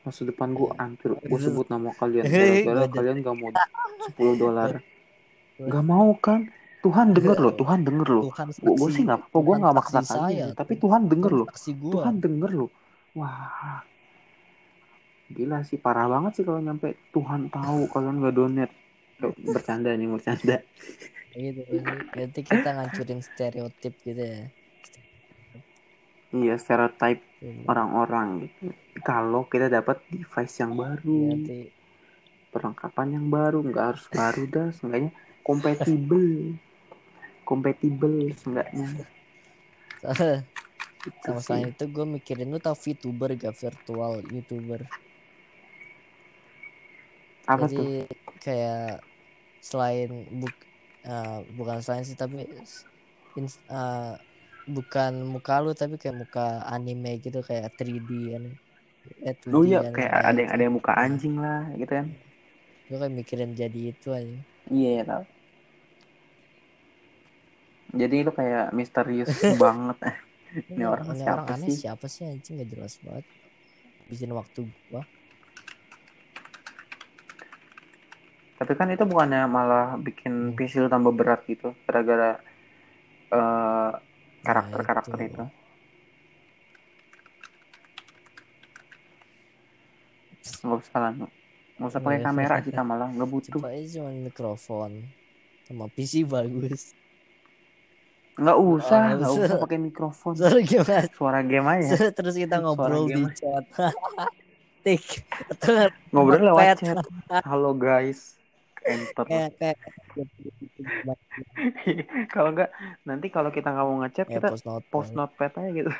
masa 0.00 0.22
depan 0.24 0.56
gua 0.56 0.72
hancur 0.80 1.18
gua 1.20 1.38
sebut 1.40 1.66
nama 1.68 1.90
kalian. 1.92 2.24
Gara-gara 2.24 2.86
kalian 2.88 3.16
gak 3.20 3.36
mau 3.36 3.50
10 3.52 4.42
dolar. 4.42 4.70
Gak 5.60 5.84
mau 5.84 6.10
kan? 6.16 6.48
Tuhan 6.80 7.12
denger 7.12 7.36
loh 7.36 7.52
Tuhan 7.52 7.84
denger 7.84 8.08
loh. 8.08 8.24
Gua 8.64 8.88
sih 8.88 9.04
nggak 9.04 9.20
apa 9.28 9.36
gua 9.36 9.44
Tuhan 9.44 9.60
nggak 9.60 9.76
maksa 9.76 10.00
saya. 10.00 10.46
tapi 10.56 10.80
Tuhan 10.80 11.02
denger 11.10 11.32
loh. 11.44 11.48
Tuhan 11.68 12.14
denger 12.18 12.50
loh. 12.56 12.70
Wah. 13.18 13.84
Gila 15.30 15.62
sih 15.62 15.78
parah 15.78 16.10
banget 16.10 16.40
sih 16.40 16.44
kalau 16.48 16.58
nyampe. 16.58 16.96
Tuhan 17.14 17.52
tahu 17.54 17.86
kalian 17.92 18.18
gak 18.18 18.34
donate. 18.34 18.74
Loh, 19.22 19.30
bercanda 19.36 19.94
nih 19.94 20.08
bercanda. 20.10 20.58
Gitu 21.30 21.62
berarti 22.10 22.40
kita 22.42 22.74
ngancurin 22.74 23.22
stereotip 23.22 23.94
gitu 24.02 24.18
ya 24.18 24.50
iya 26.38 26.54
stereotype 26.62 27.22
Iya, 27.40 27.70
orang-orang 27.70 28.26
gitu. 28.44 28.66
Kalau 29.08 29.42
kita 29.52 29.66
dapat 29.76 29.96
device 30.14 30.54
yang 30.62 30.72
baru 30.82 31.20
berarti 31.22 31.58
perlengkapan 32.52 33.08
yang 33.16 33.26
baru 33.36 33.58
nggak 33.68 33.86
harus 33.90 34.06
baru 34.18 34.42
dah 34.54 34.68
seenggaknya 34.76 35.10
kompatibel 35.46 36.24
kompatibel 37.48 38.14
seenggaknya. 38.40 38.88
Sama 41.24 41.40
selain 41.44 41.68
itu 41.72 41.84
gue 41.94 42.06
mikirin 42.16 42.48
lu 42.52 42.58
tau 42.66 42.76
VTuber 42.82 43.30
gak? 43.42 43.54
Virtual 43.62 44.12
YouTuber. 44.34 44.80
Apa 47.48 47.66
jadi 47.68 47.74
tuh? 47.74 47.86
kayak 48.44 49.04
selain 49.68 50.08
buk 50.40 50.54
eh, 51.06 51.28
bukan 51.58 51.78
selain 51.84 52.04
sih 52.08 52.16
tapi 52.22 52.36
s- 52.72 52.86
ins- 53.38 53.62
eh, 53.72 54.14
bukan 54.76 55.12
muka 55.34 55.52
lu 55.64 55.70
tapi 55.80 55.94
kayak 56.00 56.16
muka 56.22 56.40
anime 56.74 57.08
gitu 57.24 57.38
kayak 57.48 57.66
3D 57.78 58.10
anime 58.36 58.56
eh 59.28 59.34
2D 59.42 59.56
oh 59.56 59.62
iya 59.68 59.78
anime 59.88 59.94
kayak 59.94 60.12
ada 60.28 60.38
yang 60.42 60.50
ada 60.54 60.62
yang 60.66 60.74
muka 60.78 60.92
anjing 61.04 61.34
lah 61.44 61.60
gitu 61.80 61.92
kan. 61.98 62.06
Gue 62.88 62.98
kayak 63.00 63.16
mikirin 63.18 63.50
jadi 63.60 63.80
itu 63.92 64.08
aja. 64.18 64.38
Iya 64.72 64.88
ya 64.96 65.02
tau. 65.08 65.22
Jadi 68.00 68.16
lu 68.26 68.30
kayak 68.38 68.64
misterius 68.78 69.32
banget. 69.62 69.96
Ini 70.74 70.84
orang 70.94 71.10
ini 71.10 71.18
siapa 71.20 71.48
orang 71.48 71.48
aneh 71.54 71.66
sih? 71.66 71.76
siapa 71.80 72.06
sih 72.14 72.22
anjing? 72.30 72.54
Gak 72.62 72.70
jelas 72.74 72.94
banget. 73.06 73.26
Bikin 74.10 74.30
waktu 74.38 74.60
gua. 74.90 75.02
Tapi 78.58 78.72
kan 78.78 78.88
itu 78.94 79.04
bukannya 79.10 79.40
malah 79.56 79.84
bikin 80.06 80.32
Hmm. 80.38 80.56
PC 80.56 80.74
lu 80.84 80.88
tambah 80.94 81.12
berat 81.18 81.40
gitu 81.50 81.66
gara-gara 81.86 82.26
eh, 83.34 83.90
karakter-karakter 84.40 85.14
Nah, 85.14 85.26
itu. 85.26 85.44
Nggak 90.60 90.78
usah 90.80 90.98
lah 90.98 91.12
nggak 91.76 91.88
usah 91.88 92.00
pakai 92.00 92.18
Iya. 92.20 92.26
kamera 92.28 92.56
kita 92.60 92.80
malah 92.80 93.08
nggak 93.08 93.28
butuh. 93.28 93.60
Aja 93.64 94.00
cuma 94.00 94.10
mikrofon 94.12 94.92
sama 95.64 95.88
PC 95.88 96.24
bagus. 96.24 96.92
Nggak 98.36 98.58
usah 98.58 99.00
Oh, 99.00 99.16
nggak 99.16 99.32
usah 99.32 99.44
usah. 99.56 99.60
pakai 99.60 99.78
mikrofon. 99.78 100.32
Suara 100.36 100.60
gimana? 100.60 101.04
Suara 101.12 101.40
game 101.40 101.68
aja. 101.68 101.96
Terus 102.10 102.34
kita 102.36 102.60
ngobrol 102.60 103.04
di 103.04 103.20
game. 103.20 103.32
chat. 103.32 103.64
Tik 104.84 105.04
ngobrol 106.08 106.40
lewat 106.52 106.80
chat. 106.80 106.96
Halo 107.44 107.76
guys 107.76 108.39
enter. 108.84 109.24
Kalau 112.34 112.50
nggak 112.54 112.70
nanti 113.04 113.26
kalau 113.28 113.50
kita 113.52 113.70
nggak 113.70 113.86
mau 113.86 113.98
ngechat 114.06 114.26
ya 114.28 114.34
kita 114.40 114.48
post 114.50 114.64
note 114.66 114.86
post 114.88 115.10
notepad 115.14 115.52
aja 115.60 115.70
gitu. 115.70 115.92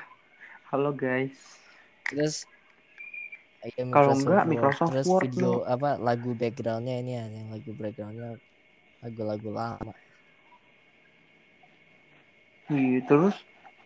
Halo 0.72 0.90
guys. 0.94 1.36
Terus 2.08 2.46
ya, 3.62 3.84
Kalau 3.92 4.12
enggak, 4.16 4.44
Microsoft 4.48 4.90
terus 4.94 5.06
Word 5.06 5.30
video 5.30 5.62
apa 5.68 6.00
lagu 6.00 6.32
backgroundnya 6.32 6.96
ini 7.02 7.12
ya 7.18 7.24
yang 7.28 7.48
lagu 7.52 7.70
backgroundnya 7.76 8.40
lagu-lagu 9.00 9.50
lama. 9.52 9.94
Iya, 12.70 13.02
terus 13.02 13.34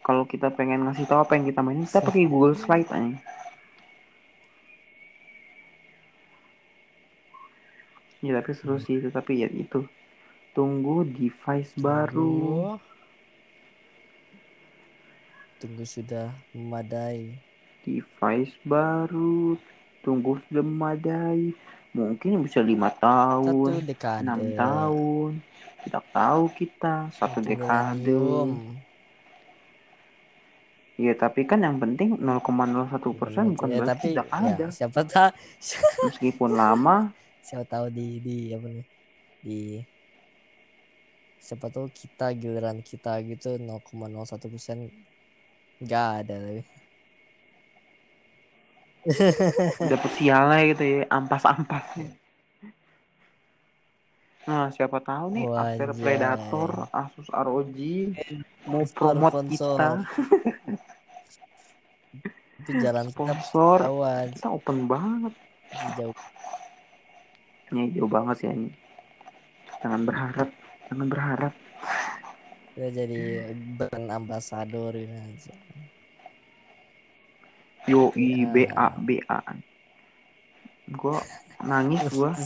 kalau 0.05 0.28
kita 0.28 0.53
pengen 0.53 0.84
ngasih 0.84 1.09
tahu 1.09 1.24
apa 1.24 1.32
yang 1.40 1.49
kita 1.49 1.64
mainin, 1.64 1.88
kita 1.88 2.05
pakai 2.05 2.28
Google 2.28 2.53
Slide 2.53 2.90
aja. 2.92 3.16
Ya 8.25 8.33
tapi 8.41 8.51
seru 8.59 8.77
Hmm. 8.77 8.85
sih 8.85 8.95
itu, 8.99 9.09
tapi 9.12 9.33
ya 9.45 9.49
itu. 9.53 9.81
Tunggu 10.57 10.97
device 11.18 11.72
baru. 11.77 12.25
tunggu 12.25 12.81
tunggu 15.61 15.85
sudah 15.85 16.29
memadai 16.57 17.20
Device 17.85 18.55
baru. 18.64 19.61
Tunggu 20.05 20.41
sudah 20.49 20.64
memadai. 20.64 21.53
Mungkin 21.95 22.43
bisa 22.43 22.59
lima 22.64 22.91
satu 22.91 23.05
tahun, 23.05 23.70
dekade 23.87 24.25
enam 24.25 24.41
tahun. 24.59 25.31
Tidak 25.85 26.05
tahu 26.16 26.43
kita 26.59 26.95
satu 27.12 27.39
dekade. 27.45 28.09
milenium. 28.09 28.51
Iya, 30.95 31.12
tapi 31.18 31.43
kan 31.43 31.59
yang 31.66 31.77
penting 31.83 32.14
0,01 32.22 33.11
persen 33.18 33.45
bukan 33.59 33.68
ya, 33.70 33.79
berarti 33.83 33.99
tapi 33.99 34.07
tidak 34.14 34.27
ya, 34.31 34.39
ada. 34.39 34.66
siapa 34.70 35.01
tahu 35.03 35.31
Meskipun 36.07 36.51
lama, 36.55 36.97
siapa 37.45 37.68
tahu 37.68 37.92
di 37.92 38.24
di 38.24 38.36
apa 38.57 38.66
nih 38.72 38.86
di 39.45 39.61
siapa 41.36 41.68
tahu 41.68 41.92
kita 41.92 42.32
giliran 42.32 42.80
kita 42.80 43.20
gitu 43.20 43.61
0,01 43.61 44.49
persen 44.49 44.88
nggak 45.84 46.07
ada 46.24 46.34
tapi 46.40 46.62
dapet 49.92 50.11
sialnya 50.16 50.61
gitu 50.72 50.82
ya 50.88 51.05
ampas-ampasnya 51.12 52.16
nah 54.49 54.72
siapa 54.72 55.05
tahu 55.05 55.36
nih 55.36 55.45
Acer 55.53 55.92
Wajay. 55.92 56.01
Predator 56.01 56.88
Asus 56.97 57.28
ROG 57.28 57.76
mau 58.64 58.88
promote 58.88 59.45
Sponsor. 59.53 59.53
kita 59.53 59.88
itu 62.64 62.70
jalan 62.80 63.12
kita 63.12 63.16
sponsor. 63.36 63.78
kawan 63.84 64.26
kita 64.32 64.49
open 64.49 64.88
banget. 64.88 65.34
Jauh 66.01 66.16
ya 67.75 67.83
jauh 67.95 68.11
banget 68.16 68.37
sih 68.41 68.49
ini 68.57 68.68
jangan 69.83 70.01
berharap 70.09 70.49
jangan 70.89 71.07
berharap. 71.12 71.53
Kita 72.75 72.91
jadi 72.91 73.20
brand 73.79 74.09
ambassador 74.11 74.91
gitu 74.99 75.14
aja. 75.14 75.55
yoi 77.91 78.27
Ya. 78.35 78.47
BA 78.53 78.87
BA 79.07 79.39
gua 81.01 81.18
nangis 81.68 82.05
gua. 82.12 82.33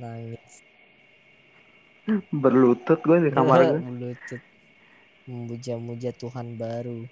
Nangis. 0.00 0.52
Berlutut 2.42 2.98
gua 3.06 3.18
di 3.24 3.30
kamar 3.32 3.60
gua. 3.68 3.80
Bluetooth 3.98 4.44
memuja-muja 5.28 6.10
Tuhan 6.14 6.54
baru. 6.58 7.06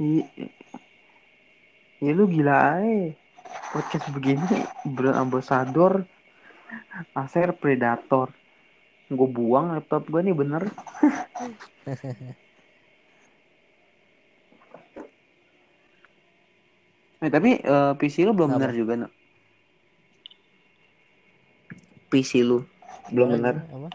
I- 0.00 0.28
ya 2.04 2.10
lu 2.16 2.24
gila 2.28 2.56
aja 2.80 3.12
podcast 3.72 4.06
begini 4.10 4.64
brand 4.84 5.18
ambassador 5.18 6.06
Acer 7.14 7.54
Predator 7.54 8.30
gue 9.06 9.28
buang 9.30 9.70
laptop 9.78 10.10
gue 10.10 10.18
nih 10.18 10.34
bener 10.34 10.66
eh, 17.22 17.30
tapi 17.30 17.50
eh, 17.62 17.92
PC 17.94 18.26
lu 18.26 18.34
belum 18.34 18.50
Apa? 18.50 18.58
bener 18.58 18.72
juga 18.74 18.92
no? 18.98 19.08
PC 22.10 22.42
lu 22.42 22.66
belum 23.10 23.28
Apa? 23.30 23.36
bener 23.38 23.54
apa 23.70 23.88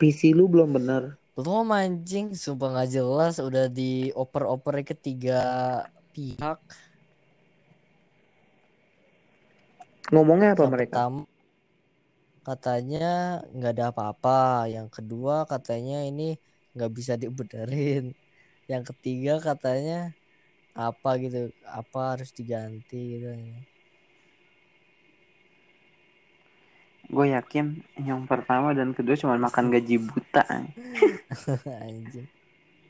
PC 0.00 0.32
lu 0.32 0.48
belum 0.48 0.72
bener 0.78 1.02
belum 1.36 1.72
anjing 1.72 2.32
sumpah 2.32 2.72
nggak 2.72 2.90
jelas 2.90 3.36
udah 3.40 3.66
dioper-oper 3.68 4.82
ketiga 4.84 5.40
pihak. 6.20 6.60
Ngomongnya 10.12 10.52
apa 10.52 10.68
yang 10.68 10.74
mereka? 10.76 10.92
pertama 11.00 11.24
katanya 12.44 13.40
nggak 13.56 13.72
ada 13.72 13.84
apa-apa. 13.88 14.68
Yang 14.68 14.88
kedua 15.00 15.48
katanya 15.48 16.04
ini 16.04 16.36
nggak 16.76 16.92
bisa 16.92 17.16
dibenerin. 17.16 18.12
Yang 18.68 18.82
ketiga 18.92 19.40
katanya 19.40 20.12
apa 20.76 21.10
gitu 21.24 21.56
apa 21.64 22.00
harus 22.16 22.30
diganti 22.36 23.16
gitu. 23.16 23.32
Gue 27.10 27.32
yakin 27.32 27.80
yang 28.04 28.28
pertama 28.28 28.76
dan 28.76 28.92
kedua 28.92 29.16
cuma 29.18 29.34
makan 29.34 29.66
gaji 29.72 29.98
buta 29.98 30.46
anjing 31.82 32.30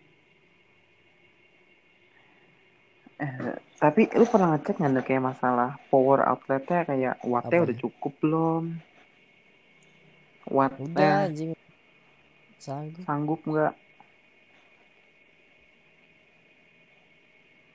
Eh, 3.14 3.56
tapi 3.78 4.10
lu 4.18 4.26
pernah 4.26 4.48
ngecek 4.58 4.74
nggak 4.78 4.90
ada 4.90 5.02
kayak 5.06 5.22
masalah 5.30 5.68
power 5.90 6.18
outletnya 6.26 6.80
kayak 6.82 7.14
wattnya 7.22 7.58
Apa? 7.58 7.66
udah 7.66 7.76
cukup 7.78 8.12
belum? 8.22 8.62
udah 10.50 10.54
Wattnya 10.56 11.08
anjing 11.30 11.50
sanggup 12.58 13.06
sanggup 13.06 13.40
nggak? 13.46 13.72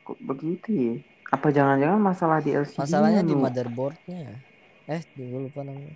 Kok 0.06 0.18
begitu 0.26 0.70
ya? 0.76 0.94
Apa 1.30 1.48
jangan-jangan 1.54 2.02
masalah 2.02 2.38
di 2.42 2.52
LCD? 2.58 2.82
masalahnya 2.84 3.22
di 3.24 3.36
motherboardnya 3.38 4.22
eh 4.90 5.02
gue 5.14 5.40
lupa 5.46 5.62
namanya 5.62 5.94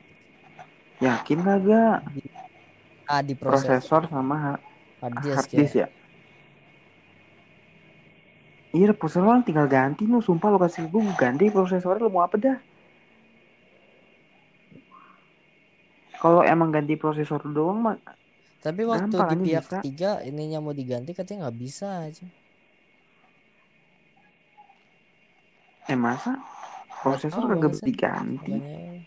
Yakin 1.04 1.39
kagak? 1.44 2.00
ah 3.12 3.22
di 3.26 3.34
prosesor 3.36 4.02
Prosesor 4.02 4.02
sama 4.08 4.36
ha- 4.39 4.62
hard 5.02 5.16
hard 5.20 5.26
disk 5.26 5.50
ya 5.52 5.60
disk 5.60 5.76
ya? 5.84 5.88
Iya, 8.74 8.89
prosesor 8.97 9.30
orang 9.30 9.45
tinggal 9.45 9.69
ganti 9.69 10.03
lu. 10.09 10.17
Sumpah 10.19 10.49
lu 10.49 10.57
kasih 10.57 10.89
gue 10.89 11.01
ganti 11.13 11.47
prosesor 11.53 12.01
lu 12.01 12.09
mau 12.09 12.26
apa 12.26 12.36
dah? 12.41 12.57
Kalau 16.17 16.41
emang 16.41 16.74
ganti 16.74 16.97
prosesor 16.97 17.45
doang 17.53 17.80
mah 17.84 17.97
tapi 18.63 18.88
waktu 18.88 19.11
Gampang, 19.11 19.43
di 19.43 19.51
pihak 19.51 19.67
bisa. 19.67 19.78
ketiga 19.84 20.11
ininya 20.24 20.63
mau 20.63 20.71
diganti 20.71 21.11
katanya 21.11 21.51
nggak 21.51 21.59
bisa 21.59 22.07
aja 22.07 22.24
eh 25.91 25.99
masa 25.99 26.39
prosesor 27.03 27.43
kagak 27.51 27.76
bisa. 27.76 27.84
diganti? 27.84 28.55
makanya 28.55 29.03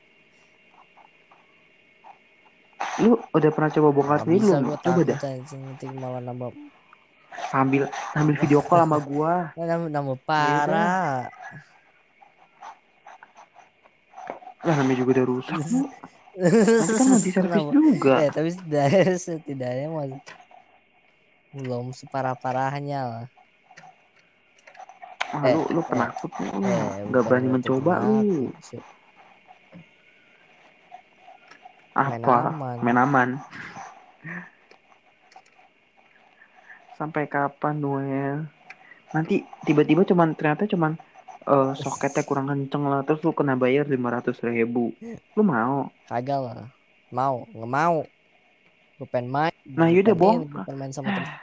lu 3.01 3.17
udah 3.33 3.51
pernah 3.53 3.71
coba 3.73 3.89
bongkar 3.97 4.19
sendiri 4.29 4.45
belum 4.45 4.77
coba 4.77 5.01
dah 5.09 5.19
anjing 5.25 5.61
nanti 5.65 5.85
malah 5.97 6.21
nambah 6.21 6.53
sambil 7.51 7.83
sambil 8.13 8.35
video 8.41 8.61
call 8.65 8.83
sama 8.85 8.99
gua. 8.99 9.35
Nambah, 9.57 9.89
nambah 9.93 10.17
Iya 10.17 10.25
parah. 10.29 11.31
Lah 14.67 14.75
namanya 14.83 14.99
juga 14.99 15.11
udah 15.21 15.27
rusak. 15.31 15.57
Nanti 16.37 16.93
kan 16.99 17.07
diservis 17.23 17.53
Nambah- 17.55 17.75
juga. 17.75 18.13
Eh 18.21 18.31
tapi 18.35 18.51
setidaknya 19.17 19.87
masih 19.97 20.21
belum 21.57 21.95
separah 21.97 22.37
parahnya 22.37 23.01
lah. 23.09 23.27
Ah, 25.33 25.43
eh, 25.49 25.55
lu 25.57 25.63
lu 25.75 25.81
eh, 25.83 25.87
penakut 25.89 26.31
lu. 26.39 26.49
eh 26.65 27.05
nggak 27.09 27.23
berani 27.27 27.49
mencoba 27.51 27.93
lu. 28.05 28.53
Main 31.97 32.23
apa? 32.23 32.37
Aman. 32.53 32.77
main 32.85 32.99
aman 33.01 33.29
sampai 36.97 37.29
kapan 37.29 37.77
Noel? 37.79 38.37
Nanti 39.13 39.45
tiba-tiba 39.63 40.03
cuman 40.03 40.35
ternyata 40.35 40.67
cuman 40.67 40.97
eh, 41.47 41.73
soketnya 41.77 42.25
kurang 42.25 42.51
kenceng 42.51 42.89
lah. 42.89 43.05
Terus 43.07 43.23
lu 43.23 43.37
kena 43.37 43.55
bayar 43.55 43.87
lima 43.87 44.11
ratus 44.17 44.41
ribu. 44.43 44.91
Lu 45.37 45.43
mau? 45.45 45.93
Kagak 46.11 46.41
lah. 46.43 46.69
Mau. 47.13 47.47
Nggak 47.53 47.71
mau. 47.71 47.99
Gue 48.97 49.09
pengen 49.13 49.29
main. 49.29 49.53
Nah, 49.69 49.93
yaudah, 49.93 50.17
gua 50.17 50.41
pengen 50.65 50.79
main 50.81 50.93
sama 50.93 51.13
temen 51.13 51.37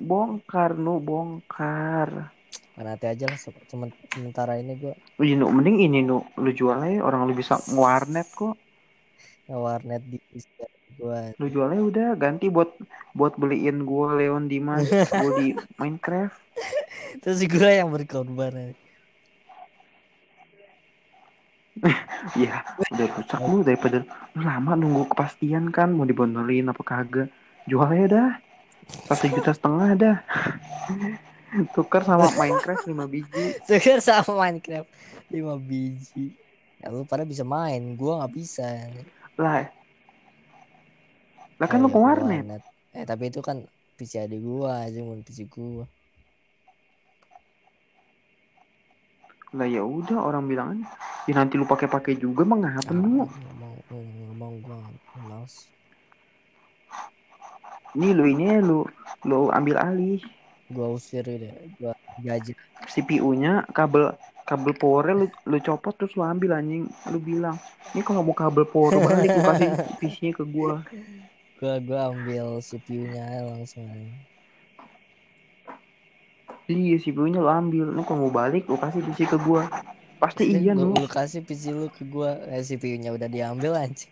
bongkar 0.00 0.80
nu 0.80 0.96
bongkar. 0.96 2.32
Nanti 2.80 3.04
aja 3.04 3.28
lah 3.28 3.36
semen- 3.36 3.92
sementara 4.08 4.56
ini 4.56 4.72
gue 4.80 4.96
Iya, 5.20 5.36
nu 5.36 5.52
mending 5.52 5.84
ini 5.84 6.00
nu. 6.00 6.24
Lu 6.40 6.48
jual 6.48 6.80
aja 6.80 7.04
orang 7.04 7.28
lu 7.28 7.36
bisa 7.36 7.60
ngewarnet 7.68 8.28
kok. 8.32 8.56
Warnet 9.50 10.00
di 10.08 10.16
lu 11.40 11.46
jualnya 11.48 11.80
udah 11.80 12.08
ganti 12.14 12.52
buat 12.52 12.70
buat 13.16 13.34
beliin 13.40 13.88
gua 13.88 14.14
Leon 14.20 14.46
Dimas. 14.46 14.86
Gua 14.88 15.32
di 15.40 15.56
Minecraft. 15.80 16.36
Terus 17.24 17.40
gue 17.48 17.70
yang 17.72 17.88
berkorban 17.90 18.76
ya 22.36 22.60
udah 22.92 23.08
rusak 23.16 23.40
lu 23.40 23.64
daripada 23.64 24.04
lu 24.36 24.44
lama 24.44 24.76
nunggu 24.76 25.08
kepastian 25.16 25.72
kan 25.72 25.88
mau 25.88 26.04
dibontolin 26.04 26.68
apa 26.68 26.82
kagak. 26.84 27.28
Jual 27.64 27.88
aja 27.88 28.06
dah. 28.10 28.30
Satu 29.08 29.32
juta 29.32 29.56
setengah 29.56 29.90
dah. 29.96 30.16
Tukar 31.74 32.04
sama 32.04 32.28
Minecraft 32.36 32.84
5 32.84 32.94
biji. 33.08 33.44
Tukar 33.64 33.98
sama 34.04 34.32
Minecraft 34.44 34.88
5 35.32 35.40
biji. 35.64 36.36
Ya 36.84 36.92
lu 36.92 37.08
pada 37.08 37.24
bisa 37.24 37.48
main. 37.48 37.96
Gue 37.96 38.12
nggak 38.12 38.32
bisa. 38.34 38.66
Lah 39.40 39.79
lah 41.60 41.68
kan 41.68 41.84
lu 41.84 41.92
iya, 41.92 41.94
ke 41.94 42.00
warnet. 42.00 42.44
warnet. 42.48 42.62
eh 42.96 43.04
tapi 43.04 43.28
itu 43.28 43.44
kan 43.44 43.60
PC 44.00 44.24
adik 44.24 44.40
gua 44.40 44.88
aja 44.88 44.96
bukan 45.04 45.20
PC 45.20 45.44
gua. 45.52 45.84
Lah 49.52 49.68
ya 49.68 49.84
udah 49.84 50.24
orang 50.24 50.48
bilang 50.48 50.68
ya 51.28 51.36
nanti 51.36 51.60
lu 51.60 51.68
pakai 51.68 51.84
pakai 51.84 52.16
juga 52.16 52.48
mah 52.48 52.64
ngapa 52.64 52.96
lu 52.96 53.28
mau 53.28 53.28
mau 54.40 54.52
gua 54.64 54.80
males. 55.28 55.68
Ini 57.92 58.08
lu 58.16 58.24
ini 58.24 58.56
lu 58.64 58.88
lu 59.28 59.52
ambil 59.52 59.76
alih. 59.84 60.24
Gua 60.72 60.96
usir 60.96 61.28
deh 61.28 61.52
gua 61.76 61.92
gaji. 62.24 62.56
CPU-nya 62.88 63.68
kabel 63.76 64.16
kabel 64.48 64.72
powernya 64.80 65.14
lu 65.14 65.26
lu 65.44 65.56
copot 65.60 65.92
terus 65.92 66.16
lu 66.16 66.24
ambil 66.24 66.56
anjing. 66.56 66.88
Lu 67.12 67.20
bilang 67.20 67.60
ini 67.92 68.00
kalau 68.00 68.24
mau 68.24 68.32
kabel 68.32 68.64
power 68.64 68.96
balik 68.96 69.28
lu 69.28 69.44
kasih 69.44 69.68
PC-nya 70.00 70.32
ke 70.32 70.44
gua 70.48 70.80
gua 71.60 71.76
gua 71.76 72.08
ambil 72.08 72.56
CPU-nya 72.64 73.44
langsung 73.44 73.84
aja. 73.84 74.16
iya 76.72 76.96
CPU-nya 76.96 77.44
lu 77.44 77.52
ambil. 77.52 77.92
Lu 77.92 78.00
kalau 78.00 78.26
mau 78.26 78.32
balik 78.32 78.64
lu 78.64 78.80
kasih 78.80 79.04
PC 79.04 79.28
ke 79.28 79.36
gua. 79.36 79.68
Pasti 80.16 80.48
iya 80.56 80.72
lu 80.72 80.96
lu 80.96 81.04
kasih 81.04 81.44
PC 81.44 81.76
lu 81.76 81.92
ke 81.92 82.00
gua. 82.08 82.40
Eh, 82.48 82.64
CPU-nya 82.64 83.12
udah 83.12 83.28
diambil 83.28 83.76
anjing. 83.76 84.08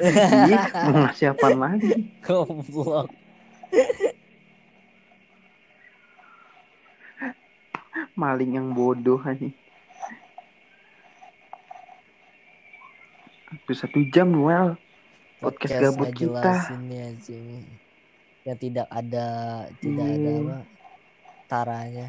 Iya 0.00 0.72
mau 0.88 1.04
ngasih 1.04 1.36
apaan 1.36 1.60
lagi? 1.60 1.92
Goblok. 2.24 3.12
Maling 8.16 8.56
yang 8.56 8.72
bodoh 8.72 9.20
anjing 9.20 9.52
Udah 13.56 13.76
satu 13.76 13.98
jam 14.06 14.28
Noel 14.28 14.74
Podcast 15.38 15.76
gabut 15.76 16.08
nggak 16.08 16.16
kita. 16.16 16.30
jelas 16.40 16.62
ini 16.72 16.96
anjing 17.00 17.46
yang 18.42 18.58
tidak 18.58 18.86
ada 18.88 19.26
tidak 19.78 20.06
ada 20.06 20.28
Iya. 20.28 20.40
apa 20.42 20.56
taranya 21.46 22.08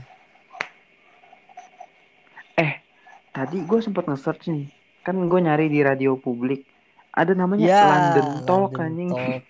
Tadi 3.30 3.58
gue 3.62 3.80
sempet 3.82 4.04
nge-search 4.06 4.48
nih 4.48 4.72
Kan 5.02 5.20
gue 5.22 5.40
nyari 5.42 5.68
di 5.68 5.80
radio 5.80 6.16
publik 6.16 6.64
Ada 7.12 7.36
namanya 7.36 7.68
ya 7.68 7.82
London 7.84 8.28
Talk 8.42 8.72
London 8.72 8.86
anjing 8.86 9.10
Talk. 9.12 9.44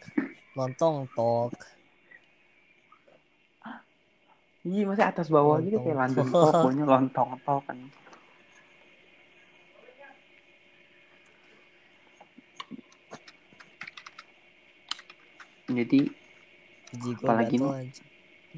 lontong 0.55 0.95
talk 1.11 1.53
Iya 4.63 4.81
masih 4.83 5.05
atas 5.05 5.27
bawah 5.27 5.61
gitu 5.61 5.77
kayak 5.77 5.93
Lontong 5.95 6.01
London 6.01 6.27
Talk. 6.27 6.53
Bawahnya 6.55 6.83
lontong 6.83 7.29
talk 7.39 7.61
kan 7.63 7.77
Jadi 15.75 17.11
gua 17.19 17.27
Apalagi 17.27 17.55
nih? 17.59 17.71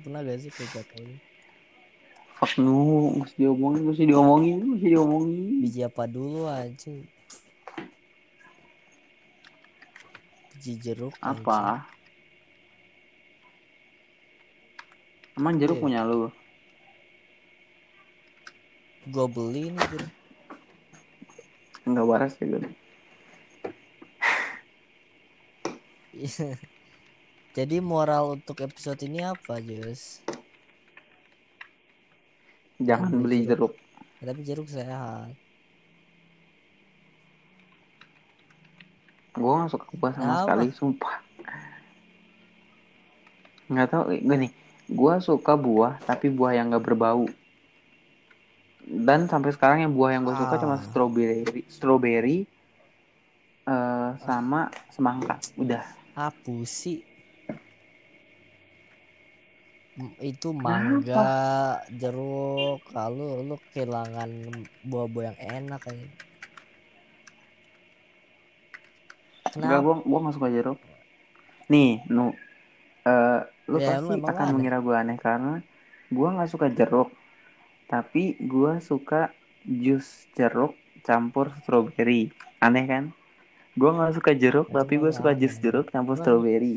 pernah 0.03 0.21
gak 0.21 0.37
sih 0.43 0.51
kayak 0.53 0.71
gatel 0.77 1.05
Fuck 2.37 2.53
nu 2.61 2.77
Mesti 3.17 3.35
diomongin 3.41 3.81
Mesti 3.89 4.03
diomongin 4.05 4.57
Mesti 4.61 4.87
diomongin. 4.93 5.45
Biji 5.61 5.81
apa 5.81 6.03
dulu 6.05 6.45
anjing? 6.45 7.01
Biji 10.53 10.73
jeruk. 10.83 11.13
Apa? 11.21 11.85
Emang 15.37 15.53
jeruk 15.61 15.77
Iya. 15.77 15.83
punya 15.83 16.01
lu? 16.05 16.29
Gua 19.13 19.25
beli 19.25 19.63
nih 19.73 19.85
jeruk. 19.91 20.13
Enggak 21.87 22.05
waras 22.09 22.33
ya 22.39 22.45
gue 22.51 22.61
jadi 27.57 27.81
moral 27.81 28.37
untuk 28.37 28.61
episode 28.61 29.01
ini 29.01 29.25
apa 29.25 29.57
Jus? 29.57 30.21
Jangan 32.77 33.09
Beli 33.09 33.41
beli 33.41 33.49
jeruk. 33.49 33.73
jeruk. 33.73 34.21
Tapi 34.21 34.41
jeruk 34.45 34.69
sehat. 34.69 35.33
Gue 39.33 39.53
gak 39.53 39.69
suka 39.73 39.85
buah 39.97 40.13
sama 40.13 40.21
Kenapa? 40.21 40.41
sekali 40.45 40.65
sumpah. 40.69 41.15
Nggak 43.73 43.87
tahu 43.89 44.03
eh, 44.13 44.21
gini. 44.21 44.47
Gue 44.85 45.13
suka 45.17 45.53
buah 45.57 45.97
tapi 46.05 46.29
buah 46.29 46.53
yang 46.53 46.69
gak 46.69 46.85
berbau. 46.85 47.25
Dan 48.85 49.25
sampai 49.25 49.49
sekarang 49.51 49.81
yang 49.81 49.93
buah 49.97 50.13
yang 50.13 50.23
gue 50.23 50.37
suka 50.37 50.61
cuma 50.61 50.77
Ah. 50.77 50.85
strawberry 50.85 51.65
strawberry 51.73 52.45
eh, 53.65 54.09
sama 54.21 54.69
semangka. 54.93 55.41
Udah. 55.57 55.81
Apa 56.13 56.53
sih 56.63 57.16
itu 60.21 60.47
mangga 60.53 61.25
jeruk 62.01 62.85
kalau 62.93 63.41
lu 63.47 63.55
kehilangan 63.73 64.29
buah-buah 64.85 65.25
yang 65.33 65.39
enak 65.57 65.81
kan 65.81 65.97
Enggak, 69.57 69.79
kenapa? 69.79 69.85
Gue 69.85 69.95
gua 70.09 70.19
gak 70.29 70.35
suka 70.37 70.49
jeruk. 70.53 70.77
Nih 71.71 71.89
nu 72.13 72.25
eh, 73.09 73.39
lu 73.71 73.77
Ya, 73.81 73.87
lu 73.97 74.07
pasti 74.07 74.13
emang 74.17 74.31
akan 74.37 74.47
aneh. 74.47 74.53
mengira 74.53 74.77
gue 74.85 74.95
aneh 74.95 75.17
karena 75.17 75.53
gue 76.13 76.27
gak 76.37 76.51
suka 76.53 76.67
jeruk. 76.69 77.09
Tapi 77.91 78.23
gue 78.53 78.71
suka 78.83 79.21
jus 79.65 80.07
jeruk 80.37 80.71
campur 81.07 81.47
strawberry. 81.63 82.29
Aneh 82.61 82.85
kan? 82.85 83.03
Gue 83.79 83.89
nggak 83.93 84.13
suka 84.17 84.31
jeruk 84.33 84.67
Itu 84.69 84.77
tapi 84.77 84.93
gue 85.01 85.09
mah 85.09 85.17
suka 85.17 85.31
aneh. 85.31 85.41
jus 85.41 85.55
jeruk 85.63 85.85
campur 85.93 86.15
Gua- 86.15 86.21
strawberry 86.21 86.73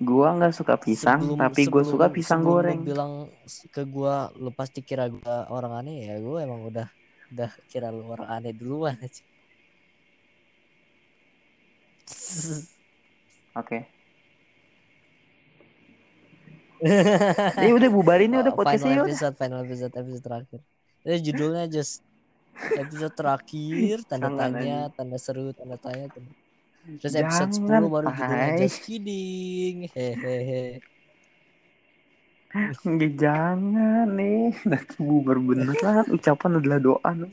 gue 0.00 0.28
nggak 0.32 0.56
suka 0.56 0.80
pisang 0.80 1.20
Sebelum- 1.20 1.40
tapi 1.44 1.62
gue 1.68 1.84
suka 1.84 2.08
pisang 2.08 2.40
goreng. 2.40 2.80
bilang 2.80 3.28
ke 3.68 3.84
gua 3.84 4.32
lu 4.32 4.48
pasti 4.48 4.80
kira 4.80 5.06
gua 5.06 5.44
orang 5.52 5.84
aneh 5.84 6.08
ya 6.08 6.16
gua 6.16 6.40
emang 6.40 6.64
udah 6.64 6.88
udah 7.30 7.50
kira 7.68 7.92
lu 7.92 8.08
orang 8.08 8.28
aneh 8.32 8.56
duluan 8.56 8.96
aja 9.04 9.20
oke. 13.54 13.78
Ini 17.60 17.76
udah 17.76 17.90
bubarin 17.92 18.32
nih 18.32 18.40
udah 18.40 18.54
podcastnya 18.56 18.96
final 18.96 19.04
episode 19.04 19.34
final 19.36 19.60
episode 19.60 19.92
episode 19.92 20.24
terakhir. 20.24 20.60
Ini 21.04 21.16
judulnya 21.20 21.64
just 21.68 22.00
episode 22.56 23.12
terakhir 23.12 24.00
tanda 24.08 24.32
tanya 24.32 24.48
anjing. 24.88 24.96
tanda 24.96 25.18
seru 25.20 25.52
tanda 25.52 25.76
tanya 25.76 26.08
tanda... 26.08 26.32
terus 26.98 27.14
Jangan, 27.14 27.30
episode 27.30 27.52
10 27.62 27.92
baru 27.92 28.08
judulnya 28.10 28.48
tai. 28.50 28.58
just 28.58 28.78
kidding 28.82 29.76
hehehe 29.94 30.82
Nggak, 32.82 33.12
jangan 33.14 34.10
nih. 34.18 34.50
Nanti 34.66 34.98
bubar 34.98 35.38
beneran. 35.38 36.02
Ucapan 36.10 36.58
adalah 36.58 36.82
doa. 36.82 37.10
no. 37.14 37.30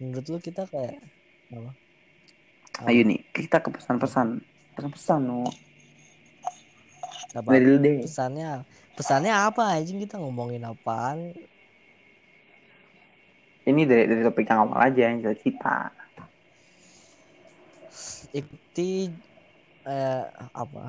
menurut 0.00 0.24
lu 0.24 0.38
kita 0.40 0.64
kayak 0.64 1.04
apa? 1.52 1.70
Ayo 2.88 3.04
nih, 3.04 3.20
kita 3.28 3.60
ke 3.60 3.68
pesan-pesan. 3.68 4.40
Pesan-pesan, 4.72 5.20
no. 5.20 5.44
Apa? 7.36 7.48
Dari 7.60 7.66
lu 7.66 7.76
deh. 7.76 8.06
pesannya 8.06 8.62
pesannya 8.94 9.34
apa 9.34 9.74
anjing 9.74 9.98
kita 9.98 10.22
ngomongin 10.22 10.62
apaan 10.62 11.34
Ini 13.64 13.82
dari, 13.88 14.04
dari 14.06 14.22
topik 14.22 14.44
yang 14.46 14.68
awal 14.68 14.76
aja, 14.76 15.08
yang 15.08 15.24
cita-cita. 15.24 15.88
Ikuti 18.34 19.08
eh, 19.86 20.24
apa? 20.62 20.84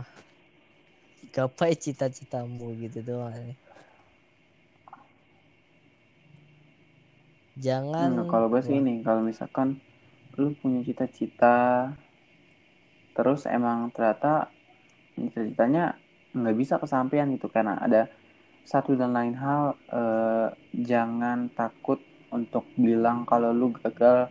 Gapai 1.35 1.73
cita-citamu 1.83 2.65
gitu 2.83 2.99
doang 3.05 3.53
jangan 7.65 8.11
Hmm, 8.11 8.27
kalau 8.27 8.51
gue 8.51 8.59
sih 8.59 8.75
ini, 8.75 8.99
kalau 9.07 9.23
misalkan 9.23 9.79
lu 10.35 10.51
punya 10.59 10.83
cita-cita, 10.83 11.95
terus 13.15 13.47
emang 13.47 13.87
ternyata 13.95 14.51
cita-citanya 15.15 15.95
nggak 16.35 16.55
bisa 16.59 16.75
kesampaian 16.75 17.31
gitu 17.31 17.47
karena 17.47 17.79
ada 17.79 18.11
satu 18.67 18.99
dan 18.99 19.15
lain 19.15 19.35
hal 19.39 19.79
eh, 19.87 20.47
jangan 20.75 21.47
takut 21.55 22.03
untuk 22.35 22.67
bilang 22.75 23.23
kalau 23.23 23.55
lu 23.55 23.71
gagal 23.79 24.27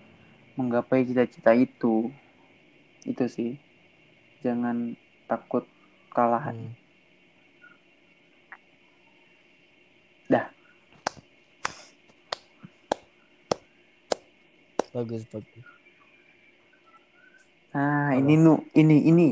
menggapai 0.60 1.08
cita-cita 1.08 1.56
itu 1.56 2.12
itu 3.04 3.24
sih. 3.28 3.50
Jangan 4.44 4.96
takut 5.24 5.64
kalah 6.12 6.52
hmm, 6.52 6.72
dah. 10.28 10.46
Bagus 14.92 15.24
bagus. 15.32 15.64
Nah 17.74 18.14
Apa? 18.14 18.20
ini 18.20 18.34
nu 18.36 18.64
ini 18.76 18.98
ini. 19.08 19.28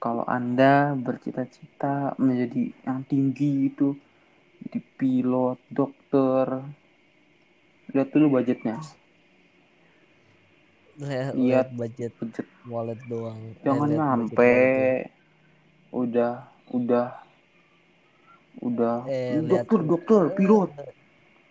Kalau 0.00 0.24
anda 0.28 0.92
bercita-cita 0.92 2.12
menjadi 2.20 2.76
yang 2.84 3.08
tinggi 3.08 3.72
itu 3.72 3.96
jadi 4.64 4.80
pilot 5.00 5.60
dokter 5.68 6.64
lihat 7.92 8.08
dulu 8.10 8.40
budgetnya 8.40 8.80
lihat, 10.98 11.32
Lihat 11.34 11.68
budget 11.74 12.12
budget. 12.18 12.46
wallet 12.64 13.00
doang. 13.10 13.52
Eh, 13.58 13.64
jangan 13.66 13.88
wallet 13.90 14.30
doang. 14.30 14.64
udah 15.94 16.32
udah 16.74 17.06
udah. 18.62 18.96
Eh 19.10 19.38
"Lu 19.38 19.46
lihat. 19.46 19.66
dokter 19.66 19.80
dokter 19.82 20.22
pilot. 20.34 20.70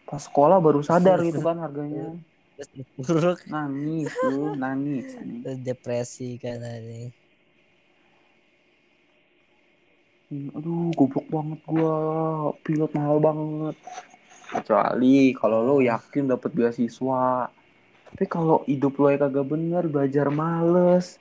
Pas 0.04 0.22
sekolah 0.22 0.58
baru 0.60 0.80
sadar 0.84 1.20
gitu 1.24 1.39
kan 1.44 1.58
harganya. 1.60 2.16
Buruk 2.98 3.39
nangis 3.50 4.14
tuh 4.14 4.54
nangis 4.64 5.08
depresi 5.60 6.38
kan 6.38 6.62
ini 6.62 7.10
Hmm, 10.34 10.50
aduh 10.58 10.89
goblok 10.98 11.30
banget 11.30 11.60
gua. 11.70 11.94
Pilot 12.66 12.91
mahal 12.98 13.18
banget. 13.22 13.76
Kecuali 14.50 15.30
kalau 15.38 15.62
lo 15.62 15.76
yakin 15.78 16.26
dapat 16.26 16.50
beasiswa 16.58 17.54
tapi 18.14 18.30
kalau 18.30 18.61
hidup 18.70 18.93
lo 19.01 19.09
ya 19.09 19.18
kagak 19.18 19.49
bener 19.49 19.84
belajar 19.89 20.30
males 20.30 21.18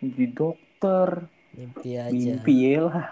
jadi 0.00 0.24
dokter 0.32 1.28
mimpi 1.52 2.00
aja 2.00 2.40
mimpi 2.40 2.54
ya 2.64 2.80
lah 2.88 3.06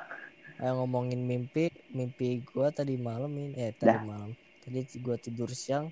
Ayo 0.59 0.75
ngomongin 0.83 1.23
mimpi, 1.23 1.71
mimpi 1.95 2.43
gua 2.43 2.75
tadi 2.75 2.99
malam 2.99 3.31
ini, 3.31 3.55
eh 3.63 3.71
tadi 3.71 3.95
Dah. 3.95 4.03
malam. 4.03 4.35
Tadi 4.59 4.83
gua 4.99 5.15
tidur 5.15 5.47
siang, 5.55 5.87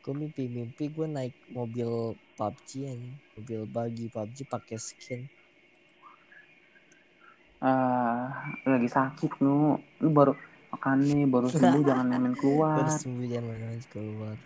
gua 0.00 0.14
mimpi 0.16 0.48
mimpi 0.48 0.88
gua 0.88 1.04
naik 1.04 1.36
mobil 1.52 2.16
PUBG 2.32 2.88
ini, 2.88 3.12
mobil 3.36 3.60
bagi 3.68 4.08
PUBG 4.08 4.48
pakai 4.48 4.78
skin. 4.80 5.20
ah 7.58 8.54
lagi 8.62 8.86
sakit 8.86 9.42
nu 9.42 9.74
lu 9.98 10.08
baru 10.14 10.32
makannya 10.70 11.26
baru 11.34 11.50
sembuh 11.50 11.82
jangan 11.82 12.06
main 12.06 12.34
keluar 12.38 12.86
Terus 12.86 12.96
sembuh 13.02 13.26
jangan 13.26 13.56
main 13.58 13.82
keluar. 13.90 14.36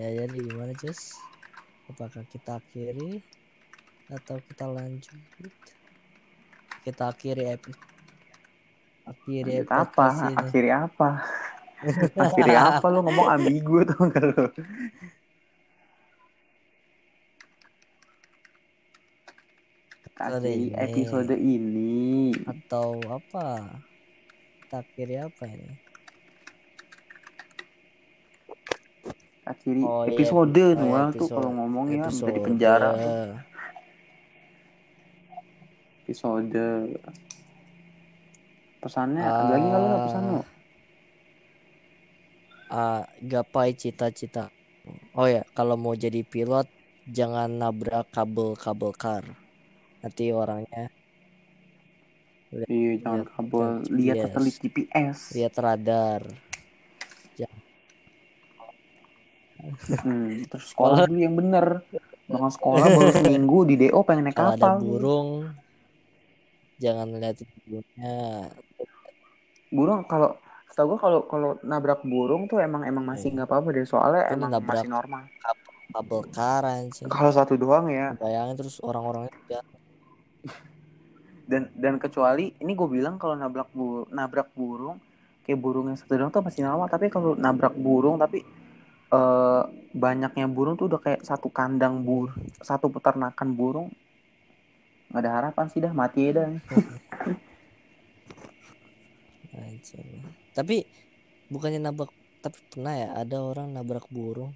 Ya 0.00 0.08
jadi 0.24 0.32
gimana 0.40 0.72
Cus? 0.80 1.20
Apakah 1.92 2.24
kita 2.32 2.56
akhiri 2.56 3.20
atau 4.08 4.40
kita 4.48 4.64
lanjut? 4.64 5.20
Kita 6.80 7.12
akhiri 7.12 7.52
episode. 7.52 7.84
Akhiri 9.04 9.60
Lanjut 9.60 9.68
apa 9.76 10.06
ini. 10.08 10.34
akhirnya 10.40 10.76
apa 10.88 11.08
akhirnya 12.24 12.60
apa 12.80 12.86
lu 12.88 13.04
ngomong 13.04 13.28
ambigu 13.28 13.84
tuh 13.84 14.08
kasih 20.20 20.52
ini. 20.52 20.76
episode 20.76 21.32
ini 21.32 22.36
atau 22.44 23.00
apa 23.08 23.80
kita 24.62 24.76
akhiri 24.84 25.16
apa 25.16 25.44
ini 25.48 25.89
akhiri 29.50 29.80
Oh, 29.80 30.02
iya. 30.02 30.12
episode 30.12 30.54
Oh, 30.54 30.74
iya, 30.76 31.02
tuh 31.10 31.18
episode- 31.18 31.34
kalau 31.36 31.50
ngomong 31.52 31.86
ya 31.90 32.06
dari 32.06 32.40
penjara. 32.40 32.90
episode. 36.02 36.56
Pesannya 38.80 39.20
ada 39.20 39.44
lagi 39.46 39.60
nggak 39.62 39.80
lu 39.80 39.88
Ah. 39.88 40.00
pesan 40.02 40.22
lu? 40.24 40.42
Ah, 42.70 43.02
gapai 43.20 43.70
cita-cita. 43.72 44.48
Oh 45.12 45.26
ya 45.26 45.44
kalau 45.52 45.74
mau 45.74 45.92
jadi 45.92 46.22
pilot 46.22 46.64
jangan 47.04 47.50
nabrak 47.52 48.08
kabel-kabel 48.08 48.90
kar. 48.92 49.24
Nanti 50.00 50.32
orangnya 50.32 50.88
iya 52.66 52.98
jangan 52.98 53.22
kabel 53.28 53.66
lihat 53.94 54.26
satelit 54.26 54.58
GPS 54.58 55.30
lihat 55.30 55.54
radar 55.54 56.22
Hmm, 60.02 60.44
terus 60.48 60.66
sekolah 60.72 61.06
dulu 61.06 61.20
yang 61.20 61.36
bener. 61.36 61.84
Jangan 62.30 62.50
sekolah 62.54 62.84
baru 62.86 63.10
seminggu 63.20 63.58
di 63.66 63.74
DO 63.76 64.00
pengen 64.06 64.30
naik 64.30 64.36
kalau 64.38 64.54
ada 64.54 64.60
kapal 64.60 64.76
burung 64.80 65.30
jangan 66.80 67.06
lihat 67.12 67.36
burungnya. 67.68 68.16
Burung 69.68 70.00
kalau 70.08 70.34
setahu 70.72 70.96
gue 70.96 70.98
kalau 70.98 71.20
kalau 71.28 71.50
nabrak 71.60 72.00
burung 72.06 72.48
tuh 72.48 72.58
emang 72.58 72.88
emang 72.88 73.04
masih 73.04 73.30
nggak 73.36 73.46
apa-apa 73.46 73.68
deh. 73.76 73.84
Soalnya 73.84 74.32
Ini 74.32 74.34
emang 74.40 74.50
nabrak. 74.56 74.80
masih 74.80 74.90
normal. 74.90 75.22
kabel 75.90 76.22
kar 76.30 76.62
anjing 76.62 77.10
kalau 77.10 77.34
satu 77.34 77.58
doang 77.58 77.90
ya. 77.90 78.14
Bayangin 78.14 78.54
terus 78.54 78.78
orang-orangnya 78.78 79.34
ya, 79.50 79.58
dan 81.50 81.66
dan 81.74 81.98
kecuali 81.98 82.54
ini 82.62 82.72
gue 82.78 82.86
bilang 82.86 83.18
kalau 83.18 83.34
nabrak 83.34 83.66
bu 83.74 84.06
nabrak 84.14 84.54
burung 84.54 85.02
kayak 85.42 85.58
burung 85.58 85.90
yang 85.90 85.98
satu 85.98 86.14
doang 86.14 86.30
tuh 86.30 86.46
masih 86.46 86.62
normal. 86.62 86.86
Tapi 86.86 87.10
kalau 87.10 87.34
nabrak 87.34 87.74
burung 87.74 88.22
tapi 88.22 88.46
eh, 89.10 89.62
banyaknya 89.94 90.46
burung 90.46 90.78
tuh 90.78 90.86
udah 90.90 91.00
kayak 91.02 91.22
satu 91.26 91.50
kandang 91.50 92.06
bur 92.06 92.30
satu 92.62 92.86
peternakan 92.88 93.48
burung. 93.54 93.88
Nggak 95.10 95.22
ada 95.26 95.30
harapan 95.42 95.66
sih 95.66 95.82
dah 95.82 95.90
mati 95.90 96.30
dah. 96.30 96.46
Tapi 100.54 100.84
bukannya 101.50 101.80
nabrak 101.82 102.12
tapi 102.40 102.56
pernah 102.72 102.94
ya 102.96 103.08
ada 103.16 103.36
orang 103.42 103.72
nabrak 103.72 104.06
burung. 104.08 104.52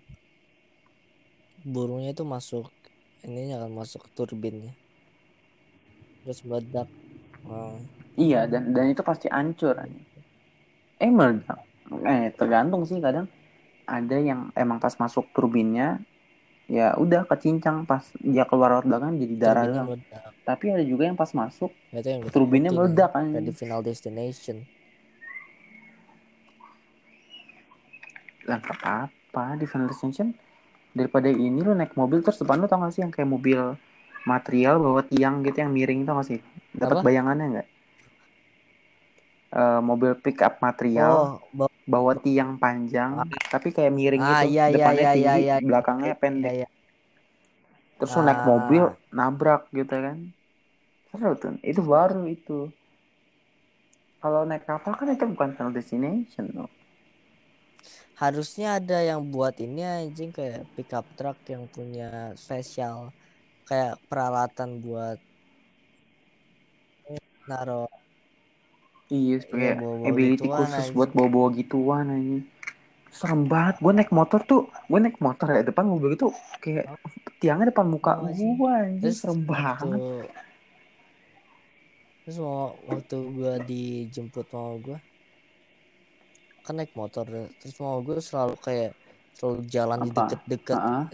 Burungnya 1.64 2.12
itu 2.12 2.24
masuk 2.24 2.68
ininya 3.24 3.64
kan 3.64 3.72
masuk 3.72 4.04
turbinnya. 4.12 4.72
Terus 6.24 6.40
meledak. 6.44 6.88
Ah, 7.44 7.76
iya 8.16 8.48
dan 8.48 8.72
dan 8.72 8.92
itu 8.92 9.04
pasti 9.04 9.28
hancur. 9.28 9.76
Eh 11.00 11.12
meledak. 11.12 11.60
Eh 12.04 12.32
tergantung 12.36 12.84
sih 12.88 13.00
kadang 13.00 13.28
ada 13.84 14.16
yang 14.16 14.48
emang 14.56 14.80
pas 14.80 14.96
masuk 14.96 15.28
turbinnya 15.32 16.00
ya 16.64 16.96
udah 16.96 17.28
kecincang 17.28 17.84
pas 17.84 18.08
dia 18.24 18.48
keluar 18.48 18.72
lewat 18.72 18.86
belakang 18.88 19.12
jadi 19.20 19.34
darah 19.36 19.64
doang. 19.68 20.00
tapi 20.48 20.72
ada 20.72 20.80
juga 20.80 21.04
yang 21.04 21.16
pas 21.16 21.28
masuk 21.36 21.68
Ya, 21.92 22.00
itu 22.00 22.08
yang 22.08 22.22
turbinnya 22.32 22.70
meledak 22.72 23.12
kan 23.12 23.30
di 23.30 23.52
final 23.52 23.84
destination. 23.84 24.64
Lah 28.44 28.60
nggak 28.60 28.76
apa-apa 28.76 29.56
di 29.56 29.64
Final 29.64 29.88
Destination 29.88 30.36
daripada 30.92 31.32
ini 31.32 31.64
lu 31.64 31.72
naik 31.72 31.96
mobil 31.96 32.20
terus 32.20 32.36
depan 32.42 32.60
lu 32.60 32.68
tau 32.68 32.82
gak 32.82 32.92
sih 32.92 33.00
yang 33.00 33.08
kayak 33.08 33.24
mobil 33.24 33.78
material 34.28 34.76
bawa 34.82 35.00
tiang 35.06 35.40
gitu 35.46 35.64
yang 35.64 35.72
miring 35.72 36.04
tau 36.04 36.20
gak 36.20 36.28
sih? 36.28 36.40
Dapat 36.76 37.00
Apa? 37.00 37.06
bayangannya 37.08 37.46
nggak 37.56 37.68
eh, 39.58 39.78
mobil 39.88 40.12
pick 40.24 40.38
up 40.46 40.54
material 40.66 41.12
Oh, 41.12 41.68
bawa 41.92 42.12
tiang 42.24 42.52
panjang 42.62 43.10
tapi 43.52 43.68
kayak 43.76 43.92
miring 43.98 44.24
Ah, 44.24 44.30
gitu 44.32 44.46
iya, 44.50 44.62
iya, 44.74 44.86
depannya 44.86 45.06
iya, 45.06 45.10
tinggi 45.14 45.38
iya, 45.42 45.54
iya. 45.56 45.56
belakangnya 45.68 46.12
pendek 46.22 46.54
Iya, 46.54 46.64
iya. 46.64 46.66
terus 47.96 48.12
lu 48.16 48.22
naik 48.26 48.40
Ah. 48.40 48.48
mobil 48.50 48.82
nabrak 49.18 49.60
gitu 49.78 49.94
kan 50.06 50.18
seru 51.10 51.30
tuh 51.42 51.52
itu 51.70 51.80
baru 51.92 52.20
itu 52.34 52.52
kalau 54.22 54.40
naik 54.48 54.64
kapal 54.70 54.92
kan 54.98 55.08
itu 55.14 55.24
bukan 55.32 55.50
final 55.56 55.72
destination 55.78 56.44
loh 56.56 56.70
Harusnya 58.22 58.66
ada 58.78 58.96
yang 59.10 59.20
buat 59.34 59.54
ini 59.64 59.80
anjing 59.84 60.30
kayak 60.38 60.62
pickup 60.76 61.04
truck 61.18 61.38
yang 61.52 61.64
punya 61.74 62.04
spesial 62.44 62.98
kayak 63.68 63.92
peralatan 64.10 64.70
buat 64.84 65.18
naro 67.48 67.88
iya 69.12 69.36
Iya, 69.44 69.46
kayak 69.52 69.76
bawa-bawa 69.80 70.08
ability 70.10 70.46
gituan, 70.48 70.56
khusus 70.56 70.74
anjing. 70.78 70.94
buat 70.96 71.10
bawa-bawa 71.16 71.48
gituan 71.58 72.06
aja 72.12 72.38
serem 73.14 73.46
banget 73.46 73.78
gue 73.78 73.92
naik 73.94 74.10
motor 74.10 74.40
tuh 74.42 74.62
gue 74.90 74.98
naik 74.98 75.18
motor 75.22 75.46
ya 75.54 75.62
depan 75.62 75.86
mobil 75.86 76.18
itu 76.18 76.26
kayak 76.58 76.90
tiangnya 77.38 77.70
depan 77.70 77.86
muka 77.86 78.18
Oh, 78.18 78.26
gue 78.26 78.74
terus 78.98 79.22
serem 79.22 79.38
waktu 79.46 79.52
banget 79.54 80.00
terus 82.24 82.38
mau 82.40 82.72
waktu 82.88 83.16
gua 83.36 83.52
dijemput 83.60 84.48
mama 84.48 84.74
gua 84.80 84.98
kan 86.64 86.74
naik 86.80 86.90
motor 86.96 87.28
terus 87.60 87.76
mama 87.76 88.00
gua 88.00 88.16
selalu 88.18 88.54
kayak 88.64 88.92
selalu 89.36 89.60
jalan 89.68 89.98
di 90.00 90.10
Apa? 90.10 90.24
deket-deket 90.24 90.78
Heeh. 90.80 91.04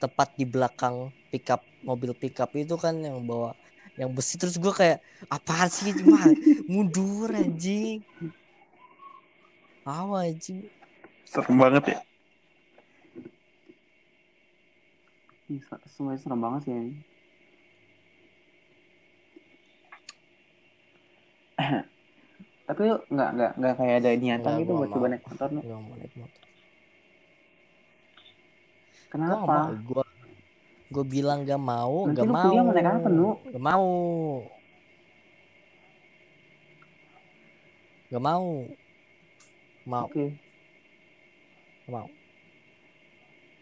tepat 0.00 0.28
di 0.38 0.44
belakang 0.46 0.96
pickup 1.28 1.60
mobil 1.82 2.14
pickup 2.14 2.54
itu 2.54 2.78
kan 2.78 2.94
yang 3.02 3.18
bawa 3.26 3.52
yang 3.98 4.10
besi 4.14 4.38
terus 4.38 4.58
gua 4.60 4.74
kayak 4.74 4.98
apaan 5.30 5.70
sih 5.70 5.94
cuma 5.94 6.30
mundur 6.70 7.30
anjing. 7.34 8.02
Apa 9.86 10.28
anjing. 10.28 10.68
Serem 11.26 11.56
banget 11.58 11.84
ya. 11.96 11.98
Semuanya 15.90 16.20
serem 16.22 16.38
banget 16.38 16.62
sih 16.62 16.74
ini 16.74 16.94
tapi 22.70 22.80
lu 22.86 22.96
nggak 23.10 23.30
nggak 23.36 23.52
nggak 23.58 23.74
kayak 23.76 23.94
ada 24.00 24.10
niatan 24.16 24.52
gitu 24.62 24.72
buat 24.78 24.88
coba 24.94 25.06
naik 25.10 25.24
motor 25.26 25.48
lu 25.50 25.60
gua 25.60 25.78
mau 25.82 25.94
naik 25.98 26.14
motor. 26.16 26.44
Gua 29.10 29.10
kenapa 29.10 29.56
gua 29.82 30.04
gua 30.90 31.04
bilang 31.06 31.46
gak 31.46 31.62
mau 31.62 32.06
Nanti 32.06 32.18
gak 32.18 32.26
lu 32.26 32.34
mau. 32.34 32.42
kuliah 32.42 32.62
mau 32.66 32.74
naik 32.74 32.88
apa, 32.90 33.08
Nu? 33.08 33.28
gak 33.54 33.62
mau. 33.62 33.86
Gak 38.10 38.22
mau. 38.22 38.48
Mau. 39.86 40.06
Oke. 40.10 40.24
Gak 41.86 41.92
mau. 41.94 42.08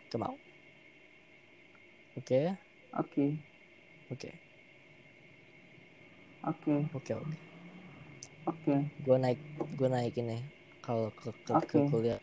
Gak 0.09 0.20
mau. 0.24 0.35
Oke? 2.16 2.41
Oke. 2.97 3.26
Oke. 4.09 4.31
Oke. 6.49 6.74
Oke 6.97 7.12
oke. 7.12 7.37
Oke. 8.49 8.74
Gua 9.05 9.16
naik 9.20 9.41
gua 9.76 9.89
naik 9.93 10.16
ini 10.16 10.41
kalau 10.81 11.12
ke, 11.12 11.29
ke, 11.45 11.53
ke 11.68 11.79
Oke. 11.79 11.81
kuliah 11.93 12.20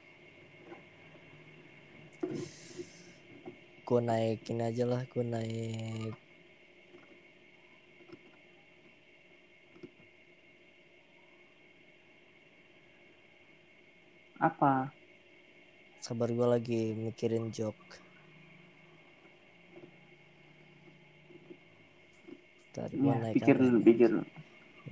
gua 3.86 4.02
naikin 4.02 4.60
aja 4.66 4.84
lah 4.84 5.06
gua 5.14 5.24
naik. 5.24 6.18
Apa? 14.42 14.92
Sabar 16.02 16.30
gua 16.34 16.58
lagi 16.58 16.98
mikirin 16.98 17.54
joke 17.54 18.06
gua 22.96 23.16
ya 23.16 23.22
naik 23.22 23.36
pikir 23.40 23.56
dulu 23.60 23.78
ini? 23.80 23.86
pikir. 23.86 24.12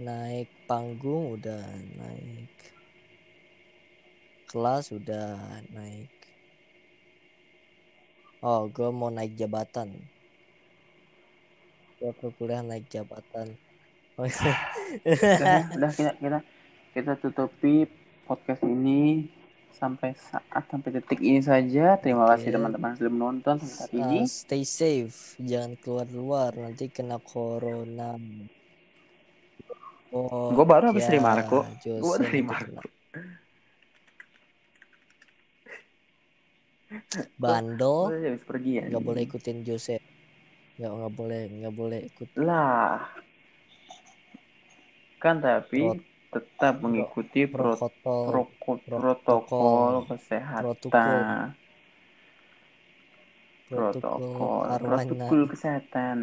Naik 0.03 0.49
panggung 0.67 1.39
udah 1.39 1.63
naik. 1.97 2.53
Kelas 4.49 4.93
udah 4.93 5.61
naik 5.73 6.22
oh 8.43 8.67
gue 8.67 8.89
mau 8.91 9.09
naik 9.09 9.39
jabatan. 9.39 9.89
Gue 11.97 12.11
ke 12.19 12.27
kuliah 12.35 12.61
naik 12.61 12.91
jabatan. 12.91 13.55
Oh, 14.13 14.29
udah 14.29 14.53
ya, 15.41 15.65
udah 15.81 15.89
kita 15.89 16.11
kita 16.21 16.39
kita 16.93 17.11
tutupi 17.17 17.89
podcast 18.29 18.61
ini 18.61 19.25
sampai 19.73 20.13
saat 20.13 20.63
sampai 20.69 21.01
detik 21.01 21.17
ini 21.17 21.41
saja. 21.41 21.97
Terima 21.97 22.29
Oke. 22.29 22.37
kasih 22.37 22.53
teman-teman 22.53 22.93
sudah 22.93 23.09
menonton 23.09 23.57
sampai 23.57 23.73
saat 23.73 23.91
ini. 23.97 24.21
Uh, 24.21 24.29
stay 24.29 24.61
safe. 24.61 25.33
Jangan 25.41 25.73
keluar 25.81 26.07
luar. 26.13 26.51
Nanti 26.53 26.93
kena 26.93 27.17
corona. 27.17 28.13
Oh, 30.13 30.53
Gua 30.53 30.65
baru 30.69 30.93
habis 30.93 31.09
ya, 31.09 31.17
Marco. 31.17 31.65
Jose 31.81 31.97
Gua 31.97 32.21
dari 32.21 32.45
nanti 32.45 32.45
Marco. 32.45 32.69
kena. 32.69 32.83
Bandel 37.37 38.13
habis 38.13 38.45
pergi 38.45 38.71
ya 38.79 38.83
nggak 38.89 39.03
boleh 39.03 39.21
ikutin 39.25 39.57
Jose. 39.65 39.97
Nggak 40.77 40.91
nggak 40.91 41.13
boleh 41.13 41.41
nggak 41.49 41.75
boleh 41.75 41.99
ikut. 42.07 42.29
Lah. 42.39 43.01
Kan 45.21 45.39
tapi 45.39 45.87
Prot- 45.87 46.11
tetap 46.33 46.81
mengikuti 46.81 47.45
pro- 47.45 47.77
protokol 47.77 48.23
proko- 48.27 48.81
protokol. 48.83 48.99
protokol. 48.99 49.93
kesehatan. 50.09 50.63
Protokol. 50.63 51.21
protokol. 53.69 54.65
Protokol 54.81 55.41
kesehatan. 55.49 56.17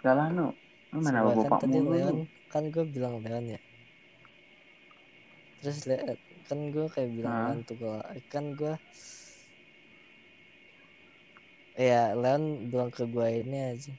Gak 0.00 0.14
lah 0.16 0.28
nu. 0.32 0.48
Lu 0.90 0.98
mana 1.04 1.20
bapak 1.22 1.60
kan 1.60 1.68
mulu 1.70 1.92
lu 1.92 2.24
kan 2.50 2.66
gue 2.66 2.82
bilang 2.82 3.22
Leon 3.22 3.54
ya 3.54 3.60
terus 5.60 5.84
Le 5.84 6.16
kan 6.48 6.72
gue 6.72 6.88
kayak 6.88 7.12
bilang? 7.14 7.52
Leon 7.52 7.60
tuh 7.68 7.76
gua 7.78 8.00
kan 8.32 8.56
gue 8.56 8.74
ya 11.76 12.16
Leon 12.16 12.72
bilang 12.72 12.90
ke 12.90 13.04
gue 13.04 13.28
ini 13.44 13.58
aja. 13.76 13.92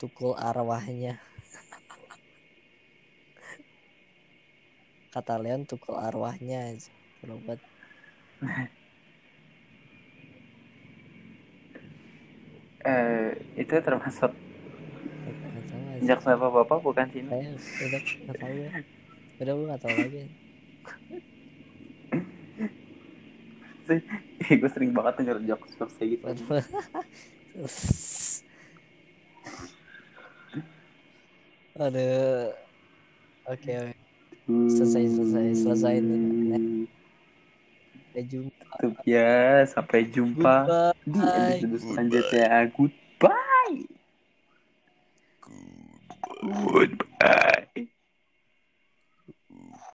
Tukul 0.00 0.32
arwahnya. 0.38 1.18
Kata 5.14 5.34
Leon 5.42 5.66
tukul 5.66 5.98
arwahnya 5.98 6.70
aja. 6.72 6.90
Berobat 7.20 7.58
eh 12.80 13.36
itu 13.60 13.76
termasuk 13.84 14.32
jaksa 16.00 16.32
bapak 16.32 16.64
bapak? 16.64 16.80
Bukan 16.80 17.12
sih? 17.12 17.20
Kayak 17.28 17.60
udah 17.84 18.00
udah 19.40 19.52
gue 19.56 19.66
nggak 19.66 19.82
tahu 19.82 19.94
lagi 19.96 20.20
sih 23.88 24.00
gue 24.60 24.70
sering 24.70 24.92
banget 24.92 25.14
denger 25.24 25.36
jokes 25.48 25.72
jokes 25.80 25.96
kayak 25.96 26.20
gitu 26.20 26.24
Aduh. 31.80 32.52
Oke, 33.48 33.72
oke. 33.72 33.94
Selesai, 34.68 35.08
selesai, 35.16 35.46
selesai 35.56 35.94
nih. 36.04 36.84
Sampai 38.10 38.22
jumpa. 38.28 38.60
tutup 38.80 38.96
ya 39.04 39.64
sampai 39.68 40.08
jumpa 40.08 40.56
di 41.04 41.20
Goodbye. 41.20 41.60
episode 41.60 41.80
selanjutnya 41.84 42.48
goodbye 42.72 43.78
goodbye 46.40 47.99